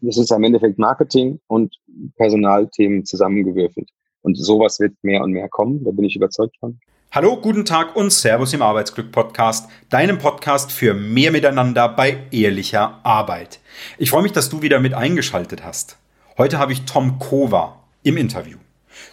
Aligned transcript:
Das 0.00 0.18
ist 0.18 0.32
am 0.32 0.44
Endeffekt 0.44 0.78
Marketing 0.78 1.40
und 1.46 1.74
Personalthemen 2.16 3.04
zusammengewürfelt. 3.04 3.88
Und 4.22 4.36
sowas 4.36 4.80
wird 4.80 4.92
mehr 5.02 5.22
und 5.22 5.32
mehr 5.32 5.48
kommen, 5.48 5.84
da 5.84 5.90
bin 5.90 6.04
ich 6.04 6.16
überzeugt 6.16 6.56
von. 6.58 6.80
Hallo, 7.12 7.36
guten 7.40 7.64
Tag 7.64 7.96
und 7.96 8.12
Servus 8.12 8.52
im 8.52 8.60
Arbeitsglück 8.60 9.10
Podcast, 9.10 9.70
deinem 9.88 10.18
Podcast 10.18 10.70
für 10.70 10.92
mehr 10.92 11.30
Miteinander 11.30 11.88
bei 11.88 12.18
ehrlicher 12.30 13.00
Arbeit. 13.04 13.60
Ich 13.96 14.10
freue 14.10 14.22
mich, 14.22 14.32
dass 14.32 14.50
du 14.50 14.60
wieder 14.60 14.80
mit 14.80 14.92
eingeschaltet 14.92 15.64
hast. 15.64 15.96
Heute 16.36 16.58
habe 16.58 16.72
ich 16.72 16.84
Tom 16.84 17.18
Kova 17.18 17.80
im 18.02 18.18
Interview. 18.18 18.58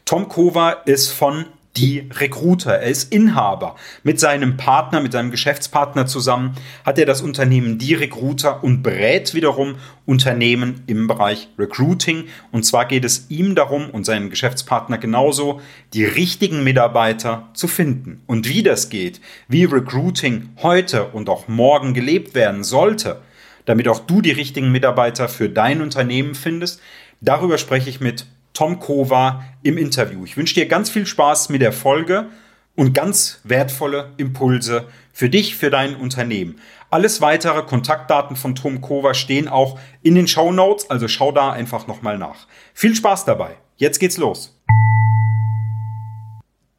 Tom 0.04 0.28
Kova 0.28 0.72
ist 0.72 1.12
von 1.12 1.46
die 1.78 2.08
Recruiter. 2.20 2.74
Er 2.74 2.90
ist 2.90 3.12
Inhaber. 3.12 3.76
Mit 4.04 4.20
seinem 4.20 4.58
Partner, 4.58 5.02
mit 5.02 5.12
seinem 5.12 5.32
Geschäftspartner 5.32 6.06
zusammen 6.06 6.56
hat 6.86 7.00
er 7.00 7.06
das 7.06 7.22
Unternehmen 7.22 7.80
Die 7.80 7.96
Recruiter 7.96 8.64
und 8.64 8.84
berät 8.84 9.34
wiederum 9.34 9.76
Unternehmen 10.06 10.84
im 10.86 11.08
Bereich 11.08 11.48
Recruiting. 11.58 12.26
Und 12.52 12.64
zwar 12.64 12.86
geht 12.86 13.06
es 13.06 13.30
ihm 13.30 13.56
darum 13.56 13.90
und 13.90 14.06
seinem 14.06 14.30
Geschäftspartner 14.30 15.00
genauso, 15.00 15.62
die 15.94 16.06
richtigen 16.06 16.64
Mitarbeiter 16.64 17.50
zu 17.54 17.68
finden. 17.68 18.22
Und 18.28 18.48
wie 18.48 18.62
das 18.62 18.90
geht, 18.90 19.20
wie 19.48 19.66
Recruiting 19.66 20.50
heute 20.62 21.06
und 21.06 21.28
auch 21.28 21.48
morgen 21.48 21.94
gelebt 21.96 22.36
werden 22.36 22.64
sollte, 22.64 23.22
damit 23.66 23.88
auch 23.88 24.00
du 24.00 24.22
die 24.22 24.32
richtigen 24.32 24.72
Mitarbeiter 24.72 25.28
für 25.28 25.50
dein 25.50 25.82
Unternehmen 25.82 26.36
findest, 26.36 26.82
darüber 27.22 27.58
spreche 27.58 27.90
ich 27.90 28.00
mit 28.00 28.28
Tom 28.54 28.80
Kova 28.80 29.44
im 29.64 29.78
Interview. 29.78 30.24
Ich 30.26 30.38
wünsche 30.38 30.54
dir 30.54 30.68
ganz 30.68 30.90
viel 30.90 31.06
Spaß 31.06 31.50
mit 31.50 31.62
der 31.62 31.74
Folge 31.74 32.28
und 32.76 32.94
ganz 32.94 33.40
wertvolle 33.44 34.14
Impulse 34.18 34.88
für 35.12 35.30
dich, 35.30 35.56
für 35.56 35.70
dein 35.70 35.96
Unternehmen. 35.96 36.60
Alles 36.90 37.22
weitere 37.22 37.64
Kontaktdaten 37.64 38.36
von 38.36 38.56
Tom 38.56 38.82
Kova 38.82 39.14
stehen 39.14 39.48
auch 39.48 39.80
in 40.02 40.16
den 40.16 40.28
Show 40.28 40.52
Notes, 40.52 40.90
also 40.90 41.08
schau 41.08 41.32
da 41.32 41.52
einfach 41.52 41.88
nochmal 41.88 42.18
nach. 42.18 42.48
Viel 42.74 42.96
Spaß 42.96 43.26
dabei. 43.26 43.58
Jetzt 43.78 44.00
geht's 44.00 44.18
los. 44.18 44.60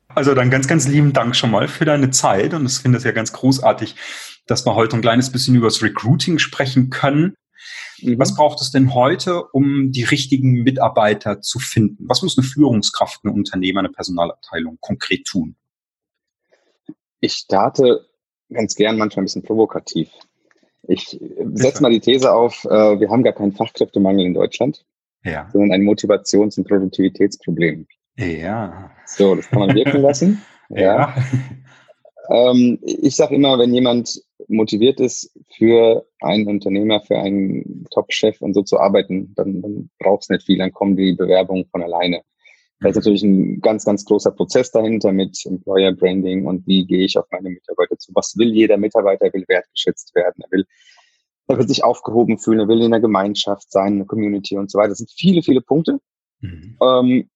Also 0.08 0.34
dann 0.34 0.50
ganz, 0.50 0.68
ganz 0.68 0.86
lieben 0.86 1.12
Dank 1.12 1.34
schon 1.34 1.50
mal 1.50 1.66
für 1.66 1.84
deine 1.84 2.10
Zeit 2.10 2.54
und 2.54 2.66
ich 2.66 2.78
finde 2.78 2.98
es 2.98 3.04
ja 3.04 3.10
ganz 3.10 3.32
großartig, 3.32 3.96
dass 4.46 4.64
wir 4.64 4.74
heute 4.74 4.96
ein 4.96 5.02
kleines 5.02 5.30
bisschen 5.30 5.56
über 5.56 5.66
das 5.66 5.82
Recruiting 5.82 6.38
sprechen 6.38 6.90
können. 6.90 7.34
Mhm. 8.00 8.18
Was 8.18 8.34
braucht 8.34 8.60
es 8.60 8.70
denn 8.70 8.94
heute, 8.94 9.44
um 9.44 9.92
die 9.92 10.04
richtigen 10.04 10.62
Mitarbeiter 10.62 11.40
zu 11.40 11.58
finden? 11.58 12.04
Was 12.08 12.22
muss 12.22 12.38
eine 12.38 12.46
Führungskraft, 12.46 13.24
ein 13.24 13.30
Unternehmer, 13.30 13.80
eine 13.80 13.90
Personalabteilung 13.90 14.78
konkret 14.80 15.24
tun? 15.24 15.56
Ich 17.20 17.34
starte 17.34 18.06
ganz 18.50 18.74
gern 18.74 18.98
manchmal 18.98 19.22
ein 19.22 19.26
bisschen 19.26 19.42
provokativ. 19.42 20.10
Ich 20.86 21.18
setze 21.54 21.82
mal 21.82 21.90
die 21.90 22.00
These 22.00 22.32
auf, 22.32 22.64
äh, 22.64 23.00
wir 23.00 23.08
haben 23.08 23.22
gar 23.22 23.32
keinen 23.32 23.52
Fachkräftemangel 23.52 24.26
in 24.26 24.34
Deutschland, 24.34 24.84
ja. 25.24 25.48
sondern 25.50 25.72
ein 25.72 25.82
Motivations- 25.82 26.58
und 26.58 26.68
Produktivitätsproblem. 26.68 27.86
Ja. 28.16 28.90
So, 29.06 29.34
das 29.34 29.48
kann 29.48 29.60
man 29.60 29.74
wirken 29.74 30.02
lassen. 30.02 30.42
ja. 30.68 30.82
ja. 30.82 31.14
Ähm, 32.28 32.78
ich 32.82 33.16
sage 33.16 33.34
immer, 33.34 33.58
wenn 33.58 33.74
jemand 33.74 34.22
motiviert 34.48 35.00
ist, 35.00 35.30
für 35.56 36.06
einen 36.20 36.48
Unternehmer, 36.48 37.00
für 37.00 37.18
einen 37.18 37.86
Top-Chef 37.90 38.40
und 38.40 38.54
so 38.54 38.62
zu 38.62 38.78
arbeiten, 38.78 39.34
dann, 39.36 39.62
dann 39.62 39.90
braucht 39.98 40.22
es 40.22 40.28
nicht 40.28 40.44
viel, 40.44 40.58
dann 40.58 40.72
kommen 40.72 40.96
die 40.96 41.12
Bewerbungen 41.12 41.66
von 41.66 41.82
alleine. 41.82 42.22
Da 42.80 42.88
ist 42.88 42.96
mhm. 42.96 43.00
natürlich 43.00 43.22
ein 43.22 43.60
ganz, 43.60 43.84
ganz 43.84 44.04
großer 44.04 44.30
Prozess 44.30 44.70
dahinter 44.70 45.12
mit 45.12 45.38
Employer 45.46 45.92
Branding 45.92 46.46
und 46.46 46.66
wie 46.66 46.86
gehe 46.86 47.04
ich 47.04 47.16
auf 47.18 47.26
meine 47.30 47.50
Mitarbeiter 47.50 47.98
zu. 47.98 48.12
Was 48.14 48.36
will 48.36 48.52
jeder 48.52 48.76
Mitarbeiter? 48.76 49.26
Er 49.26 49.32
will 49.32 49.44
wertgeschätzt 49.48 50.14
werden. 50.14 50.42
Er 50.42 50.50
will, 50.50 50.66
er 51.48 51.58
will 51.58 51.68
sich 51.68 51.84
aufgehoben 51.84 52.38
fühlen. 52.38 52.60
Er 52.60 52.68
will 52.68 52.82
in 52.82 52.90
der 52.90 53.00
Gemeinschaft 53.00 53.70
sein, 53.70 53.92
in 53.92 53.98
der 53.98 54.06
Community 54.06 54.56
und 54.56 54.70
so 54.70 54.78
weiter. 54.78 54.90
Das 54.90 54.98
sind 54.98 55.10
viele, 55.10 55.42
viele 55.42 55.60
Punkte. 55.60 55.98
Mhm. 56.40 56.76
Ähm, 56.82 57.30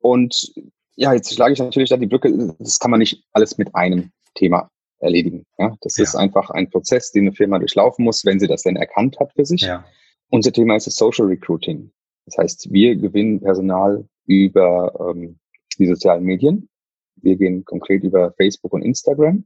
und 0.00 0.52
ja, 0.96 1.12
jetzt 1.12 1.34
schlage 1.34 1.54
ich 1.54 1.58
natürlich 1.58 1.90
da 1.90 1.96
die 1.96 2.06
Brücke. 2.06 2.54
Das 2.58 2.78
kann 2.78 2.90
man 2.90 3.00
nicht 3.00 3.24
alles 3.32 3.58
mit 3.58 3.74
einem 3.74 4.12
Thema 4.34 4.70
erledigen. 4.98 5.46
Ja, 5.58 5.76
das 5.82 5.96
ja. 5.96 6.04
ist 6.04 6.14
einfach 6.14 6.50
ein 6.50 6.70
Prozess, 6.70 7.12
den 7.12 7.24
eine 7.24 7.32
Firma 7.32 7.58
durchlaufen 7.58 8.04
muss, 8.04 8.24
wenn 8.24 8.40
sie 8.40 8.48
das 8.48 8.62
denn 8.62 8.76
erkannt 8.76 9.18
hat 9.20 9.32
für 9.34 9.44
sich. 9.44 9.62
Ja. 9.62 9.84
Unser 10.30 10.52
Thema 10.52 10.76
ist 10.76 10.86
das 10.86 10.96
Social 10.96 11.26
Recruiting. 11.26 11.92
Das 12.26 12.38
heißt, 12.38 12.72
wir 12.72 12.96
gewinnen 12.96 13.40
Personal 13.40 14.08
über 14.26 15.14
ähm, 15.14 15.38
die 15.78 15.86
sozialen 15.86 16.24
Medien. 16.24 16.68
Wir 17.16 17.36
gehen 17.36 17.64
konkret 17.64 18.02
über 18.02 18.32
Facebook 18.32 18.72
und 18.72 18.82
Instagram 18.82 19.34
mhm. 19.34 19.44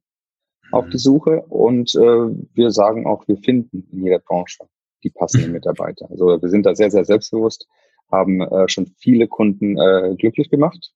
auf 0.70 0.88
die 0.88 0.98
Suche 0.98 1.42
und 1.42 1.94
äh, 1.94 2.44
wir 2.54 2.70
sagen 2.70 3.06
auch, 3.06 3.26
wir 3.26 3.36
finden 3.38 3.88
in 3.92 4.04
jeder 4.04 4.20
Branche 4.20 4.64
die 5.02 5.10
passenden 5.10 5.52
Mitarbeiter. 5.58 6.08
Also 6.10 6.40
wir 6.40 6.48
sind 6.48 6.66
da 6.66 6.74
sehr, 6.74 6.90
sehr 6.90 7.04
selbstbewusst, 7.04 7.66
haben 8.10 8.40
äh, 8.40 8.68
schon 8.68 8.86
viele 8.98 9.28
Kunden 9.28 9.76
äh, 9.78 10.14
glücklich 10.16 10.50
gemacht, 10.50 10.92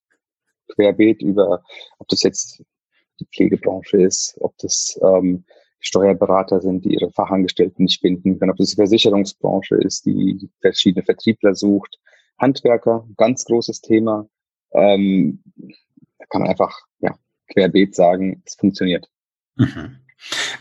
querbeet 0.69 1.21
über, 1.21 1.61
ob 1.99 2.07
das 2.07 2.23
jetzt 2.23 2.63
die 3.19 3.25
Pflegebranche 3.25 4.01
ist, 4.01 4.35
ob 4.39 4.57
das 4.57 4.99
ähm, 5.03 5.45
Steuerberater 5.79 6.61
sind, 6.61 6.85
die 6.85 6.93
ihre 6.93 7.11
Fachangestellten 7.11 7.83
nicht 7.83 8.01
finden 8.01 8.39
können, 8.39 8.51
ob 8.51 8.57
das 8.57 8.69
die 8.69 8.75
Versicherungsbranche 8.75 9.75
ist, 9.75 10.05
die 10.05 10.49
verschiedene 10.61 11.03
Vertriebler 11.03 11.55
sucht, 11.55 11.99
Handwerker, 12.39 13.05
ganz 13.17 13.45
großes 13.45 13.81
Thema. 13.81 14.27
Ähm, 14.71 15.43
da 16.17 16.25
kann 16.29 16.41
man 16.41 16.49
einfach 16.49 16.73
ja, 16.99 17.15
querbeet 17.51 17.95
sagen, 17.95 18.41
es 18.45 18.55
funktioniert. 18.55 19.09
Mhm. 19.55 19.97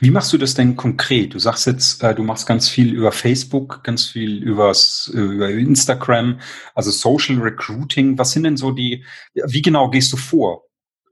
Wie 0.00 0.10
machst 0.10 0.32
du 0.32 0.38
das 0.38 0.54
denn 0.54 0.76
konkret? 0.76 1.34
Du 1.34 1.38
sagst 1.38 1.66
jetzt, 1.66 2.02
äh, 2.02 2.14
du 2.14 2.24
machst 2.24 2.46
ganz 2.48 2.69
viel 2.69 2.92
über 2.92 3.12
Facebook, 3.12 3.84
ganz 3.84 4.06
viel 4.06 4.42
übers, 4.42 5.08
über 5.14 5.50
Instagram, 5.50 6.40
also 6.74 6.90
Social 6.90 7.38
Recruiting. 7.38 8.19
Was 8.19 8.32
sind 8.32 8.42
denn 8.42 8.56
so 8.56 8.72
die, 8.72 9.04
wie 9.34 9.62
genau 9.62 9.88
gehst 9.88 10.12
du 10.12 10.16
vor? 10.16 10.64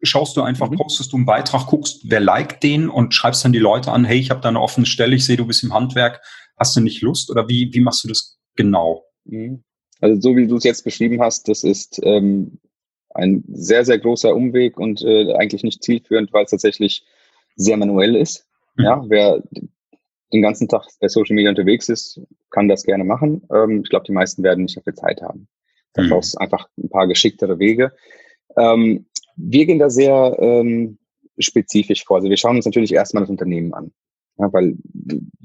Schaust 0.03 0.37
du 0.37 0.43
einfach, 0.43 0.71
mhm. 0.71 0.77
postest 0.77 1.13
du 1.13 1.17
einen 1.17 1.27
Beitrag, 1.27 1.67
guckst, 1.67 2.03
wer 2.05 2.21
liked 2.21 2.63
den 2.63 2.89
und 2.89 3.15
schreibst 3.15 3.45
dann 3.45 3.53
die 3.53 3.59
Leute 3.59 3.93
an, 3.93 4.05
hey, 4.05 4.19
ich 4.19 4.31
habe 4.31 4.41
da 4.41 4.49
eine 4.49 4.61
offene 4.61 4.87
Stelle, 4.87 5.17
ich 5.17 5.25
sehe, 5.25 5.37
du 5.37 5.47
bist 5.47 5.63
im 5.63 5.75
Handwerk, 5.75 6.21
hast 6.57 6.77
du 6.77 6.81
nicht 6.81 7.03
Lust? 7.03 7.31
Oder 7.31 7.49
wie, 7.49 7.71
wie 7.73 7.81
machst 7.81 8.05
du 8.05 8.09
das 8.09 8.39
genau? 8.57 9.05
Mhm. 9.25 9.63
Also 10.01 10.21
so 10.21 10.37
wie 10.37 10.47
du 10.47 10.57
es 10.57 10.65
jetzt 10.65 10.85
beschrieben 10.85 11.21
hast, 11.21 11.49
das 11.49 11.63
ist 11.63 12.01
ähm, 12.03 12.59
ein 13.15 13.45
sehr, 13.49 13.85
sehr 13.85 13.99
großer 13.99 14.35
Umweg 14.35 14.79
und 14.79 15.03
äh, 15.03 15.35
eigentlich 15.35 15.63
nicht 15.63 15.83
zielführend, 15.83 16.33
weil 16.33 16.45
es 16.45 16.51
tatsächlich 16.51 17.05
sehr 17.57 17.77
manuell 17.77 18.17
ist. 18.17 18.47
Mhm. 18.77 18.85
Ja, 18.85 19.05
wer 19.09 19.43
den 20.33 20.43
ganzen 20.43 20.69
Tag 20.69 20.87
bei 21.01 21.09
Social 21.09 21.35
Media 21.35 21.51
unterwegs 21.51 21.89
ist, 21.89 22.21
kann 22.51 22.69
das 22.69 22.85
gerne 22.85 23.05
machen. 23.05 23.43
Ähm, 23.53 23.83
ich 23.83 23.91
glaube, 23.91 24.07
die 24.07 24.13
meisten 24.13 24.43
werden 24.43 24.65
nicht 24.65 24.77
dafür 24.77 24.95
Zeit 24.95 25.21
haben. 25.23 25.49
Da 25.93 26.03
mhm. 26.03 26.11
brauchst 26.11 26.35
du 26.35 26.39
einfach 26.39 26.69
ein 26.79 26.89
paar 26.89 27.09
geschicktere 27.09 27.59
Wege. 27.59 27.93
Ähm, 28.57 29.07
wir 29.43 29.67
gehen 29.67 29.79
da 29.79 29.91
sehr 29.91 30.37
ähm, 30.41 30.99
spezifisch 31.39 32.05
vor. 32.05 32.17
Also 32.19 32.29
wir 32.29 32.37
schauen 32.37 32.57
uns 32.57 32.67
natürlich 32.67 32.93
erstmal 32.93 33.23
das 33.23 33.31
Unternehmen 33.31 33.73
an. 33.75 33.93
Ja, 34.39 34.53
weil 34.53 34.77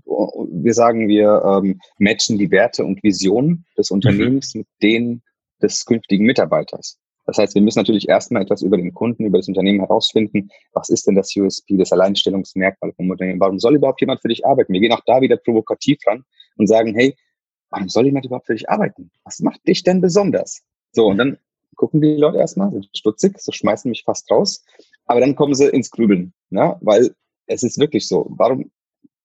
wir 0.06 0.74
sagen, 0.74 1.08
wir 1.08 1.42
ähm, 1.46 1.80
matchen 1.98 2.38
die 2.38 2.52
Werte 2.52 2.86
und 2.86 3.04
Visionen 3.04 3.66
des 3.78 3.92
Unternehmens 3.92 4.54
mhm. 4.54 4.60
mit 4.60 4.68
denen 4.82 5.24
des 5.62 5.86
künftigen 5.86 6.26
Mitarbeiters. 6.26 6.98
Das 7.26 7.38
heißt, 7.38 7.56
wir 7.56 7.62
müssen 7.62 7.80
natürlich 7.80 8.08
erstmal 8.08 8.44
etwas 8.44 8.62
über 8.62 8.78
den 8.78 8.94
Kunden, 8.94 9.26
über 9.26 9.40
das 9.40 9.48
Unternehmen 9.48 9.80
herausfinden. 9.80 10.50
Was 10.74 10.90
ist 10.90 11.08
denn 11.08 11.16
das 11.16 11.36
USP, 11.36 11.76
das 11.76 11.92
Alleinstellungsmerkmal 11.92 12.94
vom 12.94 13.10
Unternehmen? 13.10 13.40
Warum 13.40 13.60
soll 13.60 13.76
überhaupt 13.76 14.02
jemand 14.02 14.22
für 14.22 14.28
dich 14.28 14.46
arbeiten? 14.46 14.74
Wir 14.74 14.80
gehen 14.80 14.92
auch 14.92 15.02
da 15.06 15.22
wieder 15.22 15.38
provokativ 15.38 15.98
ran 16.06 16.24
und 16.58 16.68
sagen, 16.68 16.94
hey, 16.94 17.16
warum 17.70 17.90
soll 17.90 18.06
jemand 18.06 18.26
überhaupt 18.26 18.46
für 18.46 18.54
dich 18.54 18.70
arbeiten? 18.70 19.10
Was 19.24 19.40
macht 19.40 19.66
dich 19.68 19.84
denn 19.84 20.02
besonders? 20.02 20.62
So, 20.92 21.08
und 21.08 21.18
dann 21.18 21.38
gucken 21.76 22.02
die 22.02 22.16
Leute 22.16 22.38
erstmal, 22.38 22.72
sind 22.72 22.90
stutzig, 22.96 23.40
so 23.40 23.52
schmeißen 23.52 23.90
mich 23.90 24.04
fast 24.04 24.30
raus. 24.32 24.64
Aber 25.06 25.20
dann 25.20 25.36
kommen 25.36 25.54
sie 25.54 25.68
ins 25.68 25.92
Grübeln, 25.92 26.34
ne? 26.50 26.78
weil 26.82 27.16
es 27.48 27.64
ist 27.64 27.80
wirklich 27.80 28.08
so. 28.08 28.28
Warum, 28.30 28.72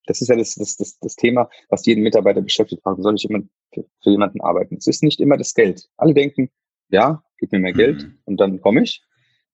das 0.05 0.21
ist 0.21 0.27
ja 0.27 0.35
das, 0.35 0.55
das, 0.55 0.77
das, 0.77 0.99
das 0.99 1.15
Thema, 1.15 1.49
was 1.69 1.85
jeden 1.85 2.03
Mitarbeiter 2.03 2.41
beschäftigt. 2.41 2.81
Warum 2.83 3.01
soll 3.01 3.15
ich 3.15 3.29
immer 3.29 3.43
für, 3.73 3.85
für 4.01 4.09
jemanden 4.09 4.41
arbeiten? 4.41 4.75
Es 4.77 4.87
ist 4.87 5.03
nicht 5.03 5.19
immer 5.19 5.37
das 5.37 5.53
Geld. 5.53 5.87
Alle 5.97 6.13
denken, 6.13 6.49
ja, 6.89 7.23
gib 7.37 7.51
mir 7.51 7.59
mehr 7.59 7.73
Geld 7.73 8.03
mhm. 8.03 8.19
und 8.25 8.37
dann 8.37 8.61
komme 8.61 8.83
ich. 8.83 9.03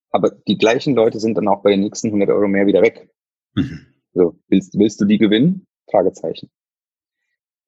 Aber 0.09 0.31
die 0.31 0.57
gleichen 0.57 0.95
Leute 0.95 1.19
sind 1.19 1.37
dann 1.37 1.47
auch 1.47 1.61
bei 1.61 1.71
den 1.71 1.81
nächsten 1.81 2.07
100 2.07 2.29
Euro 2.29 2.47
mehr 2.47 2.67
wieder 2.67 2.81
weg. 2.81 3.09
Mhm. 3.55 3.87
So, 4.13 4.39
willst, 4.47 4.77
willst 4.77 4.99
du 4.99 5.05
die 5.05 5.17
gewinnen? 5.17 5.67
Fragezeichen. 5.89 6.49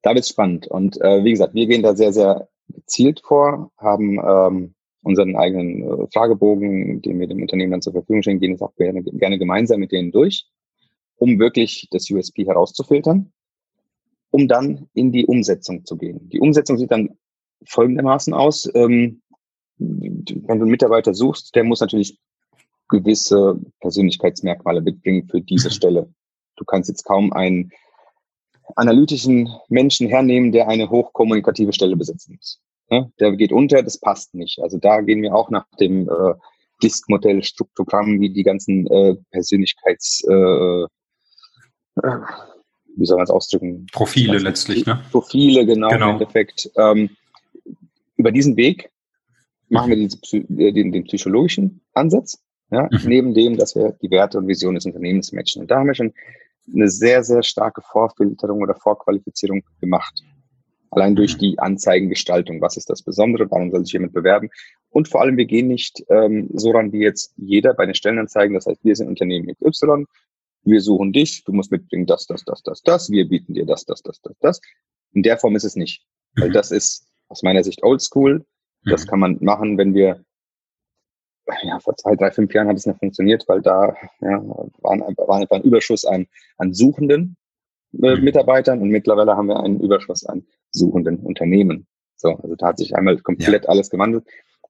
Da 0.02 0.14
wird's 0.14 0.30
spannend. 0.30 0.66
Und 0.66 1.00
äh, 1.00 1.22
wie 1.24 1.30
gesagt, 1.30 1.54
wir 1.54 1.66
gehen 1.66 1.82
da 1.82 1.94
sehr, 1.94 2.12
sehr 2.12 2.48
gezielt 2.68 3.20
vor, 3.24 3.70
haben 3.76 4.18
ähm, 4.18 4.74
unseren 5.02 5.36
eigenen 5.36 5.82
äh, 5.82 6.06
Fragebogen, 6.12 7.02
den 7.02 7.20
wir 7.20 7.26
dem 7.26 7.42
Unternehmen 7.42 7.72
dann 7.72 7.82
zur 7.82 7.92
Verfügung 7.92 8.22
stellen, 8.22 8.40
gehen 8.40 8.54
es 8.54 8.62
auch 8.62 8.74
gerne, 8.76 9.02
gerne 9.02 9.38
gemeinsam 9.38 9.80
mit 9.80 9.92
denen 9.92 10.12
durch, 10.12 10.46
um 11.16 11.38
wirklich 11.38 11.88
das 11.90 12.10
USP 12.10 12.44
herauszufiltern, 12.44 13.32
um 14.30 14.48
dann 14.48 14.88
in 14.94 15.12
die 15.12 15.26
Umsetzung 15.26 15.84
zu 15.84 15.96
gehen. 15.96 16.28
Die 16.28 16.40
Umsetzung 16.40 16.76
sieht 16.76 16.90
dann 16.90 17.18
folgendermaßen 17.66 18.34
aus. 18.34 18.70
Ähm, 18.74 19.22
wenn 19.78 20.24
du 20.24 20.48
einen 20.48 20.70
Mitarbeiter 20.70 21.14
suchst, 21.14 21.54
der 21.54 21.64
muss 21.64 21.80
natürlich 21.80 22.18
gewisse 22.88 23.58
Persönlichkeitsmerkmale 23.80 24.82
mitbringen 24.82 25.26
für 25.28 25.40
diese. 25.40 25.70
Stelle. 25.80 26.12
Du 26.56 26.64
kannst 26.64 26.90
jetzt 26.90 27.04
kaum 27.04 27.32
einen 27.32 27.70
analytischen 28.76 29.48
Menschen 29.68 30.08
hernehmen, 30.08 30.52
der 30.52 30.68
eine 30.68 30.90
hochkommunikative 30.90 31.72
Stelle 31.72 31.96
besetzen 31.96 32.36
muss. 32.36 32.60
Ja, 32.90 33.08
der 33.20 33.36
geht 33.36 33.52
unter, 33.52 33.82
das 33.82 33.98
passt 33.98 34.34
nicht. 34.34 34.58
Also 34.60 34.78
da 34.78 35.00
gehen 35.00 35.22
wir 35.22 35.34
auch 35.34 35.50
nach 35.50 35.66
dem 35.78 36.08
äh, 36.08 36.34
Disk-Modell, 36.82 37.42
Struktogramm, 37.44 38.20
wie 38.20 38.30
die 38.30 38.42
ganzen 38.42 38.86
äh, 38.88 39.14
Persönlichkeits, 39.30 40.24
äh, 40.28 40.82
äh, 42.02 42.18
wie 42.96 43.06
soll 43.06 43.16
man 43.16 43.24
es 43.24 43.30
ausdrücken? 43.30 43.86
Profile 43.92 44.38
letztlich, 44.38 44.86
ne? 44.86 45.00
Profile, 45.12 45.64
genau, 45.66 45.88
genau. 45.88 46.06
im 46.06 46.12
Endeffekt. 46.14 46.70
Ähm, 46.76 47.10
über 48.16 48.32
diesen 48.32 48.56
Weg 48.56 48.90
machen 49.68 49.90
wir 49.90 49.96
den, 49.96 50.74
den, 50.74 50.92
den 50.92 51.04
psychologischen 51.04 51.80
Ansatz, 51.94 52.42
ja, 52.70 52.88
mhm. 52.90 52.98
neben 53.04 53.34
dem, 53.34 53.56
dass 53.56 53.74
wir 53.76 53.96
die 54.02 54.10
Werte 54.10 54.38
und 54.38 54.48
Vision 54.48 54.74
des 54.74 54.84
Unternehmens 54.84 55.32
matchen. 55.32 55.62
Und 55.62 55.70
da 55.70 55.78
haben 55.78 55.86
wir 55.86 55.94
schon 55.94 56.12
eine 56.74 56.88
sehr, 56.88 57.22
sehr 57.22 57.42
starke 57.42 57.82
Vorfilterung 57.82 58.60
oder 58.60 58.74
Vorqualifizierung 58.74 59.62
gemacht. 59.80 60.22
Allein 60.90 61.14
durch 61.14 61.34
mhm. 61.34 61.38
die 61.38 61.58
Anzeigengestaltung. 61.58 62.60
Was 62.60 62.76
ist 62.76 62.90
das 62.90 63.02
Besondere? 63.02 63.50
Warum 63.50 63.70
soll 63.70 63.84
sich 63.84 63.92
jemand 63.92 64.12
bewerben? 64.12 64.50
Und 64.90 65.08
vor 65.08 65.20
allem, 65.20 65.36
wir 65.36 65.46
gehen 65.46 65.68
nicht 65.68 66.04
ähm, 66.08 66.50
so 66.54 66.72
ran 66.72 66.92
wie 66.92 67.00
jetzt 67.00 67.32
jeder 67.36 67.74
bei 67.74 67.86
den 67.86 67.94
Stellenanzeigen. 67.94 68.54
Das 68.54 68.66
heißt, 68.66 68.84
wir 68.84 68.96
sind 68.96 69.08
Unternehmen 69.08 69.54
XY. 69.54 70.06
Wir 70.64 70.80
suchen 70.80 71.12
dich. 71.12 71.44
Du 71.44 71.52
musst 71.52 71.70
mitbringen 71.70 72.06
das, 72.06 72.26
das, 72.26 72.44
das, 72.44 72.62
das, 72.62 72.82
das. 72.82 73.10
Wir 73.10 73.28
bieten 73.28 73.54
dir 73.54 73.66
das, 73.66 73.84
das, 73.84 74.02
das, 74.02 74.20
das, 74.20 74.36
das. 74.40 74.60
In 75.12 75.22
der 75.22 75.38
Form 75.38 75.54
ist 75.54 75.64
es 75.64 75.76
nicht. 75.76 76.04
Weil 76.36 76.48
mhm. 76.48 76.54
das 76.54 76.72
ist 76.72 77.06
aus 77.28 77.42
meiner 77.42 77.62
Sicht 77.62 77.82
oldschool. 77.84 78.44
Das 78.84 79.04
mhm. 79.04 79.08
kann 79.08 79.20
man 79.20 79.38
machen, 79.40 79.78
wenn 79.78 79.94
wir 79.94 80.24
ja, 81.62 81.78
vor 81.80 81.96
zwei, 81.96 82.14
drei, 82.14 82.30
fünf 82.30 82.52
Jahren 82.54 82.68
hat 82.68 82.76
es 82.76 82.86
noch 82.86 82.98
funktioniert, 82.98 83.44
weil 83.48 83.60
da 83.60 83.94
ja, 84.20 84.40
waren, 84.82 85.00
war 85.00 85.36
einfach 85.36 85.56
ein 85.56 85.62
Überschuss 85.62 86.04
an, 86.04 86.26
an 86.58 86.72
suchenden 86.72 87.36
äh, 87.92 88.14
mhm. 88.16 88.22
Mitarbeitern 88.24 88.80
und 88.80 88.90
mittlerweile 88.90 89.36
haben 89.36 89.48
wir 89.48 89.60
einen 89.60 89.80
Überschuss 89.80 90.24
an 90.24 90.46
suchenden 90.70 91.18
Unternehmen. 91.18 91.86
So, 92.16 92.36
also 92.36 92.54
da 92.56 92.68
hat 92.68 92.78
sich 92.78 92.94
einmal 92.94 93.18
komplett 93.18 93.64
ja. 93.64 93.70
alles 93.70 93.90
gewandelt. 93.90 94.24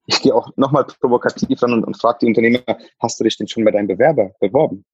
Ich 0.06 0.22
gehe 0.22 0.34
auch 0.34 0.56
nochmal 0.56 0.84
provokativ 0.84 1.62
ran 1.62 1.72
und, 1.72 1.84
und 1.84 1.96
frage 1.96 2.18
die 2.22 2.26
Unternehmer, 2.26 2.62
hast 2.98 3.20
du 3.20 3.24
dich 3.24 3.36
denn 3.36 3.48
schon 3.48 3.64
bei 3.64 3.70
deinem 3.70 3.88
Bewerber 3.88 4.32
beworben? 4.40 4.84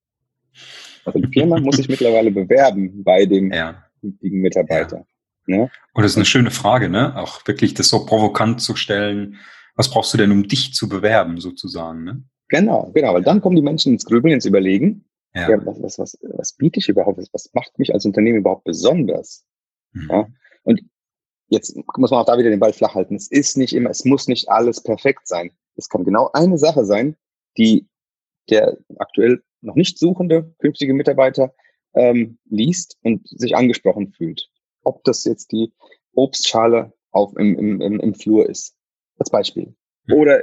Also 1.05 1.21
die 1.21 1.33
Firma 1.33 1.61
muss 1.61 1.77
sich 1.77 1.89
mittlerweile 1.89 2.31
bewerben 2.31 3.05
bei 3.05 3.27
dem 3.27 3.53
ja. 3.53 3.83
Mitarbeiter. 4.21 5.07
Ja. 5.47 5.57
Ne? 5.57 5.71
Und 5.95 6.03
das 6.03 6.13
ist 6.13 6.17
eine 6.17 6.25
schöne 6.25 6.51
Frage, 6.51 6.89
ne? 6.89 7.17
Auch 7.17 7.47
wirklich 7.47 7.75
das 7.75 7.89
so 7.89 8.05
provokant 8.05 8.61
zu 8.61 8.75
stellen. 8.75 9.37
Was 9.77 9.91
brauchst 9.91 10.13
du 10.13 10.19
denn, 10.19 10.33
um 10.33 10.49
dich 10.49 10.75
zu 10.75 10.89
bewerben, 10.89 11.39
sozusagen, 11.39 12.03
ne? 12.05 12.25
Genau, 12.49 12.91
genau, 12.95 13.15
weil 13.15 13.23
dann 13.23 13.41
kommen 13.41 13.57
die 13.57 13.63
Menschen 13.63 13.93
ins 13.93 14.05
Grübeln, 14.05 14.35
ins 14.35 14.45
Überlegen. 14.45 15.05
Ja. 15.35 15.51
ja 15.51 15.67
was, 15.67 15.83
was, 15.83 15.99
was, 15.99 16.19
was 16.23 16.53
biete 16.55 16.79
ich 16.79 16.89
überhaupt? 16.89 17.19
Was 17.33 17.51
macht 17.55 17.79
mich 17.79 17.93
als 17.93 18.05
Unternehmen 18.05 18.39
überhaupt 18.39 18.65
besonders? 18.65 19.45
Mhm. 19.93 20.09
Ja? 20.11 20.27
Und 20.63 20.83
jetzt 21.49 21.77
muss 21.97 22.11
man 22.11 22.21
auch 22.21 22.27
da 22.27 22.39
wieder 22.39 22.51
den 22.51 22.61
Ball 22.61 22.73
flach 22.73 22.95
halten. 22.95 23.15
Es 23.15 23.31
ist 23.31 23.57
nicht 23.57 23.73
immer, 23.73 23.91
es 23.91 24.05
muss 24.05 24.29
nicht 24.29 24.49
alles 24.49 24.83
perfekt 24.83 25.29
sein. 25.29 25.51
Es 25.77 25.89
kann 25.89 26.05
genau 26.05 26.31
eine 26.33 26.59
Sache 26.59 26.85
sein, 26.85 27.17
die 27.57 27.87
der 28.51 28.77
aktuell 28.99 29.43
noch 29.61 29.75
nicht 29.75 29.99
suchende 29.99 30.55
künftige 30.59 30.95
Mitarbeiter 30.95 31.55
ähm, 31.95 32.39
liest 32.45 32.97
und 33.03 33.27
sich 33.29 33.57
angesprochen 33.57 34.13
fühlt. 34.13 34.49
Ob 34.83 35.03
das 35.05 35.25
jetzt 35.25 35.53
die 35.53 35.73
Obstschale 36.15 36.93
auf, 37.11 37.37
im, 37.37 37.59
im, 37.59 37.81
im, 37.81 38.01
im 38.01 38.15
Flur 38.15 38.49
ist, 38.49 38.77
als 39.19 39.31
Beispiel. 39.31 39.75
Mhm. 40.05 40.15
Oder 40.15 40.43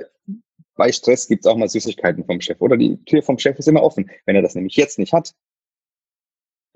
bei 0.76 0.92
Stress 0.92 1.28
gibt 1.28 1.46
es 1.46 1.52
auch 1.52 1.58
mal 1.58 1.70
Süßigkeiten 1.70 2.26
vom 2.26 2.42
Chef. 2.42 2.60
Oder 2.60 2.78
die 2.78 3.04
Tür 3.06 3.22
vom 3.22 3.38
Chef 3.38 3.58
ist 3.60 3.68
immer 3.68 3.84
offen. 3.84 4.10
Wenn 4.26 4.36
er 4.36 4.42
das 4.42 4.56
nämlich 4.56 4.76
jetzt 4.76 5.00
nicht 5.00 5.14
hat 5.14 5.34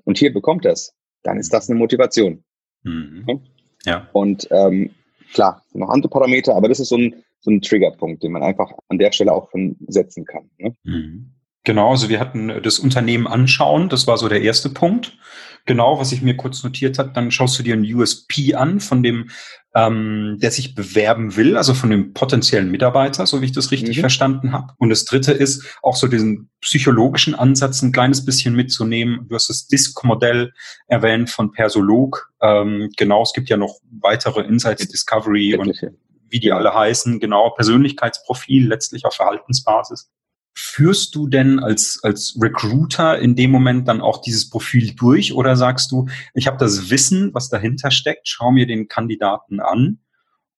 und 0.03 0.17
hier 0.17 0.31
bekommt 0.31 0.65
er 0.65 0.73
es, 0.73 0.95
dann 1.23 1.37
ist 1.39 1.51
das 1.51 1.69
eine 1.69 1.79
Motivation. 1.79 2.43
Mhm. 2.83 3.41
Ja. 3.87 4.07
Und 4.11 4.47
ähm, 4.51 4.91
klar, 5.33 5.63
noch 5.73 5.89
andere 5.89 6.09
Parameter, 6.09 6.55
aber 6.55 6.67
das 6.67 6.79
ist 6.79 6.89
so 6.89 6.97
ein, 6.97 7.23
so 7.39 7.49
ein 7.49 7.61
Triggerpunkt, 7.61 8.21
den 8.21 8.33
man 8.33 8.43
einfach 8.43 8.71
an 8.89 8.97
der 8.97 9.11
Stelle 9.13 9.31
auch 9.31 9.49
schon 9.49 9.77
setzen 9.87 10.25
kann. 10.25 10.49
Ne? 10.57 10.75
Mhm. 10.83 11.31
Genau, 11.67 11.91
also 11.91 12.07
wir 12.07 12.21
hatten 12.21 12.61
das 12.63 12.79
Unternehmen 12.79 13.27
anschauen, 13.27 13.89
das 13.89 14.07
war 14.07 14.17
so 14.17 14.29
der 14.29 14.41
erste 14.41 14.69
Punkt. 14.69 15.17
Genau, 15.65 15.99
was 15.99 16.13
ich 16.13 16.21
mir 16.21 16.37
kurz 16.37 16.63
notiert 16.63 16.97
habe, 16.97 17.11
dann 17.13 17.29
schaust 17.29 17.59
du 17.59 17.63
dir 17.63 17.73
einen 17.73 17.93
USP 17.93 18.55
an 18.55 18.79
von 18.79 19.03
dem, 19.03 19.31
ähm, 19.75 20.37
der 20.41 20.51
sich 20.51 20.75
bewerben 20.75 21.35
will, 21.35 21.57
also 21.57 21.73
von 21.73 21.89
dem 21.89 22.13
potenziellen 22.13 22.71
Mitarbeiter, 22.71 23.27
so 23.27 23.41
wie 23.41 23.47
ich 23.47 23.51
das 23.51 23.69
richtig 23.71 23.97
mhm. 23.97 23.99
verstanden 23.99 24.53
habe. 24.53 24.75
Und 24.77 24.91
das 24.91 25.03
dritte 25.03 25.33
ist 25.33 25.65
auch 25.83 25.97
so 25.97 26.07
diesen 26.07 26.49
psychologischen 26.61 27.35
Ansatz 27.35 27.81
ein 27.81 27.91
kleines 27.91 28.23
bisschen 28.23 28.55
mitzunehmen. 28.55 29.25
Du 29.27 29.35
hast 29.35 29.49
das 29.49 29.67
DISC-Modell 29.67 30.53
erwähnt 30.87 31.29
von 31.29 31.51
Persolog. 31.51 32.31
Ähm, 32.41 32.91
genau, 32.95 33.23
es 33.23 33.33
gibt 33.33 33.49
ja 33.49 33.57
noch 33.57 33.77
weitere 33.99 34.39
Insights 34.39 34.87
Discovery 34.87 35.57
und 35.57 35.81
wie 36.29 36.39
die 36.39 36.53
alle 36.53 36.73
heißen. 36.73 37.19
Genau, 37.19 37.49
Persönlichkeitsprofil 37.49 38.69
letztlich 38.69 39.03
auf 39.03 39.15
Verhaltensbasis. 39.15 40.09
Führst 40.59 41.13
du 41.13 41.27
denn 41.27 41.59
als, 41.59 41.99
als 42.01 42.35
Recruiter 42.41 43.19
in 43.19 43.35
dem 43.35 43.51
Moment 43.51 43.87
dann 43.87 44.01
auch 44.01 44.21
dieses 44.21 44.49
Profil 44.49 44.95
durch 44.95 45.33
oder 45.33 45.55
sagst 45.55 45.91
du, 45.91 46.07
ich 46.33 46.47
habe 46.47 46.57
das 46.57 46.89
Wissen, 46.89 47.31
was 47.35 47.49
dahinter 47.49 47.91
steckt, 47.91 48.27
schau 48.27 48.51
mir 48.51 48.65
den 48.65 48.87
Kandidaten 48.87 49.59
an 49.59 49.99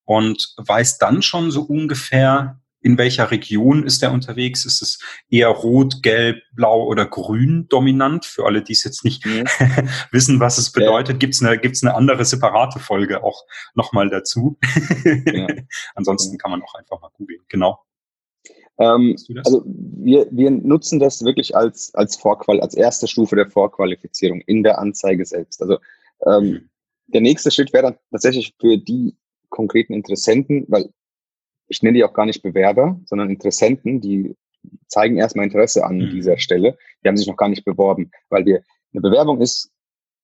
und 0.05 0.53
weiß 0.55 0.99
dann 0.99 1.21
schon 1.21 1.51
so 1.51 1.63
ungefähr, 1.63 2.61
in 2.81 2.97
welcher 2.97 3.29
Region 3.29 3.83
ist 3.83 4.01
er 4.01 4.13
unterwegs? 4.13 4.63
Ist 4.63 4.81
es 4.81 4.99
eher 5.29 5.49
rot, 5.49 6.01
gelb, 6.01 6.41
blau 6.53 6.85
oder 6.85 7.05
grün 7.05 7.67
dominant? 7.67 8.25
Für 8.25 8.45
alle, 8.45 8.61
die 8.61 8.71
es 8.71 8.85
jetzt 8.85 9.03
nicht 9.03 9.25
mhm. 9.25 9.43
wissen, 10.11 10.39
was 10.39 10.57
es 10.57 10.71
bedeutet, 10.71 11.15
ja. 11.15 11.17
gibt's 11.17 11.43
eine, 11.43 11.57
gibt's 11.57 11.83
eine 11.83 11.93
andere 11.93 12.23
separate 12.23 12.79
Folge 12.79 13.21
auch 13.21 13.43
nochmal 13.75 14.09
dazu. 14.09 14.57
ja. 15.03 15.47
Ansonsten 15.95 16.37
kann 16.37 16.51
man 16.51 16.61
auch 16.61 16.75
einfach 16.75 17.01
mal 17.01 17.11
googeln. 17.17 17.41
Genau. 17.49 17.79
Ähm, 18.79 19.15
also 19.43 19.63
wir, 19.65 20.27
wir 20.31 20.51
nutzen 20.51 20.99
das 20.99 21.23
wirklich 21.23 21.55
als, 21.55 21.93
als 21.95 22.15
Vorqual, 22.15 22.61
als 22.61 22.73
erste 22.73 23.07
Stufe 23.07 23.35
der 23.35 23.49
Vorqualifizierung 23.49 24.41
in 24.41 24.63
der 24.63 24.79
Anzeige 24.79 25.25
selbst. 25.25 25.61
Also 25.61 25.77
ähm, 26.25 26.43
mhm. 26.43 26.69
der 27.07 27.21
nächste 27.21 27.51
Schritt 27.51 27.73
wäre 27.73 27.83
dann 27.83 27.97
tatsächlich 28.11 28.55
für 28.59 28.77
die 28.77 29.15
konkreten 29.49 29.93
Interessenten, 29.93 30.65
weil 30.69 30.89
ich 31.67 31.83
nenne 31.83 31.97
die 31.97 32.03
auch 32.03 32.13
gar 32.13 32.25
nicht 32.25 32.41
Bewerber, 32.41 32.99
sondern 33.05 33.29
Interessenten, 33.29 34.01
die 34.01 34.35
zeigen 34.87 35.17
erstmal 35.17 35.45
Interesse 35.45 35.83
an 35.85 35.97
mhm. 35.97 36.09
dieser 36.11 36.37
Stelle. 36.37 36.77
Die 37.03 37.07
haben 37.07 37.17
sich 37.17 37.27
noch 37.27 37.37
gar 37.37 37.49
nicht 37.49 37.65
beworben, 37.65 38.11
weil 38.29 38.45
wir 38.45 38.63
eine 38.93 39.01
Bewerbung 39.01 39.41
ist 39.41 39.71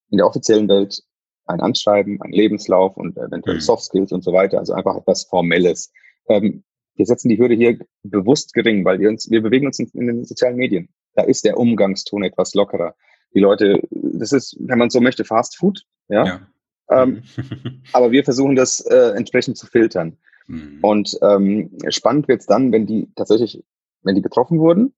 in 0.09 0.17
der 0.17 0.27
offiziellen 0.27 0.67
Welt 0.67 1.03
ein 1.45 1.59
Anschreiben, 1.59 2.21
ein 2.21 2.31
Lebenslauf 2.31 2.97
und 2.97 3.17
eventuell 3.17 3.57
mhm. 3.57 3.61
Soft 3.61 3.83
Skills 3.83 4.11
und 4.11 4.23
so 4.23 4.33
weiter, 4.33 4.59
also 4.59 4.73
einfach 4.73 4.95
etwas 4.95 5.25
Formelles. 5.25 5.91
Ähm, 6.27 6.63
wir 6.95 7.05
setzen 7.05 7.29
die 7.29 7.37
Hürde 7.37 7.55
hier 7.55 7.77
bewusst 8.03 8.53
gering, 8.53 8.85
weil 8.85 8.99
wir 8.99 9.09
uns, 9.09 9.29
wir 9.29 9.41
bewegen 9.41 9.65
uns 9.65 9.79
in, 9.79 9.87
in 9.93 10.07
den 10.07 10.25
sozialen 10.25 10.55
Medien. 10.55 10.89
Da 11.13 11.23
ist 11.23 11.45
der 11.45 11.57
Umgangston 11.57 12.23
etwas 12.23 12.53
lockerer. 12.53 12.95
Die 13.33 13.39
Leute, 13.39 13.81
das 13.91 14.31
ist, 14.31 14.55
wenn 14.59 14.79
man 14.79 14.89
so 14.89 15.01
möchte, 15.01 15.25
Fast 15.25 15.57
Food, 15.57 15.85
ja. 16.07 16.25
ja. 16.25 16.47
Ähm, 16.89 17.23
aber 17.93 18.11
wir 18.11 18.23
versuchen 18.23 18.55
das 18.55 18.81
äh, 18.81 19.13
entsprechend 19.15 19.57
zu 19.57 19.67
filtern. 19.67 20.17
Mhm. 20.47 20.79
Und 20.81 21.17
ähm, 21.21 21.71
spannend 21.89 22.27
wird's 22.27 22.45
dann, 22.45 22.71
wenn 22.71 22.85
die 22.85 23.09
tatsächlich, 23.15 23.63
wenn 24.03 24.15
die 24.15 24.21
getroffen 24.21 24.59
wurden 24.59 24.93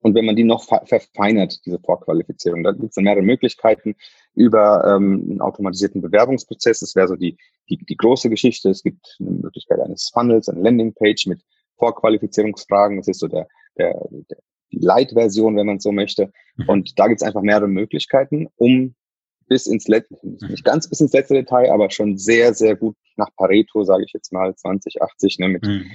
und 0.00 0.14
wenn 0.14 0.24
man 0.24 0.36
die 0.36 0.44
noch 0.44 0.64
verfeinert, 0.64 1.64
diese 1.66 1.80
Vorqualifizierung. 1.80 2.62
Da 2.62 2.72
gibt 2.72 2.90
es 2.90 2.94
dann 2.94 3.04
mehrere 3.04 3.22
Möglichkeiten 3.22 3.96
über 4.34 4.84
ähm, 4.84 5.26
einen 5.30 5.40
automatisierten 5.40 6.00
Bewerbungsprozess. 6.00 6.80
Das 6.80 6.94
wäre 6.94 7.08
so 7.08 7.16
die, 7.16 7.36
die, 7.68 7.78
die 7.78 7.96
große 7.96 8.30
Geschichte. 8.30 8.70
Es 8.70 8.82
gibt 8.82 9.16
eine 9.18 9.30
Möglichkeit 9.30 9.80
eines 9.80 10.10
Funnels, 10.12 10.48
eine 10.48 10.60
Landingpage 10.60 11.26
mit 11.26 11.40
Vorqualifizierungsfragen. 11.78 12.98
Das 12.98 13.08
ist 13.08 13.20
so 13.20 13.26
der, 13.26 13.48
der, 13.78 13.98
der 14.30 14.38
die 14.72 14.78
Light-Version, 14.78 15.56
wenn 15.56 15.66
man 15.66 15.80
so 15.80 15.92
möchte. 15.92 16.32
Mhm. 16.56 16.68
Und 16.68 16.98
da 16.98 17.08
gibt 17.08 17.20
es 17.20 17.26
einfach 17.26 17.42
mehrere 17.42 17.68
Möglichkeiten, 17.68 18.48
um 18.56 18.94
bis 19.48 19.66
ins 19.66 19.86
letzte, 19.86 20.16
nicht 20.22 20.64
ganz 20.64 20.88
bis 20.88 21.00
ins 21.00 21.12
letzte 21.12 21.34
Detail, 21.34 21.70
aber 21.70 21.90
schon 21.90 22.18
sehr, 22.18 22.52
sehr 22.52 22.74
gut 22.74 22.96
nach 23.16 23.28
Pareto, 23.36 23.84
sage 23.84 24.04
ich 24.04 24.12
jetzt 24.12 24.32
mal, 24.32 24.54
20, 24.54 25.02
80, 25.02 25.38
ne, 25.38 25.48
mit 25.48 25.64
mhm. 25.64 25.90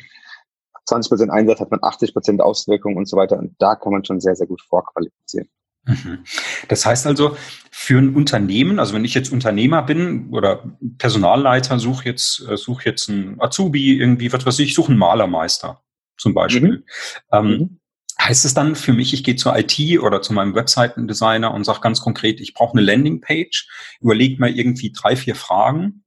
20 0.91 1.09
Prozent 1.09 1.31
Einsatz 1.31 1.61
hat 1.61 1.71
man 1.71 1.79
80 1.81 2.13
Prozent 2.13 2.41
Auswirkungen 2.41 2.97
und 2.97 3.07
so 3.07 3.15
weiter. 3.15 3.39
Und 3.39 3.55
da 3.59 3.75
kann 3.75 3.93
man 3.93 4.03
schon 4.03 4.19
sehr, 4.19 4.35
sehr 4.35 4.47
gut 4.47 4.61
vorqualifizieren. 4.61 5.47
Mhm. 5.85 6.19
Das 6.67 6.85
heißt 6.85 7.07
also, 7.07 7.37
für 7.71 7.97
ein 7.97 8.13
Unternehmen, 8.13 8.77
also 8.77 8.93
wenn 8.93 9.05
ich 9.05 9.13
jetzt 9.13 9.31
Unternehmer 9.31 9.81
bin 9.83 10.29
oder 10.31 10.63
Personalleiter, 10.97 11.79
suche 11.79 12.05
jetzt, 12.05 12.45
äh, 12.47 12.57
suche 12.57 12.85
jetzt 12.85 13.09
einen 13.09 13.41
Azubi, 13.41 13.97
irgendwie, 13.97 14.31
was 14.33 14.45
weiß 14.45 14.59
ich, 14.59 14.73
suche 14.73 14.89
einen 14.89 14.99
Malermeister 14.99 15.81
zum 16.17 16.33
Beispiel. 16.33 16.69
Mhm. 16.69 16.83
Ähm, 17.31 17.47
mhm. 17.47 17.77
Heißt 18.21 18.45
es 18.45 18.53
dann 18.53 18.75
für 18.75 18.93
mich, 18.93 19.13
ich 19.13 19.23
gehe 19.23 19.37
zur 19.37 19.57
IT 19.57 19.79
oder 19.99 20.21
zu 20.21 20.33
meinem 20.33 20.53
Webseitendesigner 20.53 21.51
und 21.53 21.63
sage 21.63 21.79
ganz 21.79 22.01
konkret, 22.01 22.39
ich 22.41 22.53
brauche 22.53 22.77
eine 22.77 22.85
Landingpage, 22.85 23.67
überlege 24.01 24.39
mir 24.39 24.49
irgendwie 24.49 24.91
drei, 24.91 25.15
vier 25.15 25.35
Fragen 25.35 26.03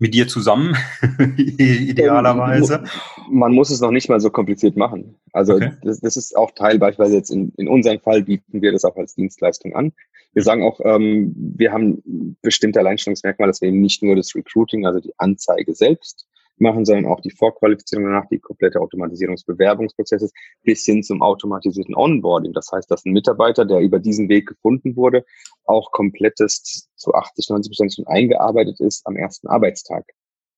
mit 0.00 0.14
dir 0.14 0.26
zusammen, 0.26 0.74
idealerweise? 1.36 2.82
Man 3.30 3.52
muss 3.52 3.70
es 3.70 3.80
noch 3.80 3.90
nicht 3.90 4.08
mal 4.08 4.18
so 4.18 4.30
kompliziert 4.30 4.76
machen. 4.76 5.16
Also 5.32 5.54
okay. 5.54 5.72
das, 5.82 6.00
das, 6.00 6.16
ist 6.16 6.36
auch 6.36 6.50
Teil, 6.52 6.78
beispielsweise 6.78 7.16
jetzt 7.16 7.30
in, 7.30 7.52
in 7.58 7.68
unserem 7.68 8.00
Fall 8.00 8.22
bieten 8.22 8.62
wir 8.62 8.72
das 8.72 8.84
auch 8.84 8.96
als 8.96 9.14
Dienstleistung 9.14 9.76
an. 9.76 9.92
Wir 10.32 10.42
sagen 10.42 10.62
auch, 10.64 10.80
ähm, 10.84 11.34
wir 11.36 11.72
haben 11.72 12.36
bestimmte 12.40 12.80
Alleinstellungsmerkmale, 12.80 13.50
dass 13.50 13.60
wir 13.60 13.68
eben 13.68 13.80
nicht 13.80 14.02
nur 14.02 14.16
das 14.16 14.34
Recruiting, 14.34 14.86
also 14.86 15.00
die 15.00 15.12
Anzeige 15.18 15.74
selbst 15.74 16.26
machen, 16.60 16.84
sondern 16.84 17.06
auch 17.06 17.20
die 17.20 17.30
Vorqualifizierung 17.30 18.04
danach, 18.04 18.26
die 18.28 18.38
komplette 18.38 18.80
Automatisierung 18.80 19.36
des 19.36 19.44
Bewerbungsprozesses 19.44 20.32
bis 20.62 20.84
hin 20.84 21.02
zum 21.02 21.22
automatisierten 21.22 21.94
Onboarding. 21.94 22.52
Das 22.52 22.70
heißt, 22.72 22.90
dass 22.90 23.04
ein 23.04 23.12
Mitarbeiter, 23.12 23.64
der 23.64 23.80
über 23.80 23.98
diesen 23.98 24.28
Weg 24.28 24.46
gefunden 24.46 24.96
wurde, 24.96 25.24
auch 25.64 25.90
komplettes 25.92 26.88
zu 26.96 27.14
80, 27.14 27.48
90 27.50 27.70
Prozent 27.70 27.94
schon 27.94 28.06
eingearbeitet 28.06 28.80
ist 28.80 29.06
am 29.06 29.16
ersten 29.16 29.48
Arbeitstag. 29.48 30.04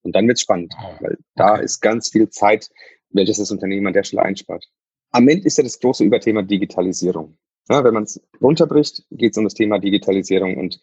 Und 0.02 0.16
dann 0.16 0.26
wird 0.26 0.38
es 0.38 0.42
spannend, 0.42 0.74
weil 1.00 1.16
da 1.36 1.56
ist 1.56 1.80
ganz 1.80 2.10
viel 2.10 2.28
Zeit, 2.28 2.68
welches 3.10 3.38
das 3.38 3.50
Unternehmen 3.50 3.86
an 3.86 3.92
der 3.92 4.02
Stelle 4.02 4.22
einspart. 4.22 4.66
Am 5.10 5.28
Ende 5.28 5.46
ist 5.46 5.58
ja 5.58 5.64
das 5.64 5.78
große 5.78 6.04
Überthema 6.04 6.42
Digitalisierung. 6.42 7.36
Ja, 7.68 7.84
wenn 7.84 7.94
man 7.94 8.04
es 8.04 8.20
runterbricht, 8.40 9.04
geht 9.10 9.32
es 9.32 9.38
um 9.38 9.44
das 9.44 9.54
Thema 9.54 9.78
Digitalisierung 9.78 10.56
und 10.56 10.80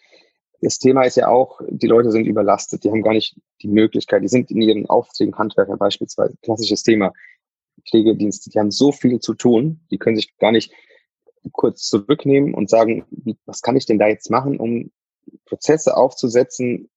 das 0.61 0.79
Thema 0.79 1.03
ist 1.03 1.15
ja 1.15 1.27
auch, 1.27 1.61
die 1.69 1.87
Leute 1.87 2.11
sind 2.11 2.25
überlastet, 2.25 2.83
die 2.83 2.89
haben 2.89 3.01
gar 3.01 3.13
nicht 3.13 3.39
die 3.61 3.67
Möglichkeit, 3.67 4.23
die 4.23 4.27
sind 4.27 4.51
in 4.51 4.61
ihren 4.61 4.89
Aufträgen 4.89 5.37
Handwerker 5.37 5.77
beispielsweise, 5.77 6.35
klassisches 6.41 6.83
Thema, 6.83 7.13
Pflegedienste, 7.87 8.49
die 8.49 8.59
haben 8.59 8.71
so 8.71 8.91
viel 8.91 9.19
zu 9.19 9.33
tun, 9.33 9.79
die 9.89 9.97
können 9.97 10.17
sich 10.17 10.37
gar 10.37 10.51
nicht 10.51 10.73
kurz 11.51 11.87
zurücknehmen 11.87 12.53
und 12.53 12.69
sagen, 12.69 13.05
was 13.45 13.61
kann 13.61 13.77
ich 13.77 13.85
denn 13.85 13.99
da 13.99 14.07
jetzt 14.07 14.29
machen, 14.29 14.59
um 14.59 14.91
Prozesse 15.45 15.95
aufzusetzen, 15.95 16.89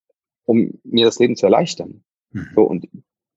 um 0.44 0.80
mir 0.82 1.04
das 1.04 1.18
Leben 1.18 1.36
zu 1.36 1.46
erleichtern. 1.46 2.02
Mhm. 2.32 2.48
So, 2.54 2.62
und 2.62 2.88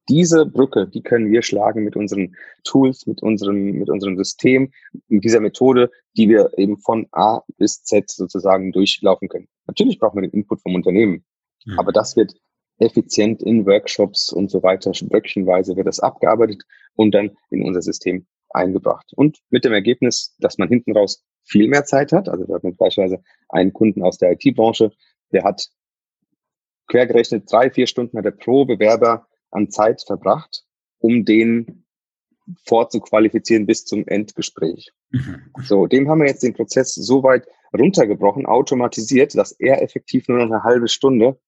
diese 0.09 0.45
Brücke, 0.45 0.87
die 0.87 1.01
können 1.01 1.31
wir 1.31 1.41
schlagen 1.41 1.83
mit 1.83 1.95
unseren 1.95 2.35
Tools, 2.63 3.07
mit 3.07 3.23
unserem, 3.23 3.73
mit 3.73 3.89
unserem 3.89 4.17
System, 4.17 4.71
mit 5.07 5.23
dieser 5.23 5.39
Methode, 5.39 5.91
die 6.15 6.29
wir 6.29 6.51
eben 6.57 6.77
von 6.77 7.07
A 7.11 7.41
bis 7.57 7.83
Z 7.83 8.09
sozusagen 8.09 8.71
durchlaufen 8.71 9.29
können. 9.29 9.47
Natürlich 9.77 9.99
brauchen 9.99 10.21
wir 10.21 10.29
den 10.29 10.39
Input 10.39 10.61
vom 10.61 10.73
Unternehmen, 10.73 11.25
mhm. 11.65 11.79
aber 11.79 11.91
das 11.91 12.15
wird 12.15 12.33
effizient 12.77 13.41
in 13.41 13.65
Workshops 13.65 14.31
und 14.31 14.49
so 14.49 14.63
weiter, 14.63 14.91
blöckchenweise 14.91 15.75
wird 15.75 15.87
das 15.87 15.99
abgearbeitet 15.99 16.63
und 16.95 17.11
dann 17.11 17.31
in 17.49 17.63
unser 17.63 17.81
System 17.81 18.25
eingebracht. 18.49 19.11
Und 19.15 19.39
mit 19.49 19.65
dem 19.65 19.73
Ergebnis, 19.73 20.35
dass 20.39 20.57
man 20.57 20.69
hinten 20.69 20.95
raus 20.95 21.23
viel 21.43 21.67
mehr 21.67 21.85
Zeit 21.85 22.11
hat. 22.11 22.29
Also 22.29 22.47
wir 22.47 22.55
haben 22.55 22.75
beispielsweise 22.75 23.21
einen 23.49 23.73
Kunden 23.73 24.01
aus 24.01 24.17
der 24.17 24.31
IT-Branche, 24.31 24.91
der 25.31 25.43
hat 25.43 25.67
quergerechnet 26.87 27.51
drei, 27.51 27.69
vier 27.69 27.87
Stunden 27.87 28.17
hat 28.17 28.25
er 28.25 28.31
pro 28.31 28.65
Bewerber 28.65 29.27
an 29.51 29.69
Zeit 29.69 30.03
verbracht, 30.05 30.63
um 30.99 31.25
den 31.25 31.84
vorzuqualifizieren 32.65 33.65
bis 33.65 33.85
zum 33.85 34.07
Endgespräch. 34.07 34.91
Mhm. 35.11 35.41
So, 35.63 35.87
dem 35.87 36.09
haben 36.09 36.21
wir 36.21 36.27
jetzt 36.27 36.43
den 36.43 36.53
Prozess 36.53 36.93
so 36.93 37.23
weit 37.23 37.47
runtergebrochen, 37.77 38.45
automatisiert, 38.45 39.35
dass 39.35 39.51
er 39.51 39.81
effektiv 39.81 40.27
nur 40.27 40.37
noch 40.37 40.45
eine 40.45 40.63
halbe 40.63 40.87
Stunde 40.87 41.39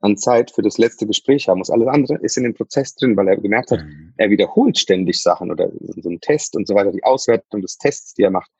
an 0.00 0.16
Zeit 0.16 0.50
für 0.50 0.62
das 0.62 0.78
letzte 0.78 1.06
Gespräch 1.06 1.48
haben 1.48 1.58
muss. 1.58 1.70
Alles 1.70 1.88
andere 1.88 2.18
ist 2.18 2.36
in 2.36 2.44
dem 2.44 2.54
Prozess 2.54 2.94
drin, 2.94 3.16
weil 3.16 3.28
er 3.28 3.36
gemerkt 3.36 3.70
hat, 3.70 3.82
mhm. 3.82 4.12
er 4.16 4.30
wiederholt 4.30 4.78
ständig 4.78 5.20
Sachen 5.20 5.50
oder 5.50 5.70
so 5.80 6.10
ein 6.10 6.20
Test 6.20 6.56
und 6.56 6.68
so 6.68 6.74
weiter, 6.74 6.92
die 6.92 7.04
Auswertung 7.04 7.62
des 7.62 7.78
Tests, 7.78 8.14
die 8.14 8.22
er 8.22 8.30
macht. 8.30 8.50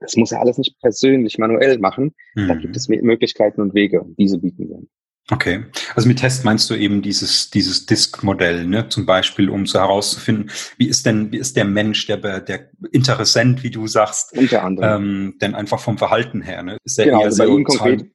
Das 0.00 0.16
muss 0.16 0.32
er 0.32 0.40
alles 0.40 0.58
nicht 0.58 0.80
persönlich 0.80 1.38
manuell 1.38 1.78
machen. 1.78 2.14
Mhm. 2.34 2.48
Da 2.48 2.54
gibt 2.54 2.76
es 2.76 2.88
Möglichkeiten 2.88 3.60
und 3.60 3.74
Wege, 3.74 4.04
diese 4.18 4.38
bieten 4.38 4.68
wir. 4.68 4.82
Okay, 5.30 5.64
also 5.94 6.08
mit 6.08 6.18
Test 6.18 6.44
meinst 6.44 6.68
du 6.68 6.74
eben 6.74 7.00
dieses 7.00 7.48
dieses 7.50 7.86
Disk-Modell, 7.86 8.66
ne? 8.66 8.88
Zum 8.88 9.06
Beispiel, 9.06 9.50
um 9.50 9.66
so 9.66 9.78
herauszufinden, 9.78 10.50
wie 10.78 10.88
ist 10.88 11.06
denn 11.06 11.30
wie 11.30 11.38
ist 11.38 11.56
der 11.56 11.64
Mensch, 11.64 12.06
der 12.06 12.40
der 12.40 12.70
Interessent, 12.90 13.62
wie 13.62 13.70
du 13.70 13.86
sagst, 13.86 14.36
unter 14.36 14.64
anderem, 14.64 15.02
ähm, 15.02 15.38
denn 15.40 15.54
einfach 15.54 15.78
vom 15.78 15.96
Verhalten 15.96 16.42
her, 16.42 16.64
ne? 16.64 16.76
Ist 16.84 16.98
der 16.98 17.06
genau, 17.06 17.20
eher 17.20 17.26
also 17.26 17.44
bei 17.44 17.48
ihm 17.50 17.64
konkret, 17.64 18.10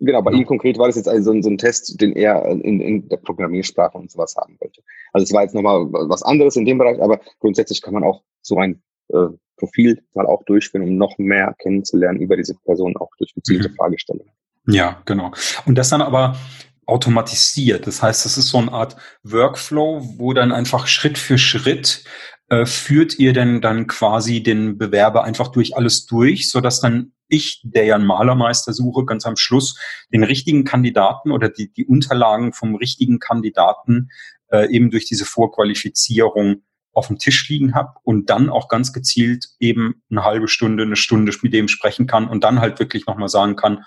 genau, 0.00 0.22
bei 0.22 0.32
ja. 0.32 0.38
ihm 0.38 0.46
konkret 0.46 0.76
war 0.76 0.88
das 0.88 0.96
jetzt 0.96 1.08
also 1.08 1.30
so 1.30 1.30
ein, 1.30 1.42
so 1.44 1.50
ein 1.50 1.58
Test, 1.58 2.00
den 2.00 2.16
er 2.16 2.44
in, 2.46 2.80
in 2.80 3.08
der 3.08 3.18
Programmiersprache 3.18 3.96
und 3.96 4.10
sowas 4.10 4.34
haben 4.36 4.56
wollte. 4.58 4.82
Also 5.12 5.22
es 5.22 5.32
war 5.32 5.42
jetzt 5.42 5.54
nochmal 5.54 5.86
was 5.88 6.24
anderes 6.24 6.56
in 6.56 6.64
dem 6.64 6.78
Bereich, 6.78 7.00
aber 7.00 7.20
grundsätzlich 7.38 7.80
kann 7.80 7.94
man 7.94 8.02
auch 8.02 8.24
so 8.42 8.58
ein 8.58 8.82
äh, 9.10 9.28
Profil 9.56 10.02
mal 10.14 10.26
auch 10.26 10.42
durchführen, 10.44 10.82
um 10.82 10.96
noch 10.96 11.16
mehr 11.18 11.54
kennenzulernen 11.60 12.20
über 12.20 12.36
diese 12.36 12.54
Person, 12.64 12.96
auch 12.96 13.10
durch 13.18 13.34
gezielte 13.34 13.68
mhm. 13.68 13.74
Fragestellungen. 13.76 14.32
Ja, 14.70 15.00
genau. 15.06 15.32
Und 15.64 15.76
das 15.76 15.88
dann 15.88 16.02
aber 16.02 16.36
automatisiert. 16.84 17.86
Das 17.86 18.02
heißt, 18.02 18.24
das 18.24 18.36
ist 18.36 18.48
so 18.48 18.58
eine 18.58 18.72
Art 18.72 18.96
Workflow, 19.22 20.14
wo 20.18 20.32
dann 20.34 20.52
einfach 20.52 20.86
Schritt 20.86 21.18
für 21.18 21.38
Schritt 21.38 22.04
äh, 22.48 22.66
führt 22.66 23.18
ihr 23.18 23.32
denn 23.32 23.60
dann 23.60 23.86
quasi 23.86 24.42
den 24.42 24.78
Bewerber 24.78 25.24
einfach 25.24 25.48
durch 25.48 25.76
alles 25.76 26.06
durch, 26.06 26.50
so 26.50 26.60
dass 26.60 26.80
dann 26.80 27.12
ich, 27.28 27.60
der 27.62 27.84
ja 27.84 27.94
einen 27.94 28.06
Malermeister 28.06 28.72
suche, 28.72 29.04
ganz 29.04 29.26
am 29.26 29.36
Schluss 29.36 29.78
den 30.12 30.22
richtigen 30.22 30.64
Kandidaten 30.64 31.30
oder 31.30 31.50
die, 31.50 31.70
die 31.72 31.84
Unterlagen 31.84 32.54
vom 32.54 32.74
richtigen 32.74 33.18
Kandidaten 33.18 34.08
äh, 34.50 34.70
eben 34.70 34.90
durch 34.90 35.04
diese 35.04 35.26
Vorqualifizierung 35.26 36.62
auf 36.94 37.08
dem 37.08 37.18
Tisch 37.18 37.48
liegen 37.48 37.74
habe 37.74 37.92
und 38.02 38.30
dann 38.30 38.48
auch 38.48 38.68
ganz 38.68 38.94
gezielt 38.94 39.46
eben 39.60 40.02
eine 40.10 40.24
halbe 40.24 40.48
Stunde, 40.48 40.84
eine 40.84 40.96
Stunde 40.96 41.32
mit 41.42 41.52
dem 41.52 41.68
sprechen 41.68 42.06
kann 42.06 42.28
und 42.28 42.44
dann 42.44 42.60
halt 42.60 42.78
wirklich 42.80 43.06
nochmal 43.06 43.28
sagen 43.28 43.56
kann, 43.56 43.84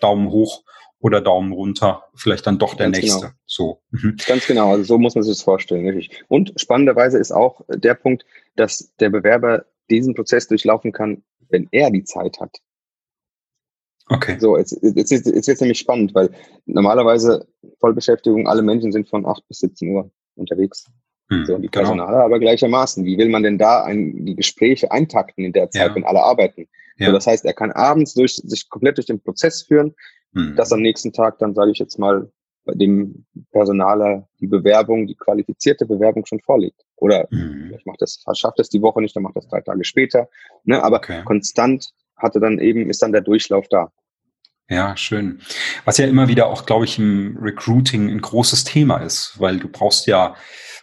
Daumen 0.00 0.30
hoch 0.30 0.64
oder 1.00 1.20
Daumen 1.20 1.52
runter, 1.52 2.04
vielleicht 2.14 2.46
dann 2.46 2.58
doch 2.58 2.74
der 2.74 2.86
Ganz 2.86 2.98
nächste. 2.98 3.20
Genau. 3.20 3.32
So. 3.46 3.80
Mhm. 3.90 4.16
Ganz 4.26 4.46
genau, 4.46 4.72
also 4.72 4.84
so 4.84 4.98
muss 4.98 5.14
man 5.14 5.22
sich 5.22 5.34
das 5.34 5.42
vorstellen. 5.42 5.88
Richtig. 5.88 6.24
Und 6.28 6.52
spannenderweise 6.56 7.18
ist 7.18 7.32
auch 7.32 7.60
der 7.68 7.94
Punkt, 7.94 8.24
dass 8.56 8.92
der 8.98 9.10
Bewerber 9.10 9.64
diesen 9.90 10.14
Prozess 10.14 10.48
durchlaufen 10.48 10.92
kann, 10.92 11.22
wenn 11.48 11.68
er 11.70 11.90
die 11.90 12.04
Zeit 12.04 12.40
hat. 12.40 12.58
Okay. 14.10 14.38
So, 14.40 14.56
jetzt, 14.56 14.78
jetzt, 14.82 15.10
jetzt, 15.10 15.26
jetzt 15.26 15.46
wird 15.46 15.48
es 15.48 15.60
nämlich 15.60 15.78
spannend, 15.78 16.14
weil 16.14 16.30
normalerweise 16.66 17.46
Vollbeschäftigung, 17.78 18.48
alle 18.48 18.62
Menschen 18.62 18.90
sind 18.90 19.08
von 19.08 19.26
8 19.26 19.46
bis 19.48 19.58
17 19.58 19.90
Uhr 19.90 20.10
unterwegs. 20.34 20.86
Hm, 21.30 21.44
so, 21.44 21.58
die 21.58 21.68
Personale 21.68 22.12
genau. 22.12 22.24
aber 22.24 22.38
gleichermaßen. 22.38 23.04
Wie 23.04 23.18
will 23.18 23.28
man 23.28 23.42
denn 23.42 23.58
da 23.58 23.84
ein, 23.84 24.24
die 24.24 24.34
Gespräche 24.34 24.90
eintakten 24.90 25.44
in 25.44 25.52
der 25.52 25.70
Zeit, 25.70 25.90
ja. 25.90 25.94
wenn 25.94 26.04
alle 26.04 26.22
arbeiten? 26.22 26.68
Ja. 26.98 27.06
So, 27.06 27.12
das 27.12 27.26
heißt, 27.26 27.44
er 27.44 27.54
kann 27.54 27.72
abends 27.72 28.14
durch, 28.14 28.36
sich 28.36 28.68
komplett 28.68 28.98
durch 28.98 29.06
den 29.06 29.20
Prozess 29.20 29.62
führen, 29.62 29.94
hm. 30.34 30.56
dass 30.56 30.72
am 30.72 30.80
nächsten 30.80 31.12
Tag 31.12 31.38
dann, 31.38 31.54
sage 31.54 31.70
ich 31.70 31.78
jetzt 31.78 31.98
mal, 31.98 32.30
bei 32.64 32.74
dem 32.74 33.24
Personaler 33.50 34.28
die 34.40 34.46
Bewerbung, 34.46 35.06
die 35.06 35.14
qualifizierte 35.14 35.86
Bewerbung 35.86 36.26
schon 36.26 36.40
vorliegt. 36.40 36.82
Oder 36.96 37.26
hm. 37.30 37.72
ich 37.76 37.86
mache 37.86 37.96
das, 38.00 38.22
schafft 38.34 38.60
es 38.60 38.68
die 38.68 38.82
Woche 38.82 39.00
nicht, 39.00 39.16
dann 39.16 39.22
macht 39.22 39.36
das 39.36 39.48
drei 39.48 39.62
Tage 39.62 39.84
später. 39.84 40.28
Ne? 40.64 40.82
Aber 40.82 40.98
okay. 40.98 41.22
konstant 41.24 41.90
hatte 42.16 42.40
dann 42.40 42.58
eben, 42.58 42.90
ist 42.90 43.00
dann 43.00 43.12
der 43.12 43.22
Durchlauf 43.22 43.66
da. 43.70 43.90
Ja, 44.68 44.96
schön. 44.98 45.40
Was 45.86 45.96
ja 45.96 46.06
immer 46.06 46.28
wieder 46.28 46.48
auch, 46.48 46.66
glaube 46.66 46.84
ich, 46.84 46.98
im 46.98 47.38
Recruiting 47.40 48.10
ein 48.10 48.20
großes 48.20 48.64
Thema 48.64 48.98
ist, 48.98 49.40
weil 49.40 49.58
du 49.58 49.68
brauchst 49.68 50.06
ja 50.06 50.36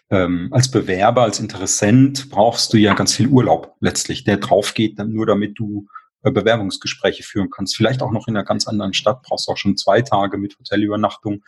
ähm, 0.10 0.50
als 0.52 0.72
Bewerber, 0.72 1.22
als 1.22 1.40
Interessent 1.40 2.32
brauchst 2.32 2.74
du 2.74 2.78
ja 2.78 2.96
ganz 2.96 3.16
viel 3.16 3.28
Urlaub 3.28 3.76
letztlich, 3.80 4.24
der 4.24 4.38
drauf 4.38 4.74
geht, 4.74 4.98
dann 4.98 5.14
nur 5.14 5.28
damit 5.28 5.60
du 5.60 5.88
Bewerbungsgespräche 6.32 7.24
führen 7.24 7.50
kannst. 7.50 7.76
Vielleicht 7.76 8.02
auch 8.02 8.12
noch 8.12 8.28
in 8.28 8.36
einer 8.36 8.46
ganz 8.46 8.68
anderen 8.68 8.94
Stadt, 8.94 9.22
brauchst 9.24 9.48
auch 9.50 9.58
schon 9.58 9.78
zwei 9.78 10.02
Tage 10.02 10.38
mit 10.38 10.58
Hotelübernachtung. 10.58 11.44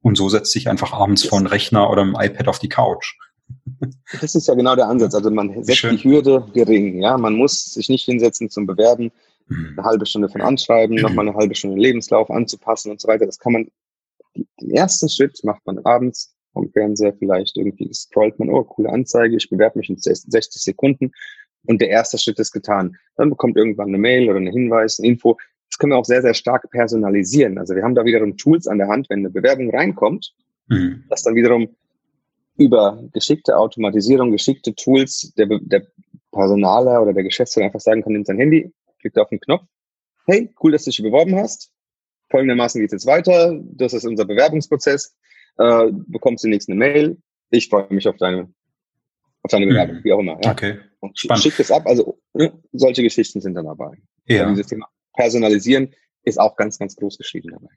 Und 0.00 0.16
so 0.16 0.28
setzt 0.28 0.52
sich 0.52 0.68
einfach 0.68 0.92
abends 0.92 1.24
vor 1.24 1.38
einen 1.38 1.46
Rechner 1.46 1.90
oder 1.90 2.02
ein 2.02 2.14
iPad 2.14 2.48
auf 2.48 2.58
die 2.58 2.68
Couch. 2.68 3.14
Das 4.20 4.34
ist 4.34 4.48
ja 4.48 4.54
genau 4.54 4.74
der 4.74 4.88
Ansatz. 4.88 5.14
Also 5.14 5.30
man 5.30 5.62
setzt 5.64 5.78
Schön. 5.78 5.96
die 5.96 6.04
Hürde 6.04 6.46
gering. 6.54 7.02
Ja, 7.02 7.18
man 7.18 7.34
muss 7.34 7.64
sich 7.64 7.88
nicht 7.88 8.04
hinsetzen 8.04 8.48
zum 8.48 8.66
Bewerben, 8.66 9.10
mhm. 9.48 9.74
eine 9.76 9.86
halbe 9.86 10.06
Stunde 10.06 10.28
von 10.28 10.40
Anschreiben, 10.40 10.96
nochmal 10.96 11.28
eine 11.28 11.36
halbe 11.36 11.54
Stunde 11.54 11.80
Lebenslauf 11.80 12.30
anzupassen 12.30 12.90
und 12.90 13.00
so 13.00 13.08
weiter. 13.08 13.26
Das 13.26 13.38
kann 13.38 13.52
man, 13.52 13.68
den 14.60 14.70
ersten 14.70 15.08
Schritt 15.08 15.40
macht 15.42 15.64
man 15.66 15.78
abends 15.80 16.34
vom 16.54 16.70
Fernseher 16.70 17.12
vielleicht 17.18 17.56
irgendwie 17.56 17.92
scrollt 17.92 18.38
man, 18.38 18.48
oh, 18.48 18.64
coole 18.64 18.88
Anzeige, 18.88 19.36
ich 19.36 19.50
bewerbe 19.50 19.78
mich 19.78 19.90
in 19.90 19.98
60 19.98 20.62
Sekunden 20.62 21.12
und 21.66 21.80
der 21.80 21.90
erste 21.90 22.18
Schritt 22.18 22.38
ist 22.38 22.52
getan. 22.52 22.96
Dann 23.16 23.30
bekommt 23.30 23.56
irgendwann 23.56 23.88
eine 23.88 23.98
Mail 23.98 24.28
oder 24.28 24.38
eine 24.38 24.50
Hinweis, 24.50 24.98
eine 24.98 25.08
Info. 25.08 25.36
Das 25.70 25.78
können 25.78 25.92
wir 25.92 25.98
auch 25.98 26.04
sehr, 26.04 26.22
sehr 26.22 26.34
stark 26.34 26.70
personalisieren. 26.70 27.58
Also 27.58 27.74
wir 27.74 27.82
haben 27.82 27.94
da 27.94 28.04
wiederum 28.04 28.36
Tools 28.36 28.66
an 28.66 28.78
der 28.78 28.88
Hand, 28.88 29.08
wenn 29.10 29.20
eine 29.20 29.30
Bewerbung 29.30 29.70
reinkommt, 29.70 30.32
mhm. 30.68 31.04
dass 31.08 31.22
dann 31.22 31.34
wiederum 31.34 31.68
über 32.56 33.02
geschickte 33.12 33.56
Automatisierung, 33.56 34.30
geschickte 34.30 34.74
Tools 34.74 35.32
der, 35.36 35.46
der 35.46 35.86
Personaler 36.30 37.02
oder 37.02 37.12
der 37.12 37.24
Geschäftsführer 37.24 37.66
einfach 37.66 37.80
sagen 37.80 38.02
kann, 38.02 38.12
nimmt 38.12 38.26
sein 38.26 38.38
Handy, 38.38 38.72
klickt 39.00 39.18
auf 39.18 39.28
den 39.28 39.40
Knopf, 39.40 39.64
hey, 40.26 40.54
cool, 40.62 40.72
dass 40.72 40.84
du 40.84 40.90
dich 40.90 41.02
beworben 41.02 41.34
hast. 41.36 41.70
Folgendermaßen 42.30 42.80
geht 42.80 42.92
es 42.92 43.04
jetzt 43.04 43.06
weiter. 43.06 43.60
Das 43.72 43.92
ist 43.92 44.06
unser 44.06 44.24
Bewerbungsprozess 44.24 45.16
äh, 45.58 45.90
bekommst 45.92 46.44
du 46.44 46.48
nächste 46.48 46.72
eine 46.72 46.78
Mail. 46.78 47.16
Ich 47.50 47.68
freue 47.68 47.86
mich 47.90 48.08
auf 48.08 48.16
deine, 48.16 48.52
auf 49.42 49.50
deine 49.50 49.66
Bewerbung, 49.66 49.96
mhm. 49.96 50.04
wie 50.04 50.12
auch 50.12 50.20
immer. 50.20 50.38
Ja. 50.42 50.52
Okay. 50.52 50.78
Und 51.04 51.18
schick 51.38 51.58
es 51.58 51.70
ab. 51.70 51.86
Also 51.86 52.18
ne, 52.32 52.52
solche 52.72 53.02
Geschichten 53.02 53.40
sind 53.40 53.54
dann 53.54 53.66
dabei. 53.66 53.96
Ja. 54.26 54.42
Also 54.42 54.54
dieses 54.54 54.66
Thema 54.68 54.88
Personalisieren 55.14 55.94
ist 56.24 56.40
auch 56.40 56.56
ganz, 56.56 56.78
ganz 56.78 56.96
groß 56.96 57.18
geschrieben 57.18 57.50
dabei. 57.52 57.72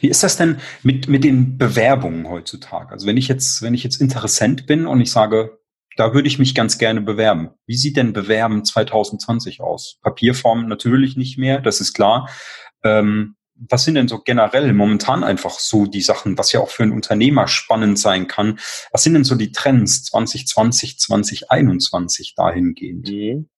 Wie 0.00 0.08
ist 0.08 0.22
das 0.22 0.36
denn 0.36 0.60
mit, 0.82 1.08
mit 1.08 1.24
den 1.24 1.58
Bewerbungen 1.58 2.28
heutzutage? 2.28 2.92
Also 2.92 3.06
wenn 3.06 3.16
ich 3.16 3.28
jetzt, 3.28 3.62
wenn 3.62 3.74
ich 3.74 3.82
jetzt 3.82 4.00
Interessent 4.00 4.66
bin 4.66 4.86
und 4.86 5.00
ich 5.00 5.10
sage, 5.10 5.58
da 5.96 6.14
würde 6.14 6.28
ich 6.28 6.38
mich 6.38 6.54
ganz 6.54 6.78
gerne 6.78 7.00
bewerben. 7.00 7.50
Wie 7.66 7.76
sieht 7.76 7.96
denn 7.96 8.12
Bewerben 8.12 8.64
2020 8.64 9.60
aus? 9.60 9.98
Papierform 10.02 10.68
natürlich 10.68 11.16
nicht 11.16 11.36
mehr, 11.36 11.60
das 11.60 11.80
ist 11.80 11.92
klar. 11.92 12.30
Ähm, 12.84 13.36
was 13.68 13.84
sind 13.84 13.94
denn 13.94 14.08
so 14.08 14.20
generell 14.20 14.72
momentan 14.72 15.22
einfach 15.22 15.58
so 15.58 15.86
die 15.86 16.00
Sachen, 16.00 16.38
was 16.38 16.52
ja 16.52 16.60
auch 16.60 16.70
für 16.70 16.82
einen 16.82 16.92
Unternehmer 16.92 17.46
spannend 17.46 17.98
sein 17.98 18.26
kann? 18.26 18.58
Was 18.90 19.02
sind 19.02 19.14
denn 19.14 19.24
so 19.24 19.34
die 19.34 19.52
Trends 19.52 20.04
2020, 20.04 20.98
2021 20.98 22.34
dahingehend? 22.34 23.10
Mhm. 23.10 23.48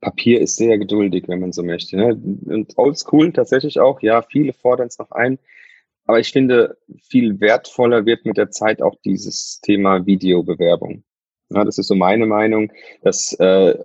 Papier 0.00 0.40
ist 0.40 0.56
sehr 0.56 0.78
geduldig, 0.78 1.24
wenn 1.28 1.40
man 1.40 1.52
so 1.52 1.62
möchte. 1.62 1.96
Ne? 1.96 2.14
Und 2.14 2.76
oldschool 2.76 3.32
tatsächlich 3.32 3.80
auch, 3.80 4.02
ja, 4.02 4.22
viele 4.22 4.52
fordern 4.52 4.88
es 4.88 4.98
noch 4.98 5.10
ein. 5.12 5.38
Aber 6.04 6.20
ich 6.20 6.30
finde, 6.30 6.76
viel 7.02 7.40
wertvoller 7.40 8.04
wird 8.04 8.26
mit 8.26 8.36
der 8.36 8.50
Zeit 8.50 8.82
auch 8.82 8.94
dieses 9.04 9.60
Thema 9.62 10.06
Videobewerbung. 10.06 11.04
Ja, 11.48 11.64
das 11.64 11.78
ist 11.78 11.88
so 11.88 11.94
meine 11.94 12.26
Meinung, 12.26 12.70
dass, 13.02 13.32
äh, 13.34 13.78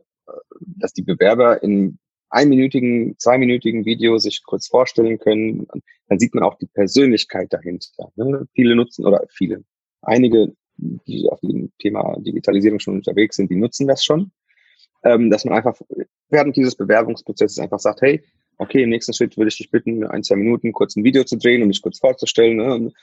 dass 0.60 0.94
die 0.94 1.04
Bewerber 1.04 1.64
in 1.64 2.00
einminütigen, 2.32 3.16
zweiminütigen 3.20 3.86
Video 3.86 4.18
sich 4.18 4.44
kurz 4.44 4.68
vorstellen 4.68 5.20
können. 5.20 5.68
Dann 6.08 6.20
sieht 6.20 6.34
man 6.34 6.44
auch 6.44 6.58
die 6.58 6.68
Persönlichkeit 6.68 7.54
dahinter. 7.54 8.12
Ne? 8.16 8.48
Viele 8.54 8.76
nutzen 8.76 9.06
oder 9.06 9.24
viele, 9.30 9.64
einige, 10.02 10.54
die 10.78 11.30
auf 11.30 11.40
dem 11.42 11.72
Thema 11.78 12.18
Digitalisierung 12.20 12.80
schon 12.80 12.96
unterwegs 12.96 13.36
sind, 13.36 13.52
die 13.52 13.56
nutzen 13.56 13.88
das 13.88 14.04
schon. 14.04 14.32
Ähm, 15.04 15.30
dass 15.30 15.46
man 15.46 15.56
einfach 15.56 15.80
während 16.30 16.56
dieses 16.56 16.76
Bewerbungsprozesses 16.76 17.60
einfach 17.60 17.80
sagt, 17.80 18.02
hey, 18.02 18.24
okay, 18.58 18.84
im 18.84 18.90
nächsten 18.90 19.14
Schritt 19.14 19.36
würde 19.36 19.50
ich 19.50 19.58
dich 19.58 19.72
bitten, 19.72 20.06
ein, 20.06 20.24
zwei 20.24 20.36
Minuten 20.36 20.74
kurz 20.74 20.96
ein 20.96 21.04
Video 21.04 21.24
zu 21.24 21.38
drehen, 21.38 21.64
um 21.64 21.68
mich 21.68 21.82
kurz 21.82 22.00
vorzustellen. 22.00 22.58
Ne? 22.58 22.74
Und 22.74 22.94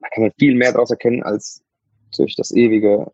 da 0.00 0.08
kann 0.08 0.24
man 0.24 0.32
viel 0.38 0.54
mehr 0.54 0.72
daraus 0.72 0.90
erkennen 0.90 1.22
als 1.22 1.64
durch 2.16 2.34
das 2.34 2.52
ewige 2.54 3.12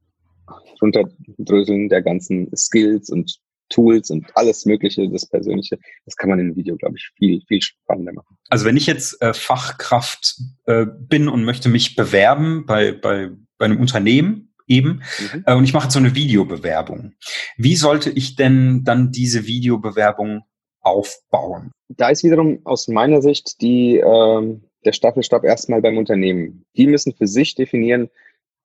Runterdröseln 0.81 1.89
der 1.89 2.03
ganzen 2.03 2.51
Skills 2.57 3.11
und 3.11 3.39
Tools 3.73 4.11
und 4.11 4.27
alles 4.35 4.67
Mögliche, 4.67 5.09
das 5.09 5.27
Persönliche, 5.27 5.79
das 6.05 6.17
kann 6.17 6.31
man 6.31 6.39
in 6.39 6.47
einem 6.47 6.57
Video, 6.57 6.77
glaube 6.77 6.97
ich, 6.97 7.11
viel, 7.17 7.41
viel 7.49 7.61
spannender 7.63 8.13
machen. 8.13 8.37
Also 8.49 8.65
wenn 8.65 8.77
ich 8.77 8.87
jetzt 8.87 9.21
äh, 9.23 9.35
Fachkraft 9.35 10.37
äh, 10.67 10.87
bin 10.87 11.29
und 11.29 11.45
möchte 11.45 11.69
mich 11.69 11.97
bewerben 11.97 12.67
bei, 12.67 12.93
bei, 12.93 13.31
bei 13.59 13.65
einem 13.65 13.81
Unternehmen 13.81 14.55
eben 14.67 15.03
mhm. 15.19 15.45
äh, 15.47 15.55
und 15.55 15.65
ich 15.65 15.73
mache 15.73 15.85
jetzt 15.85 15.95
so 15.95 15.99
eine 15.99 16.15
Videobewerbung, 16.15 17.15
wie 17.57 17.77
sollte 17.77 18.11
ich 18.11 18.37
denn 18.37 18.85
dann 18.85 19.11
diese 19.11 19.47
Videobewerbung 19.47 20.43
aufbauen? 20.81 21.73
Da 21.89 22.09
ist 22.09 22.25
wiederum 22.25 22.61
aus 22.65 22.89
meiner 22.89 23.23
Sicht 23.23 23.61
die, 23.61 23.99
äh, 23.99 24.61
der 24.85 24.93
Staffelstab 24.93 25.45
erstmal 25.45 25.81
beim 25.81 25.99
Unternehmen. 25.99 26.65
Die 26.77 26.87
müssen 26.87 27.15
für 27.15 27.27
sich 27.27 27.55
definieren, 27.55 28.09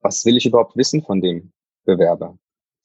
was 0.01 0.25
will 0.25 0.37
ich 0.37 0.45
überhaupt 0.45 0.75
wissen 0.77 1.03
von 1.03 1.21
dem 1.21 1.51
Bewerber? 1.85 2.37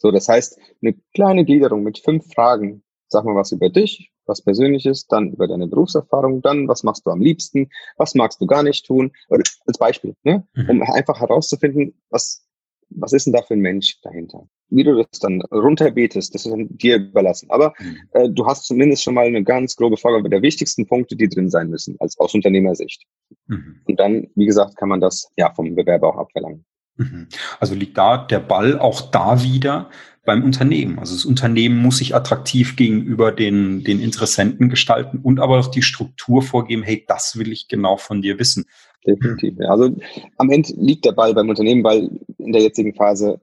So, 0.02 0.10
das 0.10 0.28
heißt, 0.28 0.58
eine 0.82 0.94
kleine 1.14 1.44
Gliederung 1.44 1.84
mit 1.84 1.98
fünf 1.98 2.26
Fragen. 2.34 2.82
Sag 3.06 3.24
mal 3.24 3.36
was 3.36 3.52
über 3.52 3.70
dich, 3.70 4.10
was 4.26 4.42
Persönliches, 4.42 5.06
dann 5.06 5.30
über 5.30 5.46
deine 5.46 5.68
Berufserfahrung, 5.68 6.42
dann 6.42 6.66
was 6.66 6.82
machst 6.82 7.06
du 7.06 7.10
am 7.10 7.20
liebsten, 7.20 7.68
was 7.98 8.16
magst 8.16 8.40
du 8.40 8.46
gar 8.46 8.64
nicht 8.64 8.84
tun, 8.84 9.12
oder 9.28 9.44
als 9.64 9.78
Beispiel, 9.78 10.16
ne? 10.24 10.44
Mhm. 10.54 10.70
um 10.70 10.82
einfach 10.82 11.20
herauszufinden, 11.20 11.94
was, 12.10 12.44
was 12.88 13.12
ist 13.12 13.26
denn 13.26 13.32
da 13.32 13.42
für 13.42 13.54
ein 13.54 13.60
Mensch 13.60 14.00
dahinter. 14.02 14.48
Wie 14.70 14.82
du 14.82 14.96
das 14.96 15.20
dann 15.20 15.40
runterbetest, 15.42 16.34
das 16.34 16.46
ist 16.46 16.54
dir 16.56 16.96
überlassen. 16.96 17.48
Aber 17.50 17.72
mhm. 17.78 17.98
äh, 18.12 18.28
du 18.28 18.44
hast 18.44 18.64
zumindest 18.64 19.04
schon 19.04 19.14
mal 19.14 19.26
eine 19.26 19.44
ganz 19.44 19.76
grobe 19.76 19.98
Vorgabe 19.98 20.28
der 20.30 20.42
wichtigsten 20.42 20.86
Punkte, 20.86 21.14
die 21.14 21.28
drin 21.28 21.48
sein 21.48 21.68
müssen, 21.68 21.94
als 22.00 22.18
aus 22.18 22.34
Unternehmersicht. 22.34 23.04
Mhm. 23.46 23.82
Und 23.84 24.00
dann, 24.00 24.26
wie 24.34 24.46
gesagt, 24.46 24.76
kann 24.76 24.88
man 24.88 25.00
das 25.00 25.30
ja 25.36 25.52
vom 25.54 25.76
Bewerber 25.76 26.08
auch 26.08 26.18
abverlangen. 26.18 26.64
Mhm. 26.96 27.28
Also 27.60 27.74
liegt 27.74 27.96
da 27.98 28.18
der 28.18 28.40
Ball 28.40 28.78
auch 28.78 29.10
da 29.10 29.42
wieder 29.42 29.90
beim 30.24 30.44
Unternehmen. 30.44 30.98
Also 30.98 31.14
das 31.14 31.24
Unternehmen 31.24 31.78
muss 31.78 31.98
sich 31.98 32.14
attraktiv 32.14 32.76
gegenüber 32.76 33.32
den, 33.32 33.82
den 33.82 34.00
Interessenten 34.00 34.68
gestalten 34.68 35.18
und 35.18 35.40
aber 35.40 35.58
auch 35.58 35.66
die 35.68 35.82
Struktur 35.82 36.42
vorgeben, 36.42 36.82
hey, 36.82 37.04
das 37.08 37.36
will 37.36 37.50
ich 37.50 37.66
genau 37.68 37.96
von 37.96 38.22
dir 38.22 38.38
wissen. 38.38 38.66
Definitiv. 39.06 39.58
Also 39.68 39.96
am 40.38 40.50
Ende 40.50 40.72
liegt 40.76 41.04
der 41.04 41.12
Ball 41.12 41.34
beim 41.34 41.48
Unternehmen, 41.48 41.82
weil 41.82 42.08
in 42.38 42.52
der 42.52 42.62
jetzigen 42.62 42.94
Phase 42.94 43.40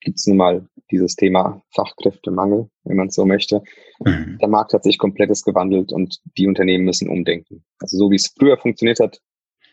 gibt 0.00 0.18
es 0.18 0.26
nun 0.26 0.38
mal 0.38 0.68
dieses 0.90 1.14
Thema 1.14 1.62
Fachkräftemangel, 1.74 2.68
wenn 2.84 2.96
man 2.96 3.08
es 3.08 3.14
so 3.14 3.24
möchte. 3.24 3.62
Mhm. 4.00 4.38
Der 4.40 4.48
Markt 4.48 4.72
hat 4.72 4.82
sich 4.82 4.98
komplettes 4.98 5.44
gewandelt 5.44 5.92
und 5.92 6.20
die 6.36 6.48
Unternehmen 6.48 6.84
müssen 6.84 7.08
umdenken. 7.08 7.64
Also 7.80 7.96
so 7.96 8.10
wie 8.10 8.16
es 8.16 8.32
früher 8.36 8.56
funktioniert 8.56 8.98
hat, 8.98 9.20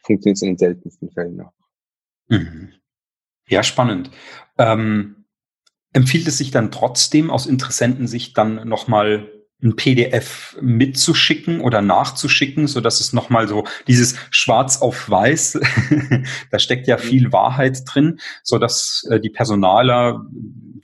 funktioniert 0.03 0.37
es 0.37 0.41
in 0.43 0.49
den 0.49 0.57
seltensten 0.57 1.09
Fällen 1.11 1.37
noch. 1.37 1.53
Mhm. 2.27 2.73
Ja, 3.47 3.63
spannend. 3.63 4.11
Ähm, 4.57 5.25
empfiehlt 5.93 6.27
es 6.27 6.37
sich 6.37 6.51
dann 6.51 6.71
trotzdem 6.71 7.29
aus 7.29 7.45
Interessentensicht 7.45 8.37
dann 8.37 8.67
nochmal 8.67 9.29
ein 9.63 9.75
PDF 9.75 10.57
mitzuschicken 10.61 11.61
oder 11.61 11.81
nachzuschicken, 11.81 12.67
so 12.67 12.81
dass 12.81 12.99
es 12.99 13.13
nochmal 13.13 13.47
so 13.47 13.63
dieses 13.87 14.15
Schwarz 14.29 14.81
auf 14.81 15.09
Weiß, 15.09 15.59
da 16.51 16.59
steckt 16.59 16.87
ja 16.87 16.97
viel 16.97 17.31
Wahrheit 17.31 17.83
drin, 17.85 18.19
so 18.43 18.57
dass 18.57 19.07
äh, 19.09 19.19
die 19.19 19.29
Personaler, 19.29 20.25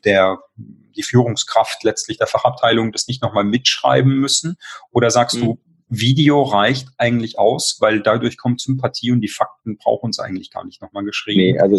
der 0.06 0.39
die 0.56 1.04
Führungskraft 1.04 1.84
letztlich 1.84 2.17
der 2.17 2.28
Fachabteilung 2.28 2.91
das 2.91 3.08
nicht 3.08 3.21
nochmal 3.21 3.43
mitschreiben 3.43 4.13
müssen? 4.19 4.56
Oder 4.91 5.10
sagst 5.10 5.38
mhm. 5.38 5.41
du, 5.41 5.60
Video 5.89 6.41
reicht 6.43 6.88
eigentlich 6.97 7.38
aus, 7.38 7.78
weil 7.82 8.02
dadurch 8.02 8.38
kommt 8.38 8.62
Sympathie 8.62 9.12
und 9.12 9.21
die 9.21 9.28
Fakten 9.28 9.78
brauchen 9.78 10.06
uns 10.08 10.19
eigentlich 10.19 10.50
gar 10.50 10.65
nicht 10.65 10.82
nochmal 10.82 11.04
geschrieben? 11.04 11.39
Nee, 11.39 11.60
also 11.60 11.78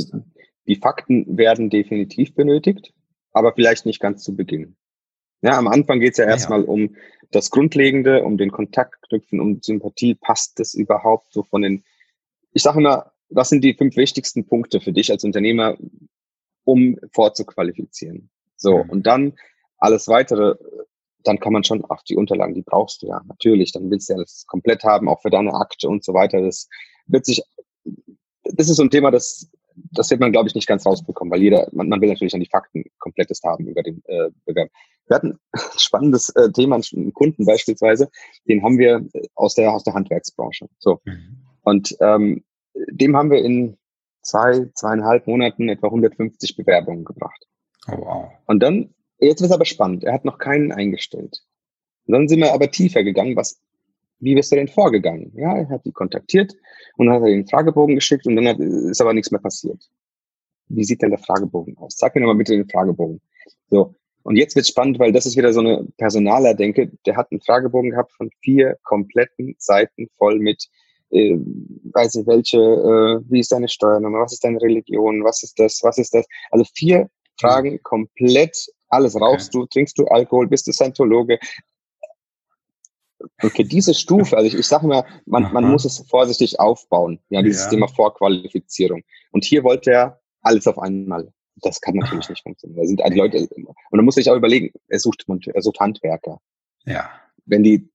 die 0.66 0.76
Fakten 0.76 1.36
werden 1.36 1.70
definitiv 1.70 2.34
benötigt, 2.34 2.92
aber 3.32 3.52
vielleicht 3.54 3.86
nicht 3.86 4.00
ganz 4.00 4.22
zu 4.22 4.36
Beginn. 4.36 4.76
Ja, 5.42 5.58
am 5.58 5.66
Anfang 5.66 5.98
geht 5.98 6.12
es 6.12 6.18
ja 6.18 6.24
erstmal 6.24 6.62
ja. 6.62 6.68
um 6.68 6.94
das 7.32 7.50
Grundlegende, 7.50 8.22
um 8.22 8.38
den 8.38 8.52
Kontakt 8.52 9.02
knüpfen, 9.08 9.40
um 9.40 9.60
Sympathie. 9.60 10.14
Passt 10.14 10.60
das 10.60 10.74
überhaupt 10.74 11.32
so 11.32 11.42
von 11.42 11.62
den, 11.62 11.84
ich 12.52 12.62
sage 12.62 12.78
immer, 12.78 13.12
was 13.28 13.48
sind 13.48 13.64
die 13.64 13.74
fünf 13.74 13.96
wichtigsten 13.96 14.46
Punkte 14.46 14.80
für 14.80 14.92
dich 14.92 15.10
als 15.10 15.24
Unternehmer, 15.24 15.76
um 16.64 16.98
vorzuqualifizieren? 17.12 18.30
So, 18.56 18.84
mhm. 18.84 18.90
und 18.90 19.06
dann 19.06 19.34
alles 19.78 20.06
weitere, 20.06 20.54
dann 21.24 21.40
kann 21.40 21.52
man 21.52 21.64
schon, 21.64 21.84
ach, 21.88 22.02
die 22.04 22.16
Unterlagen, 22.16 22.54
die 22.54 22.62
brauchst 22.62 23.02
du 23.02 23.08
ja, 23.08 23.20
natürlich, 23.26 23.72
dann 23.72 23.90
willst 23.90 24.08
du 24.08 24.14
ja 24.14 24.20
das 24.20 24.44
komplett 24.46 24.84
haben, 24.84 25.08
auch 25.08 25.22
für 25.22 25.30
deine 25.30 25.54
Akte 25.54 25.88
und 25.88 26.04
so 26.04 26.14
weiter. 26.14 26.40
Das 26.40 26.68
wird 27.06 27.26
sich, 27.26 27.42
das 28.44 28.68
ist 28.68 28.76
so 28.76 28.82
ein 28.84 28.90
Thema, 28.90 29.10
das 29.10 29.50
das 29.74 30.10
wird 30.10 30.20
man, 30.20 30.32
glaube 30.32 30.48
ich, 30.48 30.54
nicht 30.54 30.66
ganz 30.66 30.86
rausbekommen, 30.86 31.32
weil 31.32 31.42
jeder, 31.42 31.68
man, 31.72 31.88
man 31.88 32.00
will 32.00 32.08
natürlich 32.08 32.32
dann 32.32 32.40
die 32.40 32.48
Fakten 32.50 32.84
komplettes 32.98 33.42
haben 33.44 33.66
über 33.66 33.82
den 33.82 34.02
äh, 34.06 34.30
Bewerb. 34.44 34.70
Wir 35.06 35.16
hatten 35.16 35.38
ein 35.52 35.78
spannendes 35.78 36.28
äh, 36.30 36.50
Thema, 36.52 36.76
einen 36.76 37.12
Kunden 37.12 37.44
beispielsweise, 37.44 38.10
den 38.48 38.62
haben 38.62 38.78
wir 38.78 39.06
aus 39.34 39.54
der, 39.54 39.72
aus 39.72 39.84
der 39.84 39.94
Handwerksbranche. 39.94 40.68
So. 40.78 41.00
Mhm. 41.04 41.38
Und 41.62 41.96
ähm, 42.00 42.44
dem 42.90 43.16
haben 43.16 43.30
wir 43.30 43.44
in 43.44 43.76
zwei, 44.22 44.70
zweieinhalb 44.74 45.26
Monaten 45.26 45.68
etwa 45.68 45.88
150 45.88 46.56
Bewerbungen 46.56 47.04
gebracht. 47.04 47.46
Oh, 47.88 47.98
wow. 47.98 48.30
Und 48.46 48.60
dann, 48.60 48.94
jetzt 49.18 49.40
wird 49.40 49.50
es 49.50 49.54
aber 49.54 49.64
spannend, 49.64 50.04
er 50.04 50.14
hat 50.14 50.24
noch 50.24 50.38
keinen 50.38 50.72
eingestellt. 50.72 51.42
Und 52.06 52.14
dann 52.14 52.28
sind 52.28 52.40
wir 52.40 52.52
aber 52.52 52.70
tiefer 52.70 53.04
gegangen, 53.04 53.36
was 53.36 53.60
wie 54.22 54.36
bist 54.36 54.52
du 54.52 54.56
denn 54.56 54.68
vorgegangen? 54.68 55.32
Ja, 55.34 55.56
er 55.56 55.68
hat 55.68 55.84
die 55.84 55.92
kontaktiert 55.92 56.54
und 56.96 57.06
dann 57.06 57.16
hat 57.16 57.22
er 57.22 57.28
den 57.28 57.46
Fragebogen 57.46 57.96
geschickt 57.96 58.26
und 58.26 58.36
dann 58.36 58.46
hat, 58.46 58.58
ist 58.60 59.00
aber 59.00 59.12
nichts 59.12 59.32
mehr 59.32 59.40
passiert. 59.40 59.90
Wie 60.68 60.84
sieht 60.84 61.02
denn 61.02 61.10
der 61.10 61.18
Fragebogen 61.18 61.76
aus? 61.76 61.96
Sag 61.98 62.14
mir 62.14 62.24
mal 62.24 62.34
bitte 62.34 62.56
den 62.56 62.68
Fragebogen. 62.68 63.20
So. 63.68 63.94
Und 64.22 64.36
jetzt 64.36 64.54
wird 64.54 64.68
spannend, 64.68 65.00
weil 65.00 65.10
das 65.10 65.26
ist 65.26 65.36
wieder 65.36 65.52
so 65.52 65.58
eine 65.58 65.84
Personaler-Denke. 65.98 66.92
Der 67.04 67.16
hat 67.16 67.32
einen 67.32 67.40
Fragebogen 67.40 67.90
gehabt 67.90 68.12
von 68.12 68.30
vier 68.40 68.78
kompletten 68.84 69.56
Seiten 69.58 70.08
voll 70.16 70.38
mit, 70.38 70.68
äh, 71.10 71.36
weiß 71.36 72.14
ich 72.14 72.26
welche, 72.28 72.58
äh, 72.58 73.20
wie 73.28 73.40
ist 73.40 73.50
deine 73.50 73.68
Steuernummer, 73.68 74.20
was 74.20 74.34
ist 74.34 74.44
deine 74.44 74.62
Religion, 74.62 75.24
was 75.24 75.42
ist 75.42 75.58
das, 75.58 75.80
was 75.82 75.98
ist 75.98 76.14
das? 76.14 76.24
Also 76.52 76.64
vier 76.72 77.10
Fragen 77.40 77.82
komplett 77.82 78.56
alles 78.88 79.20
raus. 79.20 79.48
Okay. 79.48 79.58
Du 79.58 79.66
trinkst 79.66 79.98
du 79.98 80.04
Alkohol, 80.06 80.46
bist 80.46 80.68
du 80.68 80.72
Scientologe, 80.72 81.40
und 83.42 83.52
für 83.52 83.64
diese 83.64 83.94
Stufe, 83.94 84.36
also 84.36 84.46
ich, 84.46 84.54
ich 84.54 84.66
sage 84.66 84.86
mal, 84.86 85.04
man, 85.26 85.52
man 85.52 85.70
muss 85.70 85.84
es 85.84 86.04
vorsichtig 86.08 86.58
aufbauen, 86.60 87.20
ja, 87.28 87.42
dieses 87.42 87.64
ja. 87.64 87.70
Thema 87.70 87.88
Vorqualifizierung. 87.88 89.02
Und 89.30 89.44
hier 89.44 89.64
wollte 89.64 89.90
er 89.92 90.20
alles 90.40 90.66
auf 90.66 90.78
einmal. 90.78 91.32
Das 91.56 91.80
kann 91.80 91.96
natürlich 91.96 92.28
nicht 92.28 92.42
funktionieren. 92.42 92.80
Da 92.80 92.86
sind 92.86 93.02
halt 93.02 93.14
Leute, 93.14 93.48
und 93.56 93.76
da 93.90 94.02
muss 94.02 94.16
ich 94.16 94.30
auch 94.30 94.36
überlegen, 94.36 94.72
er 94.88 94.98
sucht, 94.98 95.24
er 95.28 95.62
sucht 95.62 95.80
Handwerker. 95.80 96.38
Ja. 96.84 97.10
Wenn 97.44 97.62
die, 97.62 97.88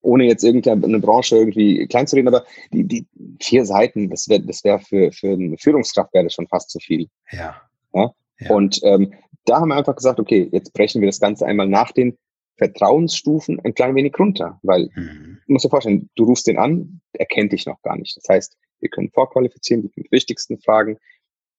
ohne 0.00 0.24
jetzt 0.24 0.44
irgendeine 0.44 1.00
Branche 1.00 1.36
irgendwie 1.36 1.86
klein 1.86 2.06
zu 2.06 2.16
reden, 2.16 2.28
aber 2.28 2.44
die, 2.72 2.84
die 2.84 3.06
vier 3.40 3.64
Seiten, 3.64 4.08
das 4.08 4.28
wäre 4.28 4.40
das 4.40 4.64
wäre 4.64 4.78
für, 4.80 5.12
für 5.12 5.32
eine 5.32 5.58
Führungskraft 5.58 6.14
wäre 6.14 6.24
das 6.24 6.34
schon 6.34 6.48
fast 6.48 6.70
zu 6.70 6.78
viel. 6.78 7.08
Ja. 7.30 7.60
ja? 7.92 8.10
ja. 8.38 8.50
Und 8.50 8.80
ähm, 8.82 9.12
da 9.44 9.60
haben 9.60 9.68
wir 9.68 9.76
einfach 9.76 9.96
gesagt, 9.96 10.18
okay, 10.18 10.48
jetzt 10.52 10.72
brechen 10.72 11.00
wir 11.00 11.08
das 11.08 11.20
Ganze 11.20 11.46
einmal 11.46 11.68
nach 11.68 11.92
den 11.92 12.16
Vertrauensstufen 12.56 13.60
ein 13.64 13.74
klein 13.74 13.94
wenig 13.94 14.18
runter, 14.18 14.58
weil 14.62 14.88
mhm. 14.94 15.38
du 15.46 15.52
musst 15.52 15.64
dir 15.64 15.70
vorstellen, 15.70 16.08
du 16.16 16.24
rufst 16.24 16.46
den 16.46 16.58
an, 16.58 17.00
er 17.12 17.26
kennt 17.26 17.52
dich 17.52 17.66
noch 17.66 17.80
gar 17.82 17.96
nicht. 17.96 18.16
Das 18.16 18.28
heißt, 18.28 18.56
wir 18.80 18.88
können 18.88 19.10
vorqualifizieren, 19.10 19.90
die 19.96 20.06
wichtigsten 20.10 20.58
Fragen. 20.58 20.98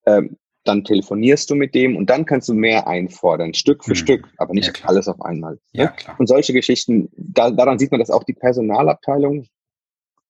Ähm, 0.06 0.36
dann 0.64 0.84
telefonierst 0.84 1.48
du 1.48 1.54
mit 1.54 1.74
dem 1.74 1.96
und 1.96 2.10
dann 2.10 2.26
kannst 2.26 2.48
du 2.48 2.54
mehr 2.54 2.86
einfordern, 2.86 3.54
Stück 3.54 3.84
für 3.84 3.92
mhm. 3.92 3.96
Stück, 3.96 4.28
aber 4.36 4.52
nicht 4.52 4.78
ja, 4.78 4.84
alles 4.84 5.08
auf 5.08 5.22
einmal. 5.22 5.54
Ne? 5.72 5.84
Ja, 5.84 5.86
klar. 5.88 6.16
Und 6.18 6.26
solche 6.26 6.52
Geschichten, 6.52 7.08
da, 7.16 7.50
daran 7.50 7.78
sieht 7.78 7.90
man, 7.90 8.00
dass 8.00 8.10
auch 8.10 8.24
die 8.24 8.34
Personalabteilung 8.34 9.46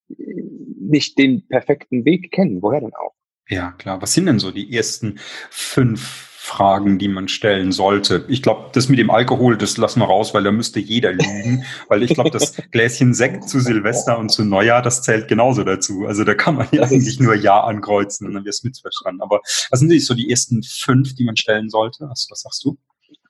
nicht 0.08 1.18
den 1.18 1.46
perfekten 1.48 2.04
Weg 2.04 2.30
kennen. 2.30 2.62
Woher 2.62 2.80
denn 2.80 2.94
auch? 2.94 3.14
Ja, 3.48 3.72
klar. 3.72 4.00
Was 4.00 4.14
sind 4.14 4.26
denn 4.26 4.38
so 4.38 4.50
die 4.50 4.74
ersten 4.74 5.18
fünf 5.50 6.28
Fragen, 6.48 6.98
die 6.98 7.08
man 7.08 7.28
stellen 7.28 7.72
sollte. 7.72 8.24
Ich 8.26 8.42
glaube, 8.42 8.70
das 8.72 8.88
mit 8.88 8.98
dem 8.98 9.10
Alkohol, 9.10 9.58
das 9.58 9.76
lassen 9.76 10.00
wir 10.00 10.06
raus, 10.06 10.32
weil 10.32 10.44
da 10.44 10.50
müsste 10.50 10.80
jeder 10.80 11.12
lügen. 11.12 11.62
weil 11.88 12.02
ich 12.02 12.14
glaube, 12.14 12.30
das 12.30 12.54
Gläschen 12.70 13.12
Sekt 13.12 13.48
zu 13.50 13.60
Silvester 13.60 14.18
und 14.18 14.30
zu 14.30 14.44
Neujahr, 14.44 14.80
das 14.80 15.02
zählt 15.02 15.28
genauso 15.28 15.62
dazu. 15.62 16.06
Also 16.06 16.24
da 16.24 16.34
kann 16.34 16.54
man 16.54 16.66
ja 16.72 16.82
eigentlich 16.82 17.20
nur 17.20 17.34
Ja 17.34 17.60
ankreuzen 17.60 18.26
und 18.26 18.32
dann 18.32 18.44
wird 18.44 18.54
es 18.54 18.64
missverstanden. 18.64 19.20
Aber 19.20 19.40
was 19.70 19.78
sind 19.78 19.92
so 20.00 20.14
die 20.14 20.30
ersten 20.30 20.62
fünf, 20.62 21.14
die 21.14 21.24
man 21.24 21.36
stellen 21.36 21.68
sollte? 21.68 22.06
Was, 22.08 22.26
was 22.30 22.40
sagst 22.40 22.64
du? 22.64 22.78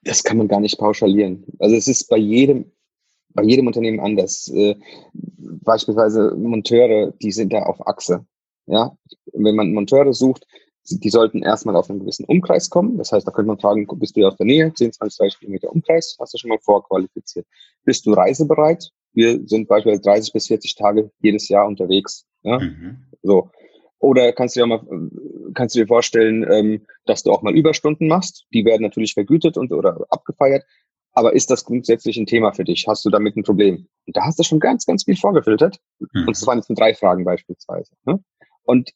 Das 0.05 0.23
kann 0.23 0.39
man 0.39 0.47
gar 0.47 0.61
nicht 0.61 0.79
pauschalieren. 0.79 1.45
Also 1.59 1.75
es 1.75 1.89
ist 1.89 2.09
bei 2.09 2.19
jedem, 2.19 2.71
bei 3.31 3.43
jedem 3.43 3.67
Unternehmen 3.67 3.99
anders. 3.99 4.49
Äh, 4.55 4.77
beispielsweise 5.13 6.37
Monteure, 6.37 7.13
die 7.21 7.33
sind 7.33 7.53
da 7.53 7.65
auf 7.65 7.85
Achse. 7.85 8.25
Ja, 8.67 8.97
wenn 9.33 9.57
man 9.57 9.73
Monteure 9.73 10.13
sucht, 10.13 10.47
die 10.89 11.11
sollten 11.11 11.43
erstmal 11.43 11.77
auf 11.77 11.91
einen 11.91 12.01
gewissen 12.01 12.25
Umkreis 12.25 12.71
kommen. 12.71 12.99
Das 12.99 13.13
heißt, 13.13 13.27
da 13.27 13.33
könnte 13.33 13.49
man 13.49 13.59
fragen, 13.59 13.87
bist 13.99 14.17
du 14.17 14.27
aus 14.27 14.37
der 14.37 14.47
Nähe, 14.47 14.73
10, 14.73 14.93
20, 14.93 15.19
30 15.19 15.39
Kilometer 15.41 15.73
Umkreis, 15.73 16.17
hast 16.19 16.35
du 16.35 16.39
schon 16.39 16.51
mal 16.51 16.59
vorqualifiziert. 16.61 17.47
Bist 17.85 18.07
du 18.07 18.13
reisebereit? 18.13 18.91
Wir 19.13 19.41
sind 19.47 19.69
beispielsweise 19.69 20.03
30 20.03 20.33
bis 20.33 20.47
40 20.49 20.75
Tage 20.77 21.11
jedes 21.21 21.49
Jahr 21.49 21.67
unterwegs. 21.67 22.27
Ja? 22.43 22.59
Mhm. 22.59 23.07
So. 23.23 23.51
Oder 24.01 24.33
kannst 24.33 24.55
du 24.55 24.61
dir 24.61 24.65
auch 24.65 24.83
mal, 24.83 25.11
kannst 25.55 25.75
du 25.75 25.81
dir 25.81 25.87
vorstellen, 25.87 26.47
ähm, 26.49 26.87
dass 27.05 27.25
du 27.25 27.33
auch 27.33 27.43
mal 27.43 27.57
Überstunden 27.57 28.07
machst? 28.07 28.47
Die 28.55 28.65
werden 28.65 28.83
natürlich 28.83 29.15
vergütet 29.15 29.57
und 29.57 29.73
oder 29.73 30.07
abgefeiert. 30.11 30.65
Aber 31.13 31.33
ist 31.33 31.51
das 31.51 31.65
grundsätzlich 31.65 32.17
ein 32.17 32.27
Thema 32.27 32.53
für 32.53 32.63
dich? 32.63 32.87
Hast 32.87 33.05
du 33.05 33.11
damit 33.11 33.37
ein 33.37 33.43
Problem? 33.43 33.89
Und 34.07 34.17
da 34.17 34.25
hast 34.25 34.39
du 34.39 34.45
schon 34.45 34.61
ganz, 34.61 34.87
ganz 34.87 35.03
viel 35.05 35.17
vorgefiltert. 35.17 35.81
Mhm. 35.99 36.29
Und 36.29 36.37
das 36.37 36.47
waren 36.47 36.59
jetzt 36.59 36.69
drei 36.69 36.95
Fragen 36.95 37.25
beispielsweise. 37.25 37.93
Ne? 38.05 38.23
Und 38.63 38.91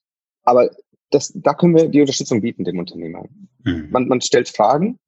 aber 0.44 0.70
das, 1.12 1.32
da 1.34 1.54
können 1.54 1.76
wir 1.76 1.88
die 1.88 2.00
Unterstützung 2.00 2.40
bieten 2.40 2.64
dem 2.64 2.78
Unternehmer. 2.78 3.24
Mhm. 3.64 3.88
Man, 3.90 4.08
man 4.08 4.20
stellt 4.20 4.48
Fragen 4.48 4.98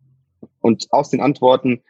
und 0.60 0.86
aus 0.90 1.10
den 1.10 1.20
Antworten 1.20 1.82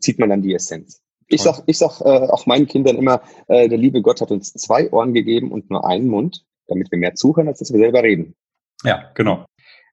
zieht 0.00 0.18
man 0.18 0.30
dann 0.30 0.42
die 0.42 0.54
Essenz. 0.54 1.02
Ich 1.28 1.42
sag, 1.42 1.62
ich 1.66 1.78
sag 1.78 2.00
äh, 2.00 2.04
auch 2.04 2.46
meinen 2.46 2.66
Kindern 2.66 2.96
immer, 2.96 3.20
äh, 3.48 3.68
der 3.68 3.78
liebe 3.78 4.00
Gott 4.00 4.20
hat 4.20 4.30
uns 4.30 4.52
zwei 4.52 4.90
Ohren 4.92 5.12
gegeben 5.12 5.50
und 5.50 5.70
nur 5.70 5.86
einen 5.86 6.06
Mund, 6.06 6.44
damit 6.68 6.90
wir 6.90 6.98
mehr 6.98 7.14
zuhören, 7.14 7.48
als 7.48 7.58
dass 7.58 7.72
wir 7.72 7.80
selber 7.80 8.02
reden. 8.02 8.36
Ja, 8.84 9.10
genau. 9.14 9.44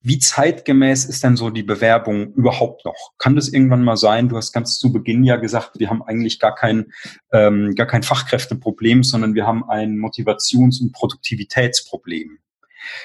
Wie 0.06 0.20
zeitgemäß 0.20 1.06
ist 1.06 1.24
denn 1.24 1.38
so 1.38 1.50
die 1.50 1.64
Bewerbung 1.64 2.34
überhaupt 2.34 2.84
noch? 2.84 3.14
Kann 3.18 3.38
das 3.38 3.48
irgendwann 3.48 3.84
mal 3.84 3.96
sein? 3.96 4.28
Du 4.28 4.36
hast 4.36 4.52
ganz 4.52 4.78
zu 4.78 4.92
Beginn 4.92 5.24
ja 5.24 5.38
gesagt, 5.38 5.80
wir 5.80 5.90
haben 5.90 6.04
eigentlich 6.04 6.40
gar 6.40 6.54
kein, 6.54 6.92
ähm, 7.32 7.74
gar 7.76 7.88
kein 7.88 8.04
Fachkräfteproblem, 8.04 9.04
sondern 9.04 9.34
wir 9.34 9.48
haben 9.48 9.64
ein 9.64 9.98
Motivations- 9.98 10.82
und 10.82 10.92
Produktivitätsproblem. 10.92 12.38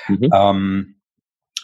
Mhm. 0.08 0.30
Ähm, 0.32 0.94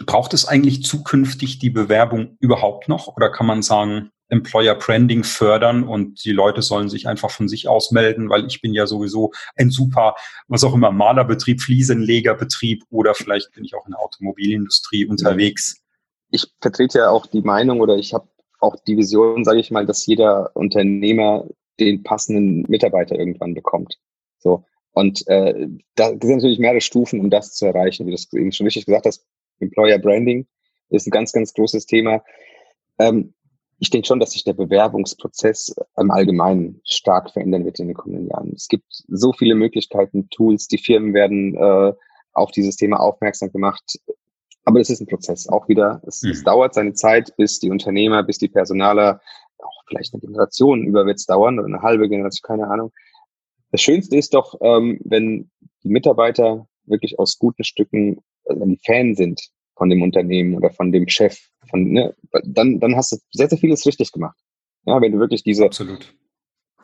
braucht 0.07 0.35
es 0.35 0.46
eigentlich 0.46 0.83
zukünftig 0.83 1.59
die 1.59 1.70
Bewerbung 1.70 2.37
überhaupt 2.40 2.88
noch 2.88 3.09
oder 3.09 3.31
kann 3.31 3.46
man 3.46 3.62
sagen, 3.62 4.11
Employer 4.29 4.74
Branding 4.74 5.22
fördern 5.22 5.85
und 5.85 6.24
die 6.24 6.33
Leute 6.33 6.62
sollen 6.62 6.88
sich 6.88 7.07
einfach 7.07 7.31
von 7.31 7.46
sich 7.46 7.68
aus 7.68 7.90
melden, 7.90 8.31
weil 8.31 8.46
ich 8.46 8.61
bin 8.61 8.72
ja 8.72 8.87
sowieso 8.87 9.33
ein 9.55 9.70
super, 9.70 10.14
was 10.48 10.64
auch 10.64 10.74
immer, 10.74 10.90
Malerbetrieb, 10.90 11.61
Fliesenlegerbetrieb 11.61 12.85
oder 12.90 13.14
vielleicht 13.14 13.53
bin 13.53 13.64
ich 13.64 13.74
auch 13.74 13.87
in 13.87 13.92
der 13.92 14.00
Automobilindustrie 14.00 15.07
unterwegs. 15.07 15.77
Ich 16.31 16.46
vertrete 16.61 16.98
ja 16.98 17.11
auch 17.11 17.27
die 17.27 17.42
Meinung 17.42 17.81
oder 17.81 17.96
ich 17.96 18.14
habe 18.14 18.27
auch 18.61 18.77
die 18.87 18.96
Vision, 18.96 19.44
sage 19.44 19.61
ich 19.61 19.70
mal, 19.70 19.87
dass 19.87 20.07
jeder 20.07 20.50
Unternehmer 20.57 21.46
den 21.79 22.03
passenden 22.03 22.62
Mitarbeiter 22.68 23.16
irgendwann 23.16 23.55
bekommt. 23.55 23.98
So. 24.38 24.64
Und 24.94 25.26
äh, 25.26 25.68
da 25.96 26.09
sind 26.09 26.24
natürlich 26.24 26.59
mehrere 26.59 26.80
Stufen, 26.80 27.20
um 27.20 27.28
das 27.28 27.54
zu 27.54 27.66
erreichen. 27.66 28.07
Wie 28.07 28.11
du 28.11 28.14
es 28.14 28.33
eben 28.33 28.52
schon 28.52 28.66
richtig 28.66 28.87
gesagt 28.87 29.07
hast, 29.07 29.26
Employer 29.61 29.98
Branding 29.98 30.46
ist 30.90 31.07
ein 31.07 31.11
ganz, 31.11 31.33
ganz 31.33 31.52
großes 31.52 31.87
Thema. 31.87 32.22
Ähm, 32.98 33.35
ich 33.80 33.90
denke 33.90 34.07
schon, 34.07 34.20
dass 34.20 34.30
sich 34.30 34.44
der 34.44 34.52
Bewerbungsprozess 34.52 35.74
im 35.96 36.11
Allgemeinen 36.11 36.80
stark 36.85 37.30
verändern 37.30 37.64
wird 37.64 37.80
in 37.80 37.88
den 37.88 37.96
kommenden 37.96 38.28
Jahren. 38.28 38.52
Es 38.54 38.68
gibt 38.68 38.87
so 39.09 39.33
viele 39.33 39.57
Möglichkeiten, 39.57 40.28
Tools, 40.30 40.68
die 40.68 40.78
Firmen 40.78 41.12
werden 41.12 41.57
äh, 41.57 41.92
auf 42.33 42.52
dieses 42.52 42.76
Thema 42.76 43.00
aufmerksam 43.00 43.50
gemacht. 43.50 43.98
Aber 44.64 44.80
es 44.80 44.90
ist 44.90 45.00
ein 45.00 45.07
Prozess. 45.07 45.48
Auch 45.48 45.68
wieder, 45.68 46.00
es, 46.07 46.22
mhm. 46.22 46.30
es 46.30 46.44
dauert 46.44 46.74
seine 46.74 46.94
Zeit, 46.94 47.37
bis 47.37 47.59
die 47.59 47.70
Unternehmer, 47.70 48.22
bis 48.22 48.38
die 48.38 48.48
Personaler, 48.48 49.20
auch 49.59 49.83
vielleicht 49.88 50.14
eine 50.14 50.20
Generation 50.20 50.85
über 50.85 51.04
wird 51.04 51.18
es 51.18 51.26
dauern 51.26 51.59
oder 51.59 51.66
eine 51.66 51.83
halbe 51.83 52.09
Generation, 52.09 52.46
keine 52.46 52.68
Ahnung, 52.70 52.92
das 53.74 53.82
Schönste 53.82 54.16
ist 54.16 54.32
doch, 54.34 54.54
ähm, 54.60 55.00
wenn 55.02 55.50
die 55.82 55.88
Mitarbeiter 55.88 56.68
wirklich 56.84 57.18
aus 57.18 57.40
guten 57.40 57.64
Stücken, 57.64 58.20
also 58.44 58.60
wenn 58.60 58.68
die 58.68 58.80
Fan 58.84 59.16
sind 59.16 59.48
von 59.76 59.90
dem 59.90 60.00
Unternehmen 60.00 60.54
oder 60.54 60.70
von 60.70 60.92
dem 60.92 61.08
Chef, 61.08 61.37
von, 61.68 61.90
ne, 61.90 62.14
dann, 62.44 62.78
dann 62.78 62.94
hast 62.94 63.10
du 63.10 63.16
sehr, 63.32 63.48
sehr 63.48 63.58
vieles 63.58 63.84
richtig 63.84 64.12
gemacht. 64.12 64.38
Ja, 64.87 65.00
wenn 65.00 65.10
du 65.10 65.18
wirklich 65.18 65.42
diese. 65.42 65.64
Absolut. 65.64 66.14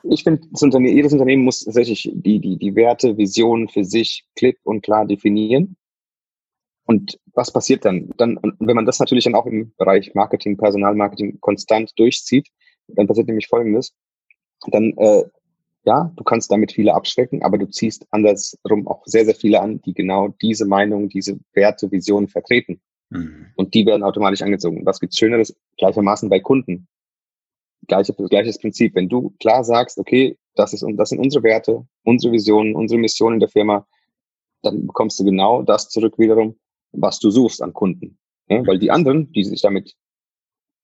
Ich 0.03 0.24
finde, 0.24 0.40
jedes 0.88 1.12
Unternehmen 1.12 1.44
muss 1.44 1.62
tatsächlich 1.62 2.11
die, 2.12 2.40
die, 2.40 2.57
die 2.57 2.74
Werte, 2.74 3.16
Visionen 3.16 3.68
für 3.68 3.85
sich 3.85 4.24
klipp 4.35 4.59
und 4.64 4.83
klar 4.83 5.07
definieren. 5.07 5.76
Und 6.87 7.20
was 7.35 7.53
passiert 7.53 7.85
dann? 7.85 8.11
Dann, 8.16 8.40
wenn 8.59 8.74
man 8.74 8.87
das 8.87 8.98
natürlich 8.98 9.22
dann 9.22 9.37
auch 9.37 9.46
im 9.46 9.72
Bereich 9.76 10.12
Marketing, 10.16 10.57
Personalmarketing 10.57 11.38
konstant 11.38 11.92
durchzieht, 11.96 12.48
dann 12.88 13.07
passiert 13.07 13.29
nämlich 13.29 13.46
Folgendes. 13.46 13.94
Dann 14.72 14.92
äh, 14.96 15.22
ja, 15.85 16.12
du 16.16 16.25
kannst 16.25 16.51
damit 16.51 16.73
viele 16.73 16.95
abschrecken, 16.95 17.43
aber 17.43 17.57
du 17.57 17.66
ziehst 17.66 18.07
andersrum 18.11 18.87
auch 18.87 19.03
sehr, 19.07 19.25
sehr 19.25 19.35
viele 19.35 19.61
an, 19.61 19.81
die 19.83 19.95
genau 19.95 20.29
diese 20.43 20.66
Meinung, 20.66 21.09
diese 21.09 21.38
Werte, 21.55 21.90
Visionen 21.90 22.29
vertreten. 22.29 22.81
Mhm. 23.09 23.47
Und 23.57 23.75
die 23.75 23.87
werden 23.87 24.03
automatisch 24.03 24.43
angezogen. 24.43 24.85
Was 24.85 25.01
gibt's 25.01 25.19
Schöneres? 25.19 25.57
Gleichermaßen 25.79 26.29
bei 26.29 26.40
Kunden. 26.40 26.87
Gleiche, 27.87 28.12
gleiches 28.14 28.59
Prinzip. 28.59 28.95
Wenn 28.95 29.09
du 29.09 29.35
klar 29.40 29.64
sagst, 29.64 29.99
okay, 29.99 30.37
das 30.55 30.75
ist, 30.75 30.85
das 30.97 31.09
sind 31.09 31.19
unsere 31.19 31.43
Werte, 31.45 31.87
unsere 32.05 32.33
Visionen, 32.33 32.75
unsere 32.75 33.01
Mission 33.01 33.35
in 33.35 33.40
der 33.40 33.49
Firma, 33.49 33.87
dann 34.62 34.87
bekommst 34.87 35.19
du 35.19 35.25
genau 35.25 35.62
das 35.62 35.88
zurück 35.88 36.19
wiederum, 36.19 36.59
was 36.93 37.19
du 37.19 37.31
suchst 37.31 37.62
an 37.62 37.73
Kunden. 37.73 38.19
Ja, 38.49 38.66
weil 38.66 38.79
die 38.79 38.90
anderen, 38.90 39.33
die 39.33 39.45
sich 39.45 39.62
damit, 39.62 39.95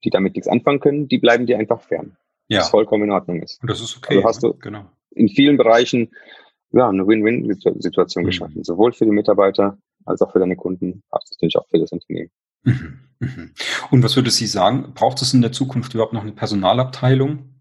die 0.05 0.11
damit 0.11 0.35
nichts 0.35 0.49
anfangen 0.49 0.81
können, 0.81 1.09
die 1.09 1.19
bleiben 1.19 1.47
dir 1.47 1.59
einfach 1.59 1.83
fern 1.83 2.17
ja. 2.49 2.61
was 2.61 2.71
vollkommen 2.71 3.05
in 3.05 3.11
Ordnung 3.11 3.43
ist. 3.43 3.61
Und 3.63 3.71
das 3.71 3.81
ist 3.81 3.97
okay. 3.97 4.17
Also 4.17 4.29
hast 4.29 4.43
du 4.43 4.55
genau. 4.55 4.91
in 5.11 5.29
vielen 5.29 5.57
Bereichen 5.57 6.11
ja, 6.73 6.89
eine 6.89 7.07
Win-Win-Situation 7.07 8.25
mhm. 8.25 8.27
geschaffen, 8.27 8.65
sowohl 8.65 8.93
für 8.93 9.05
die 9.05 9.13
Mitarbeiter 9.13 9.79
als 10.05 10.23
auch 10.23 10.33
für 10.33 10.39
deine 10.39 10.57
Kunden, 10.57 11.03
als 11.11 11.31
natürlich 11.31 11.57
auch 11.57 11.67
für 11.69 11.79
das 11.79 11.93
Unternehmen. 11.93 12.31
Mhm. 12.65 12.99
Mhm. 13.19 13.51
Und 13.91 14.03
was 14.03 14.17
würde 14.17 14.31
Sie 14.31 14.47
sagen, 14.47 14.93
braucht 14.95 15.23
es 15.23 15.33
in 15.33 15.43
der 15.43 15.53
Zukunft 15.53 15.95
überhaupt 15.95 16.13
noch 16.13 16.23
eine 16.23 16.33
Personalabteilung? 16.33 17.55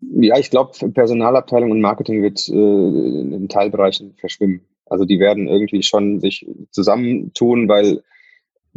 Ja, 0.00 0.38
ich 0.38 0.50
glaube, 0.50 0.72
Personalabteilung 0.92 1.70
und 1.70 1.80
Marketing 1.80 2.22
wird 2.22 2.48
äh, 2.48 2.52
in 2.52 3.48
Teilbereichen 3.48 4.14
verschwimmen. 4.16 4.60
Also 4.86 5.04
die 5.04 5.18
werden 5.18 5.48
irgendwie 5.48 5.82
schon 5.82 6.20
sich 6.20 6.46
zusammentun, 6.70 7.68
weil 7.68 8.02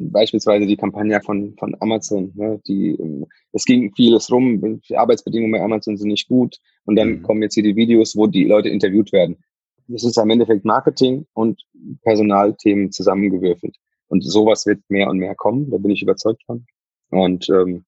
beispielsweise 0.10 0.66
die 0.66 0.78
Kampagne 0.78 1.22
von, 1.22 1.56
von 1.58 1.76
Amazon, 1.80 2.32
ne, 2.36 2.62
die, 2.68 2.92
ähm, 2.92 3.26
es 3.52 3.66
ging 3.66 3.94
vieles 3.96 4.32
rum, 4.32 4.82
die 4.88 4.98
Arbeitsbedingungen 4.98 5.52
bei 5.52 5.62
Amazon 5.62 5.98
sind 5.98 6.08
nicht 6.08 6.28
gut 6.28 6.58
und 6.86 6.96
dann 6.96 7.10
mhm. 7.10 7.24
kommen 7.24 7.42
jetzt 7.42 7.54
hier 7.54 7.64
die 7.64 7.76
Videos, 7.76 8.16
wo 8.16 8.28
die 8.28 8.46
Leute 8.46 8.70
interviewt 8.70 9.12
werden. 9.12 9.38
Das 9.88 10.04
ist 10.04 10.18
am 10.18 10.30
Endeffekt 10.30 10.66
Marketing 10.66 11.26
und 11.34 11.64
Personalthemen 12.02 12.92
zusammengewürfelt. 12.92 13.76
Und 14.08 14.22
sowas 14.22 14.66
wird 14.66 14.82
mehr 14.90 15.10
und 15.10 15.18
mehr 15.18 15.36
kommen, 15.36 15.70
da 15.70 15.78
bin 15.78 15.92
ich 15.92 16.02
überzeugt 16.02 16.44
von. 16.46 16.66
Und 17.10 17.50
ähm, 17.50 17.86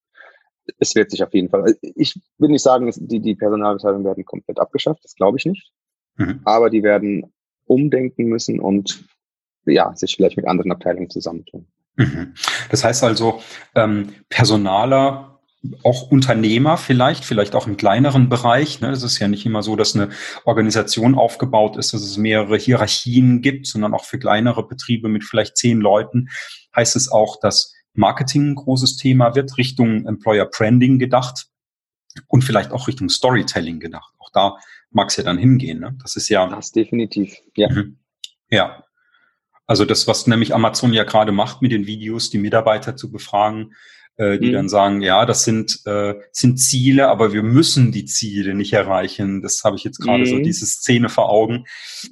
es 0.78 0.94
wird 0.94 1.10
sich 1.10 1.22
auf 1.22 1.32
jeden 1.34 1.48
Fall, 1.48 1.62
also 1.62 1.76
ich 1.82 2.20
will 2.38 2.50
nicht 2.50 2.62
sagen, 2.62 2.90
die, 2.96 3.20
die 3.20 3.34
Personalabteilungen 3.34 4.04
werden 4.04 4.24
komplett 4.24 4.58
abgeschafft, 4.58 5.04
das 5.04 5.14
glaube 5.14 5.38
ich 5.38 5.46
nicht. 5.46 5.72
Mhm. 6.16 6.40
Aber 6.44 6.70
die 6.70 6.82
werden 6.82 7.32
umdenken 7.66 8.24
müssen 8.24 8.60
und 8.60 9.04
ja, 9.66 9.94
sich 9.96 10.16
vielleicht 10.16 10.36
mit 10.36 10.46
anderen 10.46 10.72
Abteilungen 10.72 11.10
zusammentun. 11.10 11.66
Mhm. 11.96 12.34
Das 12.70 12.84
heißt 12.84 13.04
also, 13.04 13.42
ähm, 13.74 14.14
Personaler, 14.28 15.34
auch 15.82 16.10
Unternehmer 16.10 16.76
vielleicht, 16.76 17.24
vielleicht 17.24 17.54
auch 17.54 17.66
im 17.66 17.76
kleineren 17.76 18.28
Bereich. 18.28 18.80
Ne? 18.80 18.90
Es 18.90 19.02
ist 19.02 19.18
ja 19.18 19.28
nicht 19.28 19.46
immer 19.46 19.62
so, 19.62 19.76
dass 19.76 19.94
eine 19.94 20.10
Organisation 20.44 21.14
aufgebaut 21.14 21.76
ist, 21.76 21.94
dass 21.94 22.02
es 22.02 22.18
mehrere 22.18 22.58
Hierarchien 22.58 23.40
gibt, 23.40 23.66
sondern 23.66 23.94
auch 23.94 24.04
für 24.04 24.18
kleinere 24.18 24.66
Betriebe 24.66 25.08
mit 25.08 25.24
vielleicht 25.24 25.56
zehn 25.56 25.80
Leuten 25.80 26.28
heißt 26.76 26.96
es 26.96 27.10
auch, 27.10 27.38
dass 27.40 27.72
Marketing 27.94 28.50
ein 28.50 28.54
großes 28.56 28.96
Thema 28.96 29.34
wird, 29.34 29.56
Richtung 29.56 30.06
Employer 30.06 30.46
Branding 30.46 30.98
gedacht. 30.98 31.46
und 32.28 32.42
vielleicht 32.42 32.70
auch 32.70 32.86
Richtung 32.86 33.08
Storytelling 33.08 33.80
gedacht. 33.80 34.14
Auch 34.18 34.30
da 34.32 34.56
mag 34.90 35.08
es 35.08 35.16
ja 35.16 35.24
dann 35.24 35.36
hingehen. 35.36 35.80
Ne? 35.80 35.96
Das 36.00 36.14
ist 36.14 36.28
ja. 36.28 36.46
Das 36.46 36.70
definitiv, 36.70 37.36
ja. 37.56 37.68
Mhm. 37.68 37.98
Ja. 38.50 38.84
Also 39.66 39.84
das, 39.84 40.06
was 40.06 40.26
nämlich 40.26 40.54
Amazon 40.54 40.92
ja 40.92 41.04
gerade 41.04 41.32
macht 41.32 41.62
mit 41.62 41.72
den 41.72 41.86
Videos, 41.86 42.30
die 42.30 42.38
Mitarbeiter 42.38 42.96
zu 42.96 43.10
befragen, 43.10 43.74
äh, 44.16 44.38
die 44.38 44.50
mhm. 44.50 44.52
dann 44.52 44.68
sagen, 44.68 45.02
ja, 45.02 45.26
das 45.26 45.44
sind, 45.44 45.80
äh, 45.86 46.14
sind 46.30 46.58
Ziele, 46.58 47.08
aber 47.08 47.32
wir 47.32 47.42
müssen 47.42 47.90
die 47.90 48.04
Ziele 48.04 48.54
nicht 48.54 48.72
erreichen. 48.72 49.42
Das 49.42 49.64
habe 49.64 49.76
ich 49.76 49.84
jetzt 49.84 49.98
gerade 49.98 50.20
mhm. 50.20 50.26
so 50.26 50.38
diese 50.38 50.66
Szene 50.66 51.08
vor 51.08 51.30
Augen. 51.30 51.64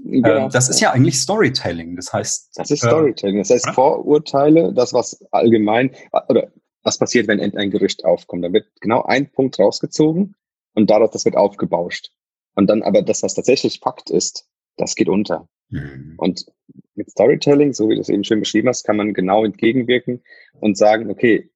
Genau. 0.05 0.47
Äh, 0.47 0.49
das 0.49 0.69
ist 0.69 0.81
ja 0.81 0.91
eigentlich 0.91 1.21
Storytelling. 1.21 1.95
Das 1.95 2.13
heißt. 2.13 2.51
Das 2.57 2.71
ist 2.71 2.81
Storytelling. 2.81 3.39
Das 3.39 3.51
heißt, 3.51 3.67
oder? 3.67 3.75
Vorurteile, 3.75 4.73
das, 4.73 4.93
was 4.93 5.25
allgemein, 5.31 5.95
oder 6.29 6.51
was 6.83 6.99
passiert, 6.99 7.29
wenn 7.29 7.41
ein 7.41 7.71
Gerücht 7.71 8.05
aufkommt. 8.05 8.45
Da 8.45 8.53
wird 8.53 8.67
genau 8.81 9.03
ein 9.05 9.31
Punkt 9.31 9.59
rausgezogen 9.59 10.35
und 10.75 10.91
daraus, 10.91 11.11
das 11.13 11.25
wird 11.25 11.37
aufgebauscht. 11.37 12.11
Und 12.55 12.67
dann 12.69 12.83
aber 12.83 13.03
das, 13.03 13.23
was 13.23 13.35
tatsächlich 13.35 13.79
Fakt 13.81 14.11
ist, 14.11 14.49
das 14.77 14.97
geht 14.97 15.09
unter. 15.09 15.49
Mhm. 15.73 16.15
Und 16.19 16.47
mit 16.95 17.11
Storytelling, 17.11 17.73
so 17.73 17.89
wie 17.89 17.95
du 17.95 18.01
es 18.01 18.09
eben 18.09 18.25
schön 18.25 18.41
beschrieben 18.41 18.69
hast, 18.69 18.85
kann 18.85 18.97
man 18.97 19.15
genau 19.15 19.45
entgegenwirken 19.45 20.23
und 20.61 20.77
sagen, 20.77 21.11
okay, 21.11 21.51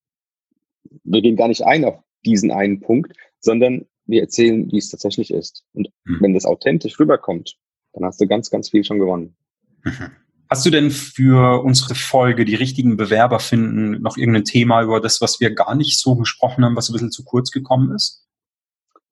wir 1.05 1.23
gehen 1.23 1.37
gar 1.37 1.49
nicht 1.49 1.65
ein 1.65 1.85
auf 1.85 2.03
diesen 2.25 2.51
einen 2.51 2.81
Punkt, 2.81 3.13
sondern 3.39 3.87
wir 4.07 4.23
erzählen, 4.23 4.71
wie 4.73 4.79
es 4.79 4.91
tatsächlich 4.91 5.31
ist. 5.31 5.65
Und 5.73 5.91
mhm. 6.05 6.19
wenn 6.21 6.35
das 6.35 6.47
authentisch 6.47 6.99
rüberkommt, 6.99 7.57
dann 7.93 8.05
hast 8.05 8.21
du 8.21 8.27
ganz, 8.27 8.51
ganz 8.51 8.71
viel 8.71 8.85
schon 8.85 8.99
gewonnen. 8.99 9.37
Mhm. 9.85 10.11
Hast 10.49 10.65
du 10.65 10.71
denn 10.71 10.91
für 10.91 11.63
unsere 11.65 11.95
Folge 11.95 12.45
die 12.45 12.55
richtigen 12.55 12.97
Bewerber 12.97 13.41
finden 13.41 14.01
noch 14.01 14.17
irgendein 14.17 14.45
Thema 14.45 14.83
über 14.83 15.01
das, 15.01 15.21
was 15.21 15.41
wir 15.41 15.53
gar 15.53 15.75
nicht 15.75 15.99
so 15.99 16.15
gesprochen 16.15 16.65
haben, 16.65 16.77
was 16.77 16.89
ein 16.89 16.93
bisschen 16.93 17.11
zu 17.11 17.25
kurz 17.25 17.51
gekommen 17.51 17.95
ist? 17.95 18.25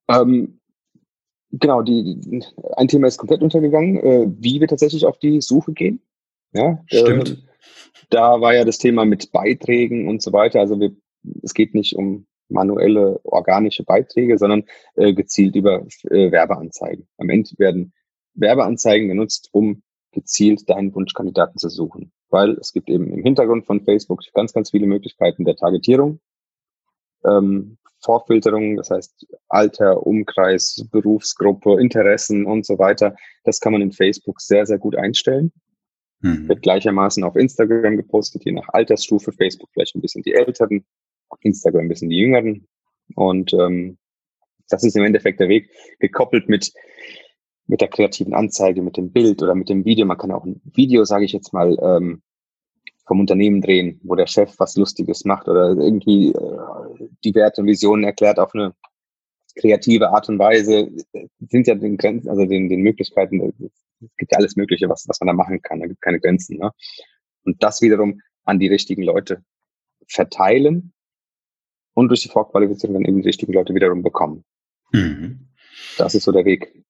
Ähm, 0.09 0.61
genau, 1.59 1.83
die, 1.83 2.43
ein 2.77 2.89
Thema 2.89 3.07
ist 3.07 3.19
komplett 3.19 3.43
untergegangen, 3.43 3.97
äh, 3.99 4.27
wie 4.39 4.61
wir 4.61 4.69
tatsächlich 4.69 5.07
auf 5.07 5.19
die 5.19 5.41
Suche 5.41 5.73
gehen. 5.73 6.01
Ja, 6.53 6.83
Stimmt. 6.87 7.31
Äh, 7.31 7.37
da 8.11 8.41
war 8.41 8.55
ja 8.55 8.65
das 8.65 8.79
Thema 8.79 9.05
mit 9.05 9.33
Beiträgen 9.33 10.09
und 10.09 10.23
so 10.23 10.33
weiter. 10.33 10.61
Also 10.61 10.79
wir 10.79 10.95
es 11.43 11.55
geht 11.55 11.75
nicht 11.75 11.97
um 11.97 12.27
manuelle, 12.49 13.21
organische 13.25 13.85
Beiträge, 13.85 14.39
sondern 14.39 14.65
äh, 14.95 15.15
gezielt 15.15 15.57
über 15.57 15.87
äh, 16.11 16.31
Werbeanzeigen. 16.31 17.09
Am 17.17 17.31
Ende 17.31 17.51
werden 17.59 17.93
Werbeanzeigen 18.35 19.09
genutzt, 19.09 19.49
um 19.53 19.83
gezielt 20.13 20.69
deinen 20.69 20.95
Wunschkandidaten 20.95 21.59
zu 21.59 21.69
suchen. 21.69 22.13
Weil 22.29 22.53
es 22.53 22.73
gibt 22.73 22.91
eben 22.91 23.11
im 23.13 23.23
Hintergrund 23.23 23.67
von 23.67 23.83
Facebook 23.85 24.23
ganz, 24.35 24.53
ganz 24.53 24.71
viele 24.71 24.87
Möglichkeiten 24.87 25.45
der 25.45 25.57
Targetierung, 25.57 26.21
ähm, 27.25 27.79
Vorfilterung, 28.05 28.77
das 28.77 28.91
heißt 28.91 29.27
Alter, 29.49 30.07
Umkreis, 30.07 30.87
Berufsgruppe, 30.91 31.81
Interessen 31.81 32.47
und 32.47 32.67
so 32.67 32.79
weiter. 32.79 33.17
Das 33.45 33.61
kann 33.61 33.73
man 33.73 33.83
in 33.83 33.93
Facebook 33.93 34.41
sehr, 34.41 34.67
sehr 34.67 34.79
gut 34.79 34.97
einstellen. 34.97 35.53
Mhm. 36.21 36.49
Wird 36.49 36.63
gleichermaßen 36.63 37.25
auf 37.25 37.37
Instagram 37.37 37.97
gepostet, 37.97 38.45
je 38.45 38.53
nach 38.53 38.69
Altersstufe. 38.69 39.33
Facebook 39.33 39.71
vielleicht 39.73 39.95
ein 39.95 40.01
bisschen 40.01 40.23
die 40.23 40.35
Älteren, 40.35 40.85
Instagram 41.41 41.83
ein 41.83 41.89
bisschen 41.89 42.11
die 42.11 42.19
Jüngeren. 42.19 42.67
Und 43.15 43.53
ähm, 43.55 43.99
das 44.69 44.85
ist 44.85 44.97
im 44.97 45.05
Endeffekt 45.05 45.41
der 45.41 45.49
Weg, 45.49 45.71
gekoppelt 45.99 46.49
mit, 46.49 46.73
mit 47.67 47.81
der 47.81 47.89
kreativen 47.89 48.35
Anzeige, 48.35 48.83
mit 48.83 48.97
dem 48.97 49.13
Bild 49.13 49.43
oder 49.43 49.55
mit 49.55 49.69
dem 49.69 49.85
Video. 49.85 50.07
Man 50.07 50.19
kann 50.19 50.33
auch 50.33 50.45
ein 50.45 50.61
Video, 50.65 51.05
sage 51.05 51.25
ich 51.25 51.33
jetzt 51.33 51.53
mal, 51.53 51.77
ähm, 51.83 52.23
vom 53.07 53.21
Unternehmen 53.21 53.61
drehen, 53.61 54.01
wo 54.03 54.15
der 54.15 54.27
Chef 54.27 54.55
was 54.59 54.77
Lustiges 54.77 55.25
macht 55.25 55.49
oder 55.49 55.71
irgendwie 55.71 56.33
äh, 56.33 57.09
die 57.23 57.35
Werte 57.35 57.61
und 57.61 57.67
Visionen 57.67 58.05
erklärt 58.05 58.39
auf 58.39 58.55
eine 58.55 58.75
kreative 59.57 60.11
Art 60.11 60.29
und 60.29 60.39
Weise. 60.39 60.91
Sind 61.49 61.67
ja 61.67 61.75
den 61.75 61.97
Grenzen, 61.97 62.29
also 62.29 62.45
den, 62.45 62.69
den 62.69 62.81
Möglichkeiten, 62.81 63.53
es 64.01 64.17
gibt 64.17 64.33
ja 64.33 64.39
alles 64.39 64.57
Mögliche, 64.57 64.89
was, 64.89 65.07
was 65.09 65.21
man 65.21 65.29
da 65.29 65.33
machen 65.33 65.61
kann. 65.63 65.81
Da 65.81 65.87
gibt 65.87 66.01
keine 66.01 66.21
Grenzen. 66.21 66.59
Ne? 66.59 66.71
Und 67.45 67.63
das 67.63 67.83
wiederum 67.83 68.21
an 68.45 68.59
die 68.59 68.69
richtigen 68.69 69.03
Leute 69.03 69.43
verteilen 70.09 70.93
und 71.95 72.09
durch 72.09 72.23
die 72.23 72.29
Vorqualifizierung 72.29 72.95
dann 72.95 73.05
eben 73.05 73.23
die 73.23 73.29
richtigen 73.29 73.53
Leute 73.53 73.75
wiederum 73.75 74.03
bekommen. 74.03 74.45
Mhm. 74.93 75.49
Das 75.97 76.15
ist 76.15 76.25
so 76.25 76.33
der 76.33 76.45
Weg. 76.45 76.85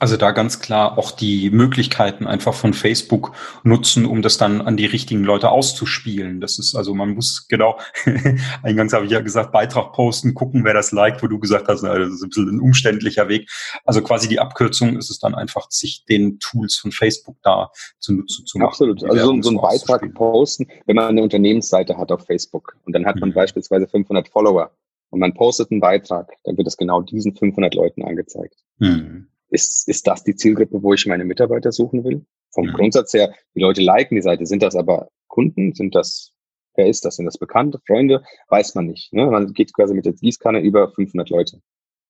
Also 0.00 0.16
da 0.16 0.32
ganz 0.32 0.58
klar 0.58 0.98
auch 0.98 1.12
die 1.12 1.50
Möglichkeiten 1.50 2.26
einfach 2.26 2.52
von 2.52 2.74
Facebook 2.74 3.32
nutzen, 3.62 4.06
um 4.06 4.22
das 4.22 4.38
dann 4.38 4.60
an 4.60 4.76
die 4.76 4.86
richtigen 4.86 5.22
Leute 5.22 5.50
auszuspielen. 5.50 6.40
Das 6.40 6.58
ist 6.58 6.74
also, 6.74 6.94
man 6.94 7.14
muss 7.14 7.46
genau, 7.46 7.78
eingangs 8.62 8.92
habe 8.92 9.04
ich 9.04 9.12
ja 9.12 9.20
gesagt, 9.20 9.52
Beitrag 9.52 9.92
posten, 9.92 10.34
gucken, 10.34 10.64
wer 10.64 10.74
das 10.74 10.90
liked, 10.90 11.22
wo 11.22 11.28
du 11.28 11.38
gesagt 11.38 11.68
hast, 11.68 11.82
das 11.82 12.12
ist 12.12 12.22
ein 12.22 12.28
bisschen 12.28 12.48
ein 12.48 12.60
umständlicher 12.60 13.28
Weg. 13.28 13.48
Also 13.84 14.02
quasi 14.02 14.28
die 14.28 14.40
Abkürzung 14.40 14.96
ist 14.96 15.10
es 15.10 15.20
dann 15.20 15.34
einfach, 15.34 15.70
sich 15.70 16.04
den 16.06 16.40
Tools 16.40 16.76
von 16.76 16.90
Facebook 16.90 17.36
da 17.42 17.70
zu 18.00 18.14
nutzen 18.14 18.46
zu 18.46 18.58
machen. 18.58 18.70
Absolut. 18.70 19.04
Also 19.04 19.26
so, 19.26 19.42
so 19.42 19.48
einen 19.50 19.60
Beitrag 19.60 20.12
posten, 20.14 20.66
wenn 20.86 20.96
man 20.96 21.06
eine 21.06 21.22
Unternehmensseite 21.22 21.96
hat 21.96 22.10
auf 22.10 22.26
Facebook 22.26 22.76
und 22.84 22.94
dann 22.94 23.06
hat 23.06 23.20
man 23.20 23.28
mhm. 23.28 23.34
beispielsweise 23.34 23.86
500 23.86 24.28
Follower 24.28 24.72
und 25.10 25.20
man 25.20 25.34
postet 25.34 25.70
einen 25.70 25.80
Beitrag, 25.80 26.32
dann 26.42 26.56
wird 26.56 26.66
es 26.66 26.76
genau 26.76 27.00
diesen 27.00 27.36
500 27.36 27.74
Leuten 27.74 28.02
angezeigt. 28.02 28.56
Mhm 28.78 29.28
ist, 29.48 29.88
ist 29.88 30.06
das 30.06 30.24
die 30.24 30.34
Zielgruppe, 30.34 30.82
wo 30.82 30.94
ich 30.94 31.06
meine 31.06 31.24
Mitarbeiter 31.24 31.72
suchen 31.72 32.04
will? 32.04 32.24
Vom 32.52 32.66
mhm. 32.66 32.72
Grundsatz 32.72 33.12
her, 33.14 33.34
die 33.54 33.60
Leute 33.60 33.82
liken 33.82 34.14
die 34.16 34.22
Seite. 34.22 34.46
Sind 34.46 34.62
das 34.62 34.76
aber 34.76 35.08
Kunden? 35.28 35.74
Sind 35.74 35.94
das, 35.94 36.32
wer 36.76 36.86
ist 36.86 37.04
das? 37.04 37.16
Sind 37.16 37.26
das 37.26 37.38
Bekannte, 37.38 37.80
Freunde? 37.86 38.22
Weiß 38.48 38.74
man 38.74 38.86
nicht. 38.86 39.12
Ne? 39.12 39.26
Man 39.26 39.52
geht 39.52 39.72
quasi 39.74 39.94
mit 39.94 40.06
der 40.06 40.12
Gießkanne 40.12 40.60
über 40.60 40.90
500 40.92 41.30
Leute. 41.30 41.60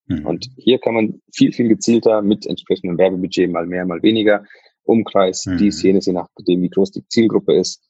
Mhm. 0.07 0.27
Und 0.27 0.51
hier 0.57 0.79
kann 0.79 0.94
man 0.94 1.23
viel, 1.33 1.53
viel 1.53 1.68
gezielter 1.68 2.23
mit 2.23 2.47
entsprechendem 2.47 2.99
Werbebudget 2.99 3.51
mal 3.51 3.66
mehr, 3.66 3.87
mal 3.87 4.03
weniger, 4.03 4.44
Umkreis, 4.85 5.47
mhm. 5.47 5.57
dies, 5.59 5.83
jenes, 5.83 6.07
je 6.07 6.12
nachdem, 6.12 6.62
wie 6.62 6.68
groß 6.68 6.90
die 6.90 7.07
Zielgruppe 7.09 7.55
ist, 7.55 7.83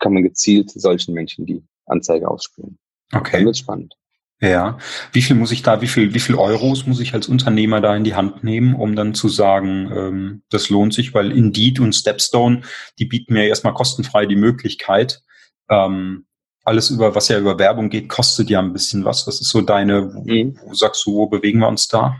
kann 0.00 0.12
man 0.12 0.24
gezielt 0.24 0.70
solchen 0.70 1.14
Menschen 1.14 1.46
die 1.46 1.62
Anzeige 1.86 2.28
ausspielen. 2.28 2.78
Okay. 3.12 3.38
Dann 3.38 3.46
wird 3.46 3.56
spannend. 3.56 3.94
Ja. 4.40 4.78
Wie 5.12 5.22
viel 5.22 5.34
muss 5.34 5.50
ich 5.50 5.62
da, 5.62 5.80
wie 5.80 5.88
viel, 5.88 6.14
wie 6.14 6.20
viel 6.20 6.36
Euros 6.36 6.86
muss 6.86 7.00
ich 7.00 7.12
als 7.12 7.26
Unternehmer 7.26 7.80
da 7.80 7.96
in 7.96 8.04
die 8.04 8.14
Hand 8.14 8.44
nehmen, 8.44 8.74
um 8.74 8.94
dann 8.94 9.14
zu 9.14 9.28
sagen, 9.28 9.90
ähm, 9.94 10.42
das 10.48 10.70
lohnt 10.70 10.94
sich, 10.94 11.12
weil 11.12 11.32
Indeed 11.32 11.80
und 11.80 11.92
Stepstone, 11.92 12.62
die 12.98 13.06
bieten 13.06 13.32
mir 13.32 13.48
erstmal 13.48 13.74
kostenfrei 13.74 14.26
die 14.26 14.36
Möglichkeit. 14.36 15.22
Ähm, 15.68 16.26
alles 16.64 16.90
über, 16.90 17.14
was 17.14 17.28
ja 17.28 17.38
über 17.38 17.58
Werbung 17.58 17.90
geht, 17.90 18.08
kostet 18.08 18.48
ja 18.48 18.60
ein 18.60 18.72
bisschen 18.72 19.04
was. 19.04 19.26
Was 19.26 19.40
ist 19.40 19.48
so 19.48 19.60
deine, 19.60 20.02
mhm. 20.02 20.58
wo 20.62 20.74
sagst 20.74 21.04
du, 21.06 21.14
wo 21.14 21.26
bewegen 21.26 21.58
wir 21.58 21.68
uns 21.68 21.88
da? 21.88 22.16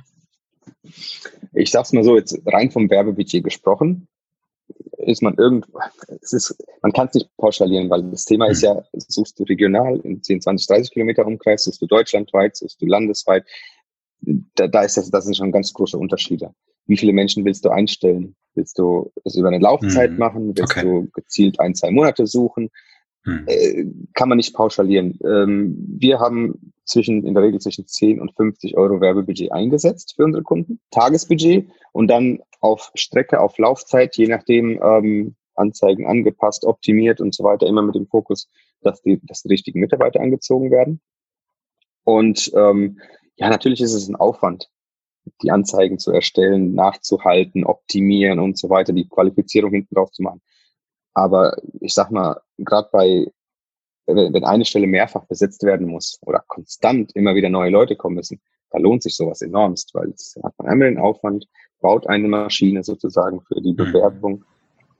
Ich 1.53 1.71
sag's 1.71 1.93
mal 1.93 2.03
so, 2.03 2.17
jetzt 2.17 2.41
rein 2.47 2.71
vom 2.71 2.91
Werbebudget 2.91 3.45
gesprochen 3.45 4.09
ist 5.09 5.23
man 5.23 5.35
irgend, 5.35 5.67
es 6.23 6.33
ist, 6.33 6.57
man 6.83 6.93
kann 6.93 7.09
es 7.09 7.15
nicht 7.15 7.37
pauschalieren, 7.37 7.89
weil 7.89 8.03
das 8.11 8.25
Thema 8.25 8.47
ist 8.47 8.63
hm. 8.63 8.77
ja, 8.77 8.85
suchst 8.93 9.39
du 9.39 9.45
regional 9.45 9.99
in 10.01 10.23
10, 10.23 10.43
20, 10.43 10.67
30 10.67 10.91
Kilometer 10.93 11.27
Umkreis, 11.27 11.65
suchst 11.65 11.81
du 11.81 11.87
deutschlandweit, 11.87 12.57
suchst 12.57 12.81
du 12.81 12.87
landesweit. 12.87 13.45
Da, 14.21 14.67
da 14.67 14.83
ist 14.83 14.97
das, 14.97 15.11
das 15.11 15.25
sind 15.25 15.37
schon 15.37 15.53
ganz 15.53 15.73
große 15.73 15.97
Unterschiede. 15.97 16.53
Wie 16.87 16.97
viele 16.97 17.13
Menschen 17.13 17.45
willst 17.45 17.65
du 17.65 17.71
einstellen? 17.71 18.35
Willst 18.55 18.79
du 18.79 19.13
es 19.25 19.37
über 19.37 19.49
eine 19.49 19.59
Laufzeit 19.59 20.13
mhm. 20.13 20.19
machen? 20.19 20.57
Willst 20.57 20.77
okay. 20.77 20.83
du 20.83 21.09
gezielt 21.13 21.61
ein, 21.61 21.75
zwei 21.75 21.91
Monate 21.91 22.27
suchen? 22.27 22.71
Mhm. 23.25 23.45
Äh, 23.47 23.85
kann 24.15 24.29
man 24.29 24.37
nicht 24.37 24.55
pauschalieren. 24.55 25.19
Ähm, 25.25 25.77
wir 25.99 26.19
haben 26.19 26.73
zwischen, 26.89 27.25
in 27.25 27.35
der 27.35 27.43
Regel 27.43 27.61
zwischen 27.61 27.87
10 27.87 28.21
und 28.21 28.35
50 28.35 28.77
Euro 28.77 29.01
Werbebudget 29.01 29.53
eingesetzt 29.53 30.15
für 30.17 30.25
unsere 30.25 30.43
Kunden. 30.43 30.81
Tagesbudget 30.91 31.69
und 31.93 32.09
dann 32.09 32.41
auf 32.61 32.91
Strecke, 32.95 33.41
auf 33.41 33.59
Laufzeit, 33.59 34.17
je 34.17 34.27
nachdem, 34.27 34.81
ähm, 34.83 35.37
Anzeigen 35.55 36.07
angepasst, 36.07 36.65
optimiert 36.65 37.21
und 37.21 37.35
so 37.35 37.45
weiter, 37.45 37.67
immer 37.67 37.83
mit 37.83 37.95
dem 37.95 38.07
Fokus, 38.07 38.49
dass 38.81 39.03
die, 39.03 39.21
dass 39.25 39.43
die 39.43 39.49
richtigen 39.49 39.81
Mitarbeiter 39.81 40.21
angezogen 40.21 40.71
werden. 40.71 41.01
Und 42.05 42.51
ähm, 42.55 43.01
ja, 43.37 43.51
natürlich 43.51 43.81
ist 43.81 43.95
es 43.95 44.09
ein 44.09 44.17
Aufwand, 44.17 44.71
die 45.43 45.51
Anzeigen 45.51 45.99
zu 45.99 46.11
erstellen, 46.11 46.75
nachzuhalten, 46.75 47.65
optimieren 47.65 48.39
und 48.39 48.57
so 48.57 48.71
weiter, 48.71 48.93
die 48.93 49.09
Qualifizierung 49.09 49.73
hinten 49.73 49.95
drauf 49.95 50.11
zu 50.11 50.23
machen. 50.23 50.41
Aber 51.13 51.57
ich 51.81 51.93
sag 51.93 52.11
mal, 52.11 52.41
gerade 52.57 52.89
bei, 52.93 53.27
wenn 54.15 54.45
eine 54.45 54.65
Stelle 54.65 54.87
mehrfach 54.87 55.25
besetzt 55.27 55.63
werden 55.63 55.87
muss 55.87 56.19
oder 56.23 56.43
konstant 56.47 57.15
immer 57.15 57.35
wieder 57.35 57.51
neue 57.51 57.71
Leute 57.71 57.97
kommen 57.97 58.17
müssen, 58.17 58.41
da 58.71 58.79
lohnt 58.79 59.03
sich 59.03 59.17
sowas 59.17 59.43
enormst, 59.43 59.95
weil 59.95 60.11
es 60.11 60.39
hat 60.43 60.55
man 60.59 60.69
einmal 60.69 60.89
den 60.89 60.99
Aufwand, 60.99 61.47
baut 61.81 62.07
eine 62.07 62.29
Maschine 62.29 62.83
sozusagen 62.83 63.41
für 63.43 63.61
die 63.61 63.73
mhm. 63.73 63.77
Bewerbung 63.77 64.45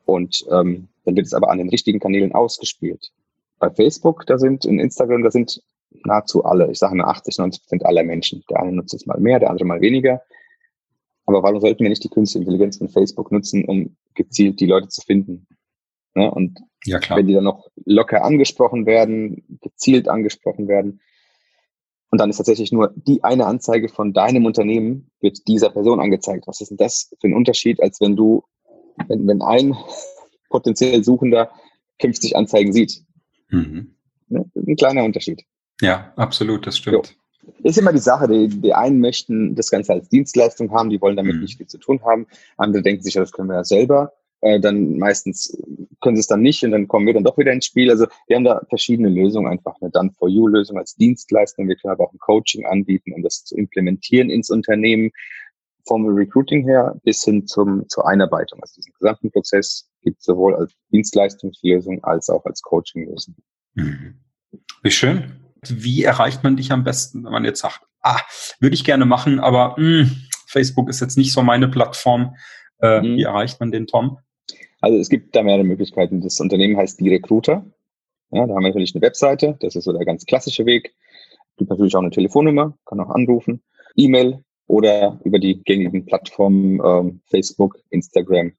und 0.05 0.45
ähm, 0.51 0.89
dann 1.05 1.17
wird 1.17 1.27
es 1.27 1.35
aber 1.35 1.51
an 1.51 1.59
den 1.59 1.69
richtigen 1.69 2.01
Kanälen 2.01 2.33
ausgespielt. 2.33 3.11
Bei 3.59 3.71
Facebook, 3.71 4.27
da 4.27 4.39
sind, 4.39 4.65
in 4.65 4.79
Instagram, 4.79 5.23
da 5.23 5.31
sind 5.31 5.63
nahezu 6.05 6.45
alle, 6.45 6.71
ich 6.71 6.79
sage 6.79 6.95
mal 6.95 7.07
80, 7.07 7.39
90 7.39 7.63
Prozent 7.63 7.87
aller 7.87 8.05
Menschen. 8.05 8.45
Der 8.51 8.61
eine 8.61 8.73
nutzt 8.73 8.95
es 8.95 9.07
mal 9.07 9.19
mehr, 9.19 9.39
der 9.41 9.51
andere 9.51 9.67
mal 9.67 9.81
weniger. 9.81 10.23
Aber 11.27 11.43
warum 11.43 11.61
sollten 11.61 11.83
wir 11.83 11.91
nicht 11.91 12.05
die 12.05 12.09
künstliche 12.09 12.45
Intelligenz 12.45 12.79
von 12.79 12.89
Facebook 12.89 13.33
nutzen, 13.33 13.65
um 13.65 13.97
gezielt 14.15 14.61
die 14.61 14.67
Leute 14.67 14.89
zu 14.89 15.03
finden? 15.03 15.47
Ne? 16.15 16.31
Und 16.31 16.61
ja, 16.89 16.99
klar. 16.99 17.19
wenn 17.19 17.27
die 17.27 17.35
dann 17.35 17.45
noch 17.45 17.69
locker 17.85 18.25
angesprochen 18.25 18.87
werden, 18.87 19.59
gezielt 19.61 20.09
angesprochen 20.09 20.69
werden, 20.69 21.01
Und 22.11 22.19
dann 22.21 22.31
ist 22.31 22.39
tatsächlich 22.39 22.73
nur 22.73 22.93
die 22.97 23.23
eine 23.23 23.47
Anzeige 23.47 23.89
von 23.89 24.13
deinem 24.13 24.47
Unternehmen 24.47 25.11
wird 25.21 25.47
dieser 25.47 25.71
Person 25.71 26.01
angezeigt. 26.01 26.47
Was 26.47 26.61
ist 26.61 26.71
denn 26.71 26.79
das 26.79 27.15
für 27.21 27.29
ein 27.29 27.35
Unterschied, 27.35 27.83
als 27.83 28.01
wenn 28.01 28.17
du, 28.17 28.45
wenn, 29.09 29.27
wenn 29.27 29.43
ein 29.43 29.77
potenziell 30.49 31.05
Suchender 31.05 31.51
50 32.01 32.37
Anzeigen 32.37 32.73
sieht? 32.73 33.03
Mhm. 33.51 33.95
Ne? 34.29 34.51
Ein 34.55 34.77
kleiner 34.77 35.05
Unterschied. 35.05 35.45
Ja, 35.81 36.13
absolut, 36.17 36.67
das 36.67 36.79
stimmt. 36.79 36.97
Jo. 36.97 37.03
Ist 37.63 37.79
immer 37.79 37.93
die 37.93 37.99
Sache, 37.99 38.29
die, 38.29 38.49
die 38.49 38.75
einen 38.75 39.01
möchten 39.01 39.55
das 39.55 39.71
Ganze 39.71 39.93
als 39.93 40.09
Dienstleistung 40.09 40.71
haben, 40.73 40.91
die 40.91 41.01
wollen 41.01 41.17
damit 41.17 41.37
mhm. 41.37 41.43
nicht 41.43 41.57
viel 41.57 41.67
zu 41.67 41.79
tun 41.79 42.01
haben. 42.05 42.27
Andere 42.57 42.83
denken 42.83 43.03
sich, 43.03 43.15
das 43.15 43.33
können 43.33 43.49
wir 43.49 43.57
ja 43.57 43.65
selber. 43.65 44.13
Äh, 44.41 44.61
dann 44.61 44.99
meistens 44.99 45.57
können 46.01 46.17
sie 46.17 46.21
es 46.21 46.27
dann 46.29 46.43
nicht 46.43 46.63
und 46.65 46.71
dann 46.71 46.87
kommen 46.87 47.07
wir 47.07 47.15
dann 47.15 47.25
doch 47.25 47.39
wieder 47.39 47.53
ins 47.53 47.67
Spiel. 47.67 47.91
Also 47.91 48.07
wir 48.29 48.37
haben 48.37 48.45
da 48.45 48.61
verschiedene 48.69 49.09
Lösungen, 49.09 49.51
einfach 49.51 49.75
eine 49.81 49.91
Done-for-You-Lösung 49.91 50.79
als 50.79 50.95
Dienstleistung. 50.95 51.69
Wir 51.69 51.77
können 51.77 51.93
aber 51.93 52.05
auch 52.05 52.13
ein 52.13 52.19
Coaching 52.19 52.65
anbieten, 52.67 53.13
um 53.15 53.23
das 53.23 53.45
zu 53.45 53.57
implementieren 53.57 54.31
ins 54.31 54.51
Unternehmen 54.51 55.11
vom 55.87 56.07
Recruiting 56.07 56.65
her 56.65 56.95
bis 57.03 57.25
hin 57.25 57.47
zum, 57.47 57.89
zur 57.89 58.07
Einarbeitung. 58.07 58.61
Also 58.61 58.75
diesen 58.77 58.93
gesamten 58.93 59.31
Prozess 59.31 59.91
gibt 60.03 60.19
es 60.21 60.27
sowohl 60.27 60.55
als 60.55 60.73
Dienstleistungslösung 60.93 62.05
als 62.05 62.29
auch 62.29 62.45
als 62.45 62.63
Coaching-Lösung. 62.63 63.35
Mhm. 63.75 64.21
Wie 64.83 64.91
schön. 64.91 65.41
Wie 65.67 66.05
erreicht 66.05 66.45
man 66.45 66.57
dich 66.57 66.71
am 66.71 66.85
besten, 66.85 67.25
wenn 67.25 67.33
man 67.33 67.45
jetzt 67.45 67.61
sagt, 67.61 67.81
ah, 68.03 68.21
würde 68.61 68.75
ich 68.75 68.85
gerne 68.85 69.07
machen, 69.07 69.41
aber 69.41 69.71
mh, 69.71 70.03
hm, 70.03 70.17
Facebook 70.47 70.89
ist 70.89 71.01
jetzt 71.01 71.19
nicht 71.19 71.33
so 71.33 71.43
meine 71.43 71.69
Plattform. 71.69 72.37
Äh, 72.81 73.01
mhm. 73.01 73.17
Wie 73.17 73.23
erreicht 73.25 73.59
man 73.59 73.73
den 73.73 73.87
Tom? 73.87 74.19
Also 74.81 74.99
es 74.99 75.09
gibt 75.09 75.35
da 75.35 75.43
mehrere 75.43 75.65
Möglichkeiten. 75.65 76.21
Das 76.21 76.41
Unternehmen 76.41 76.77
heißt 76.77 77.01
Die 77.01 77.09
Recruiter. 77.09 77.65
Ja, 78.31 78.47
da 78.47 78.55
haben 78.55 78.63
wir 78.63 78.69
natürlich 78.69 78.95
eine 78.95 79.03
Webseite. 79.03 79.57
Das 79.61 79.75
ist 79.75 79.85
so 79.85 79.93
der 79.93 80.05
ganz 80.05 80.27
klassische 80.27 80.67
Weg. 80.67 80.95
Es 81.51 81.57
gibt 81.57 81.71
natürlich 81.71 81.97
auch 81.97 82.01
eine 82.01 82.11
Telefonnummer, 82.11 82.77
kann 82.85 83.01
auch 83.01 83.11
anrufen. 83.11 83.63
E-Mail 83.97 84.45
oder 84.67 85.19
über 85.25 85.39
die 85.39 85.63
gängigen 85.63 86.05
Plattformen 86.05 86.81
ähm, 86.85 87.21
Facebook, 87.27 87.79
Instagram 87.91 88.53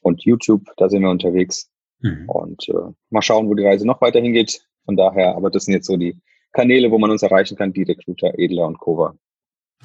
und 0.00 0.24
YouTube. 0.24 0.62
Da 0.76 0.88
sind 0.88 1.02
wir 1.02 1.10
unterwegs. 1.10 1.70
Mhm. 2.00 2.28
Und 2.28 2.68
äh, 2.68 2.92
mal 3.10 3.22
schauen, 3.22 3.48
wo 3.48 3.54
die 3.54 3.66
Reise 3.66 3.86
noch 3.86 4.00
weiter 4.00 4.20
hingeht. 4.20 4.64
Von 4.84 4.96
daher, 4.96 5.36
aber 5.36 5.50
das 5.50 5.64
sind 5.64 5.74
jetzt 5.74 5.86
so 5.86 5.96
die 5.96 6.16
Kanäle, 6.52 6.90
wo 6.90 6.98
man 6.98 7.10
uns 7.10 7.22
erreichen 7.22 7.56
kann, 7.56 7.72
die 7.72 7.82
Recruiter, 7.82 8.38
Edler 8.38 8.66
und 8.66 8.78
Kova. 8.78 9.16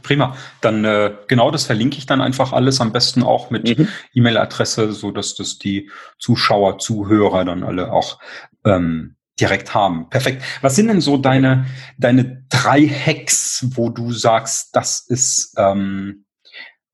Prima. 0.02 0.36
Dann 0.62 0.86
äh, 0.86 1.14
genau 1.28 1.52
das 1.52 1.66
verlinke 1.66 1.98
ich 1.98 2.06
dann 2.06 2.22
einfach 2.22 2.54
alles, 2.54 2.82
am 2.82 2.92
besten 2.92 3.24
auch 3.24 3.50
mit 3.50 3.78
mhm. 3.78 3.88
E-Mail-Adresse, 4.14 4.92
so 4.94 5.12
dass 5.12 5.36
das 5.36 5.58
die 5.58 5.90
Zuschauer, 6.20 6.80
Zuhörer 6.80 7.46
dann 7.46 7.64
alle 7.64 7.92
auch 7.92 8.20
ähm, 8.66 9.16
direkt 9.40 9.74
haben. 9.74 10.10
Perfekt. 10.10 10.44
Was 10.62 10.76
sind 10.76 10.88
denn 10.88 11.02
so 11.02 11.18
deine 11.18 11.66
deine 11.98 12.44
drei 12.50 12.88
Hacks, 12.88 13.66
wo 13.72 13.90
du 13.90 14.12
sagst, 14.12 14.76
das 14.76 15.06
ist 15.08 15.56
ähm, 15.58 16.26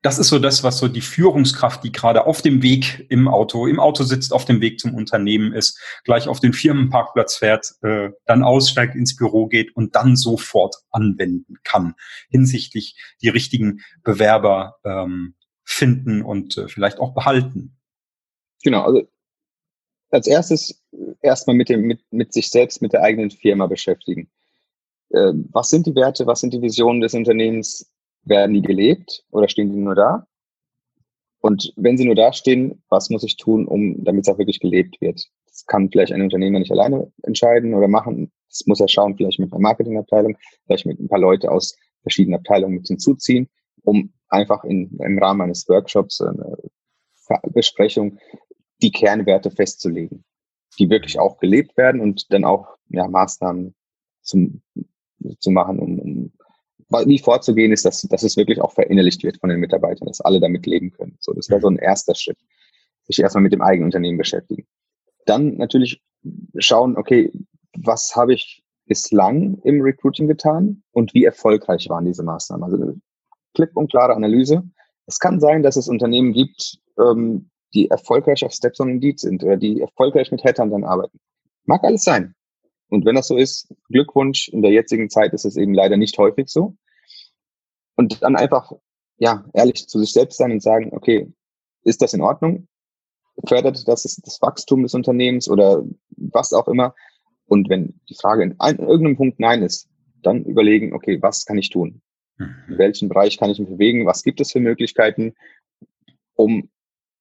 das 0.02 0.20
ist 0.20 0.28
so 0.28 0.40
das, 0.40 0.64
was 0.64 0.78
so 0.78 0.88
die 0.88 1.02
Führungskraft, 1.02 1.84
die 1.84 1.92
gerade 1.92 2.26
auf 2.26 2.42
dem 2.42 2.62
Weg 2.62 3.06
im 3.10 3.28
Auto, 3.28 3.66
im 3.66 3.80
Auto 3.80 4.04
sitzt, 4.04 4.32
auf 4.32 4.46
dem 4.46 4.62
Weg 4.62 4.80
zum 4.80 4.94
Unternehmen 4.94 5.54
ist, 5.54 5.80
gleich 6.04 6.28
auf 6.28 6.40
den 6.40 6.54
Firmenparkplatz 6.54 7.38
fährt, 7.38 7.74
äh, 7.82 8.10
dann 8.26 8.44
aussteigt, 8.44 8.96
ins 8.96 9.16
Büro 9.16 9.48
geht 9.48 9.76
und 9.76 9.96
dann 9.96 10.16
sofort 10.16 10.76
anwenden 10.92 11.58
kann 11.64 11.96
hinsichtlich 12.30 12.96
die 13.22 13.30
richtigen 13.30 13.82
Bewerber 14.04 14.78
ähm, 14.84 15.36
finden 15.64 16.22
und 16.22 16.58
äh, 16.58 16.68
vielleicht 16.68 17.00
auch 17.00 17.14
behalten. 17.14 17.78
Genau, 18.64 18.84
also 18.84 19.08
als 20.10 20.28
erstes 20.28 20.84
erstmal 21.22 21.56
mit 21.56 21.70
dem 21.70 21.82
mit, 21.82 22.02
mit 22.12 22.34
sich 22.34 22.50
selbst, 22.50 22.82
mit 22.82 22.94
der 22.94 23.04
eigenen 23.04 23.32
Firma 23.32 23.68
beschäftigen. 23.68 24.30
Äh, 25.10 25.34
was 25.52 25.70
sind 25.70 25.86
die 25.86 25.96
Werte, 25.96 26.28
was 26.28 26.40
sind 26.40 26.54
die 26.54 26.62
Visionen 26.62 27.02
des 27.02 27.14
Unternehmens? 27.14 27.92
Werden 28.30 28.54
die 28.54 28.62
gelebt 28.62 29.24
oder 29.32 29.48
stehen 29.48 29.72
die 29.72 29.78
nur 29.78 29.96
da? 29.96 30.28
Und 31.40 31.72
wenn 31.76 31.98
sie 31.98 32.06
nur 32.06 32.16
da 32.16 32.34
stehen, 32.34 32.84
was 32.90 33.10
muss 33.10 33.24
ich 33.24 33.38
tun, 33.38 33.68
um, 33.68 34.04
damit 34.04 34.28
es 34.28 34.34
auch 34.34 34.38
wirklich 34.38 34.60
gelebt 34.60 35.00
wird? 35.02 35.28
Das 35.46 35.66
kann 35.66 35.90
vielleicht 35.90 36.12
ein 36.12 36.22
Unternehmer 36.22 36.60
nicht 36.60 36.72
alleine 36.72 37.12
entscheiden 37.24 37.74
oder 37.74 37.88
machen. 37.88 38.32
Das 38.50 38.66
muss 38.66 38.80
er 38.80 38.88
schauen, 38.88 39.16
vielleicht 39.16 39.40
mit 39.40 39.52
einer 39.52 39.62
Marketingabteilung, 39.62 40.38
vielleicht 40.66 40.86
mit 40.86 41.00
ein 41.00 41.08
paar 41.08 41.20
Leute 41.20 41.52
aus 41.52 41.78
verschiedenen 42.02 42.40
Abteilungen 42.40 42.76
mit 42.76 42.88
hinzuziehen, 42.88 43.50
um 43.84 44.14
einfach 44.30 44.64
in, 44.64 44.98
im 45.00 45.20
Rahmen 45.20 45.42
eines 45.42 45.68
Workshops, 45.70 46.22
eine 46.22 46.58
Besprechung, 47.54 48.18
die 48.82 48.92
Kernwerte 48.92 49.52
festzulegen, 49.52 50.24
die 50.80 50.90
wirklich 50.90 51.20
auch 51.20 51.40
gelebt 51.40 51.78
werden 51.78 52.02
und 52.02 52.32
dann 52.32 52.46
auch 52.46 52.78
ja, 52.90 53.08
Maßnahmen 53.08 53.76
zum, 54.22 54.62
zu 55.40 55.52
machen, 55.52 55.80
um, 55.80 56.00
um 56.00 56.07
wie 56.90 57.20
vorzugehen 57.20 57.72
ist, 57.72 57.86
dass, 57.86 58.02
dass 58.02 58.24
es 58.24 58.38
wirklich 58.38 58.62
auch 58.62 58.74
verinnerlicht 58.74 59.24
wird 59.24 59.38
von 59.38 59.50
den 59.50 59.60
Mitarbeitern, 59.60 60.08
dass 60.08 60.22
alle 60.22 60.40
damit 60.40 60.66
leben 60.66 60.92
können. 60.92 61.18
So, 61.20 61.34
das 61.34 61.50
wäre 61.50 61.62
so 61.62 61.68
ein 61.68 61.78
erster 61.78 62.16
Schritt. 62.16 62.38
Sich 63.04 63.20
erstmal 63.20 63.44
mit 63.44 63.54
dem 63.54 63.62
eigenen 63.62 63.86
Unternehmen 63.86 64.18
beschäftigen. 64.18 64.66
Dann 65.26 65.56
natürlich 65.58 66.02
schauen, 66.58 66.98
okay, 66.98 67.32
was 67.78 68.16
habe 68.16 68.34
ich 68.34 68.64
bislang 68.86 69.60
im 69.64 69.82
Recruiting 69.82 70.28
getan 70.28 70.84
und 70.92 71.14
wie 71.14 71.26
erfolgreich 71.26 71.90
waren 71.90 72.06
diese 72.06 72.24
Maßnahmen? 72.24 72.64
Also 72.64 72.78
eine 72.78 72.96
klipp 73.54 73.76
und 73.76 73.92
klare 73.92 74.16
Analyse. 74.16 74.64
Es 75.06 75.20
kann 75.20 75.40
sein, 75.40 75.64
dass 75.64 75.76
es 75.76 75.88
Unternehmen 75.88 76.34
gibt, 76.34 76.80
ähm, 77.00 77.50
die 77.74 77.90
erfolgreich 77.90 78.44
auf 78.46 78.54
Steps 78.54 78.80
on 78.80 78.90
Indeed 78.90 79.20
sind 79.20 79.44
oder 79.44 79.58
die 79.58 79.82
erfolgreich 79.82 80.32
mit 80.32 80.44
Headhuntern 80.44 80.84
arbeiten. 80.84 81.20
Mag 81.66 81.84
alles 81.84 82.04
sein. 82.04 82.34
Und 82.90 83.06
wenn 83.06 83.16
das 83.16 83.28
so 83.28 83.38
ist, 83.38 83.74
Glückwunsch. 83.90 84.48
In 84.50 84.62
der 84.62 84.72
jetzigen 84.72 85.10
Zeit 85.10 85.34
ist 85.34 85.46
es 85.46 85.58
eben 85.58 85.74
leider 85.74 85.98
nicht 85.98 86.18
häufig 86.18 86.48
so. 86.48 86.76
Und 87.96 88.22
dann 88.22 88.36
einfach, 88.36 88.72
ja, 89.18 89.46
ehrlich 89.54 89.88
zu 89.88 90.00
sich 90.00 90.14
selbst 90.14 90.38
sein 90.38 90.52
und 90.52 90.62
sagen, 90.62 90.92
okay, 90.94 91.32
ist 91.84 92.02
das 92.02 92.14
in 92.14 92.22
Ordnung? 92.22 92.68
Fördert 93.48 93.88
das 93.88 94.04
das 94.04 94.42
Wachstum 94.42 94.84
des 94.84 94.94
Unternehmens 94.94 95.50
oder 95.50 95.84
was 96.16 96.54
auch 96.54 96.68
immer? 96.68 96.96
Und 97.46 97.70
wenn 97.70 98.00
die 98.10 98.16
Frage 98.16 98.44
in, 98.44 98.56
ein, 98.60 98.78
in 98.78 98.88
irgendeinem 98.88 99.18
Punkt 99.18 99.40
Nein 99.40 99.64
ist, 99.64 99.90
dann 100.22 100.44
überlegen, 100.44 100.94
okay, 100.94 101.22
was 101.22 101.46
kann 101.46 101.58
ich 101.58 101.70
tun? 101.70 102.02
In 102.40 102.56
mhm. 102.68 102.78
welchem 102.78 103.10
Bereich 103.10 103.38
kann 103.38 103.50
ich 103.50 103.60
mich 103.60 103.70
bewegen? 103.70 104.06
Was 104.06 104.24
gibt 104.24 104.42
es 104.42 104.52
für 104.52 104.60
Möglichkeiten, 104.60 105.34
um 106.36 106.70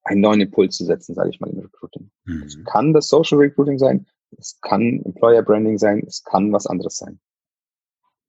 einen 0.05 0.21
neuen 0.21 0.41
Impuls 0.41 0.77
zu 0.77 0.85
setzen, 0.85 1.15
sage 1.15 1.31
ich 1.31 1.41
mal, 1.41 1.51
im 1.51 1.59
Recruiting? 1.59 2.11
Mhm. 2.25 2.65
kann 2.65 2.93
das 2.93 3.09
Social 3.09 3.39
Recruiting 3.39 3.79
sein, 3.79 4.07
es 4.39 4.59
kann 4.61 5.03
Employer 5.05 5.43
Branding 5.43 5.79
sein, 5.79 6.05
es 6.07 6.23
kann 6.23 6.53
was 6.53 6.67
anderes 6.67 6.97
sein. 6.97 7.21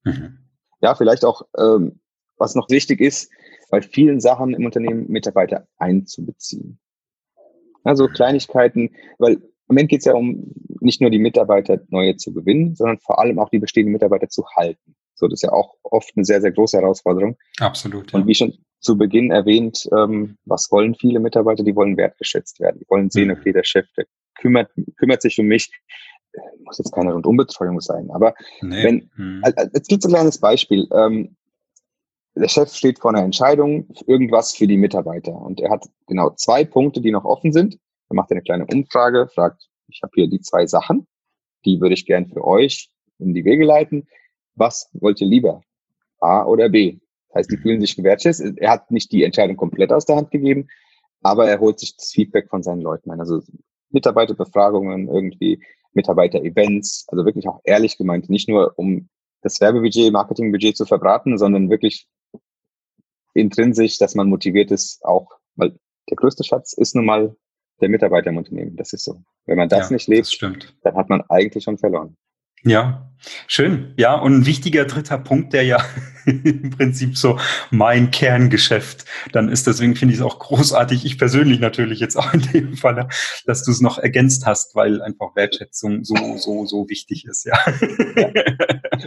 Mhm. 0.03 0.39
Ja, 0.81 0.95
vielleicht 0.95 1.25
auch, 1.25 1.43
ähm, 1.57 1.99
was 2.37 2.55
noch 2.55 2.69
wichtig 2.69 3.01
ist, 3.01 3.31
bei 3.69 3.81
vielen 3.81 4.19
Sachen 4.19 4.53
im 4.53 4.65
Unternehmen 4.65 5.09
Mitarbeiter 5.09 5.67
einzubeziehen. 5.77 6.79
Also 7.83 8.07
Kleinigkeiten, 8.07 8.95
weil 9.17 9.33
im 9.33 9.75
Moment 9.75 9.89
geht 9.89 9.99
es 9.99 10.05
ja 10.05 10.13
um 10.13 10.53
nicht 10.79 11.01
nur 11.01 11.09
die 11.09 11.19
Mitarbeiter 11.19 11.79
neue 11.89 12.15
zu 12.15 12.33
gewinnen, 12.33 12.75
sondern 12.75 12.99
vor 12.99 13.19
allem 13.19 13.39
auch 13.39 13.49
die 13.49 13.59
bestehenden 13.59 13.91
Mitarbeiter 13.91 14.29
zu 14.29 14.45
halten. 14.55 14.95
So, 15.15 15.27
das 15.27 15.39
ist 15.39 15.43
ja 15.43 15.51
auch 15.51 15.73
oft 15.83 16.11
eine 16.15 16.23
sehr, 16.23 16.41
sehr 16.41 16.51
große 16.51 16.77
Herausforderung. 16.77 17.37
Absolut. 17.59 18.11
Ja. 18.11 18.19
Und 18.19 18.27
wie 18.27 18.35
schon 18.35 18.53
zu 18.79 18.97
Beginn 18.97 19.31
erwähnt, 19.31 19.89
ähm, 19.97 20.37
was 20.45 20.71
wollen 20.71 20.95
viele 20.95 21.19
Mitarbeiter? 21.19 21.63
Die 21.63 21.75
wollen 21.75 21.97
wertgeschätzt 21.97 22.59
werden. 22.59 22.79
Die 22.79 22.89
wollen 22.89 23.09
sehen, 23.09 23.29
mhm. 23.29 23.35
okay, 23.39 23.51
der 23.51 23.63
Chef, 23.63 23.87
der 23.97 24.05
kümmert, 24.39 24.71
kümmert 24.97 25.21
sich 25.21 25.39
um 25.39 25.47
mich. 25.47 25.71
Äh, 26.33 26.39
muss 26.63 26.77
jetzt 26.77 26.93
keine 26.93 27.13
Rundumbetreuung 27.13 27.79
sein, 27.81 28.09
aber 28.11 28.33
nee. 28.61 28.83
wenn, 28.83 29.09
hm. 29.15 29.41
jetzt 29.73 29.87
gibt 29.87 30.03
es 30.03 30.09
ein 30.09 30.13
kleines 30.13 30.39
Beispiel. 30.39 30.87
Ähm, 30.91 31.35
der 32.35 32.49
Chef 32.49 32.71
steht 32.73 32.99
vor 32.99 33.11
einer 33.11 33.23
Entscheidung, 33.23 33.87
irgendwas 34.05 34.55
für 34.55 34.67
die 34.67 34.77
Mitarbeiter 34.77 35.33
und 35.33 35.59
er 35.59 35.71
hat 35.71 35.87
genau 36.05 36.31
zwei 36.31 36.63
Punkte, 36.63 37.01
die 37.01 37.11
noch 37.11 37.25
offen 37.25 37.51
sind. 37.51 37.79
Er 38.09 38.15
macht 38.15 38.31
eine 38.31 38.41
kleine 38.41 38.65
Umfrage, 38.65 39.27
fragt, 39.33 39.67
ich 39.87 40.01
habe 40.03 40.11
hier 40.15 40.27
die 40.27 40.41
zwei 40.41 40.67
Sachen, 40.67 41.07
die 41.65 41.81
würde 41.81 41.95
ich 41.95 42.05
gern 42.05 42.27
für 42.27 42.43
euch 42.43 42.89
in 43.19 43.33
die 43.33 43.45
Wege 43.45 43.65
leiten. 43.65 44.07
Was 44.55 44.89
wollt 44.93 45.21
ihr 45.21 45.27
lieber? 45.27 45.61
A 46.19 46.45
oder 46.45 46.69
B? 46.69 46.99
Das 47.29 47.39
heißt, 47.39 47.51
die 47.51 47.57
fühlen 47.57 47.81
sich 47.81 47.95
gewertschätzt. 47.95 48.41
Er 48.57 48.71
hat 48.71 48.91
nicht 48.91 49.11
die 49.11 49.23
Entscheidung 49.23 49.57
komplett 49.57 49.91
aus 49.91 50.05
der 50.05 50.15
Hand 50.15 50.31
gegeben, 50.31 50.67
aber 51.21 51.49
er 51.49 51.59
holt 51.59 51.79
sich 51.79 51.95
das 51.95 52.11
Feedback 52.11 52.49
von 52.49 52.63
seinen 52.63 52.81
Leuten 52.81 53.11
ein. 53.11 53.19
Also 53.19 53.41
Mitarbeiterbefragungen, 53.89 55.07
irgendwie 55.07 55.63
Mitarbeiter-Events, 55.93 57.05
also 57.09 57.25
wirklich 57.25 57.47
auch 57.47 57.61
ehrlich 57.63 57.97
gemeint, 57.97 58.29
nicht 58.29 58.49
nur 58.49 58.73
um 58.77 59.09
das 59.41 59.59
Werbebudget, 59.61 60.11
Marketingbudget 60.11 60.77
zu 60.77 60.85
verbraten, 60.85 61.37
sondern 61.37 61.69
wirklich 61.69 62.07
intrinsisch, 63.33 63.97
dass 63.97 64.15
man 64.15 64.29
motiviert 64.29 64.71
ist, 64.71 65.03
auch, 65.05 65.31
weil 65.55 65.77
der 66.09 66.17
größte 66.17 66.43
Schatz 66.43 66.73
ist 66.73 66.95
nun 66.95 67.05
mal 67.05 67.35
der 67.81 67.89
Mitarbeiter 67.89 68.29
im 68.29 68.37
Unternehmen. 68.37 68.75
Das 68.75 68.93
ist 68.93 69.03
so. 69.03 69.21
Wenn 69.45 69.57
man 69.57 69.69
das 69.69 69.89
ja, 69.89 69.93
nicht 69.93 70.07
lebt, 70.07 70.41
das 70.41 70.73
dann 70.81 70.95
hat 70.95 71.09
man 71.09 71.21
eigentlich 71.29 71.63
schon 71.63 71.77
verloren. 71.77 72.17
Ja, 72.63 73.11
schön. 73.47 73.93
Ja, 73.97 74.15
und 74.15 74.33
ein 74.33 74.45
wichtiger 74.45 74.85
dritter 74.85 75.17
Punkt, 75.17 75.53
der 75.53 75.63
ja 75.63 75.83
im 76.25 76.71
Prinzip 76.71 77.17
so 77.17 77.39
mein 77.71 78.11
Kerngeschäft 78.11 79.05
dann 79.31 79.49
ist. 79.49 79.67
Deswegen 79.67 79.95
finde 79.95 80.13
ich 80.13 80.19
es 80.19 80.25
auch 80.25 80.39
großartig, 80.39 81.05
ich 81.05 81.17
persönlich 81.17 81.59
natürlich 81.59 81.99
jetzt 81.99 82.15
auch 82.15 82.33
in 82.33 82.41
dem 82.53 82.75
Falle, 82.75 83.07
dass 83.45 83.63
du 83.63 83.71
es 83.71 83.81
noch 83.81 83.97
ergänzt 83.97 84.45
hast, 84.45 84.75
weil 84.75 85.01
einfach 85.01 85.35
Wertschätzung 85.35 86.03
so, 86.03 86.15
so, 86.37 86.65
so 86.65 86.89
wichtig 86.89 87.25
ist, 87.25 87.45
ja. 87.45 87.57
ja. 88.15 88.31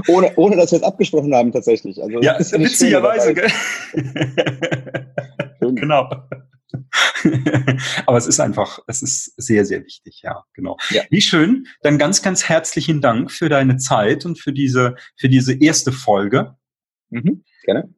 Ohne, 0.09 0.32
ohne 0.36 0.57
dass 0.57 0.72
wir 0.72 0.78
es 0.78 0.84
abgesprochen 0.84 1.34
haben 1.34 1.53
tatsächlich. 1.53 2.03
Also, 2.03 2.20
ja, 2.20 2.38
witzigerweise, 2.38 3.34
gell? 3.34 3.51
genau. 5.61 6.09
Aber 8.06 8.16
es 8.16 8.26
ist 8.26 8.40
einfach, 8.40 8.78
es 8.86 9.02
ist 9.02 9.34
sehr, 9.36 9.64
sehr 9.64 9.84
wichtig, 9.84 10.20
ja, 10.22 10.44
genau. 10.54 10.76
Ja. 10.90 11.02
Wie 11.10 11.20
schön. 11.20 11.66
Dann 11.82 11.98
ganz, 11.98 12.22
ganz 12.22 12.48
herzlichen 12.48 13.00
Dank 13.00 13.30
für 13.30 13.48
deine 13.48 13.76
Zeit 13.76 14.24
und 14.24 14.38
für 14.38 14.52
diese, 14.52 14.96
für 15.16 15.28
diese 15.28 15.54
erste 15.54 15.92
Folge. 15.92 16.56
Mhm, 17.10 17.44
gerne. 17.64 17.94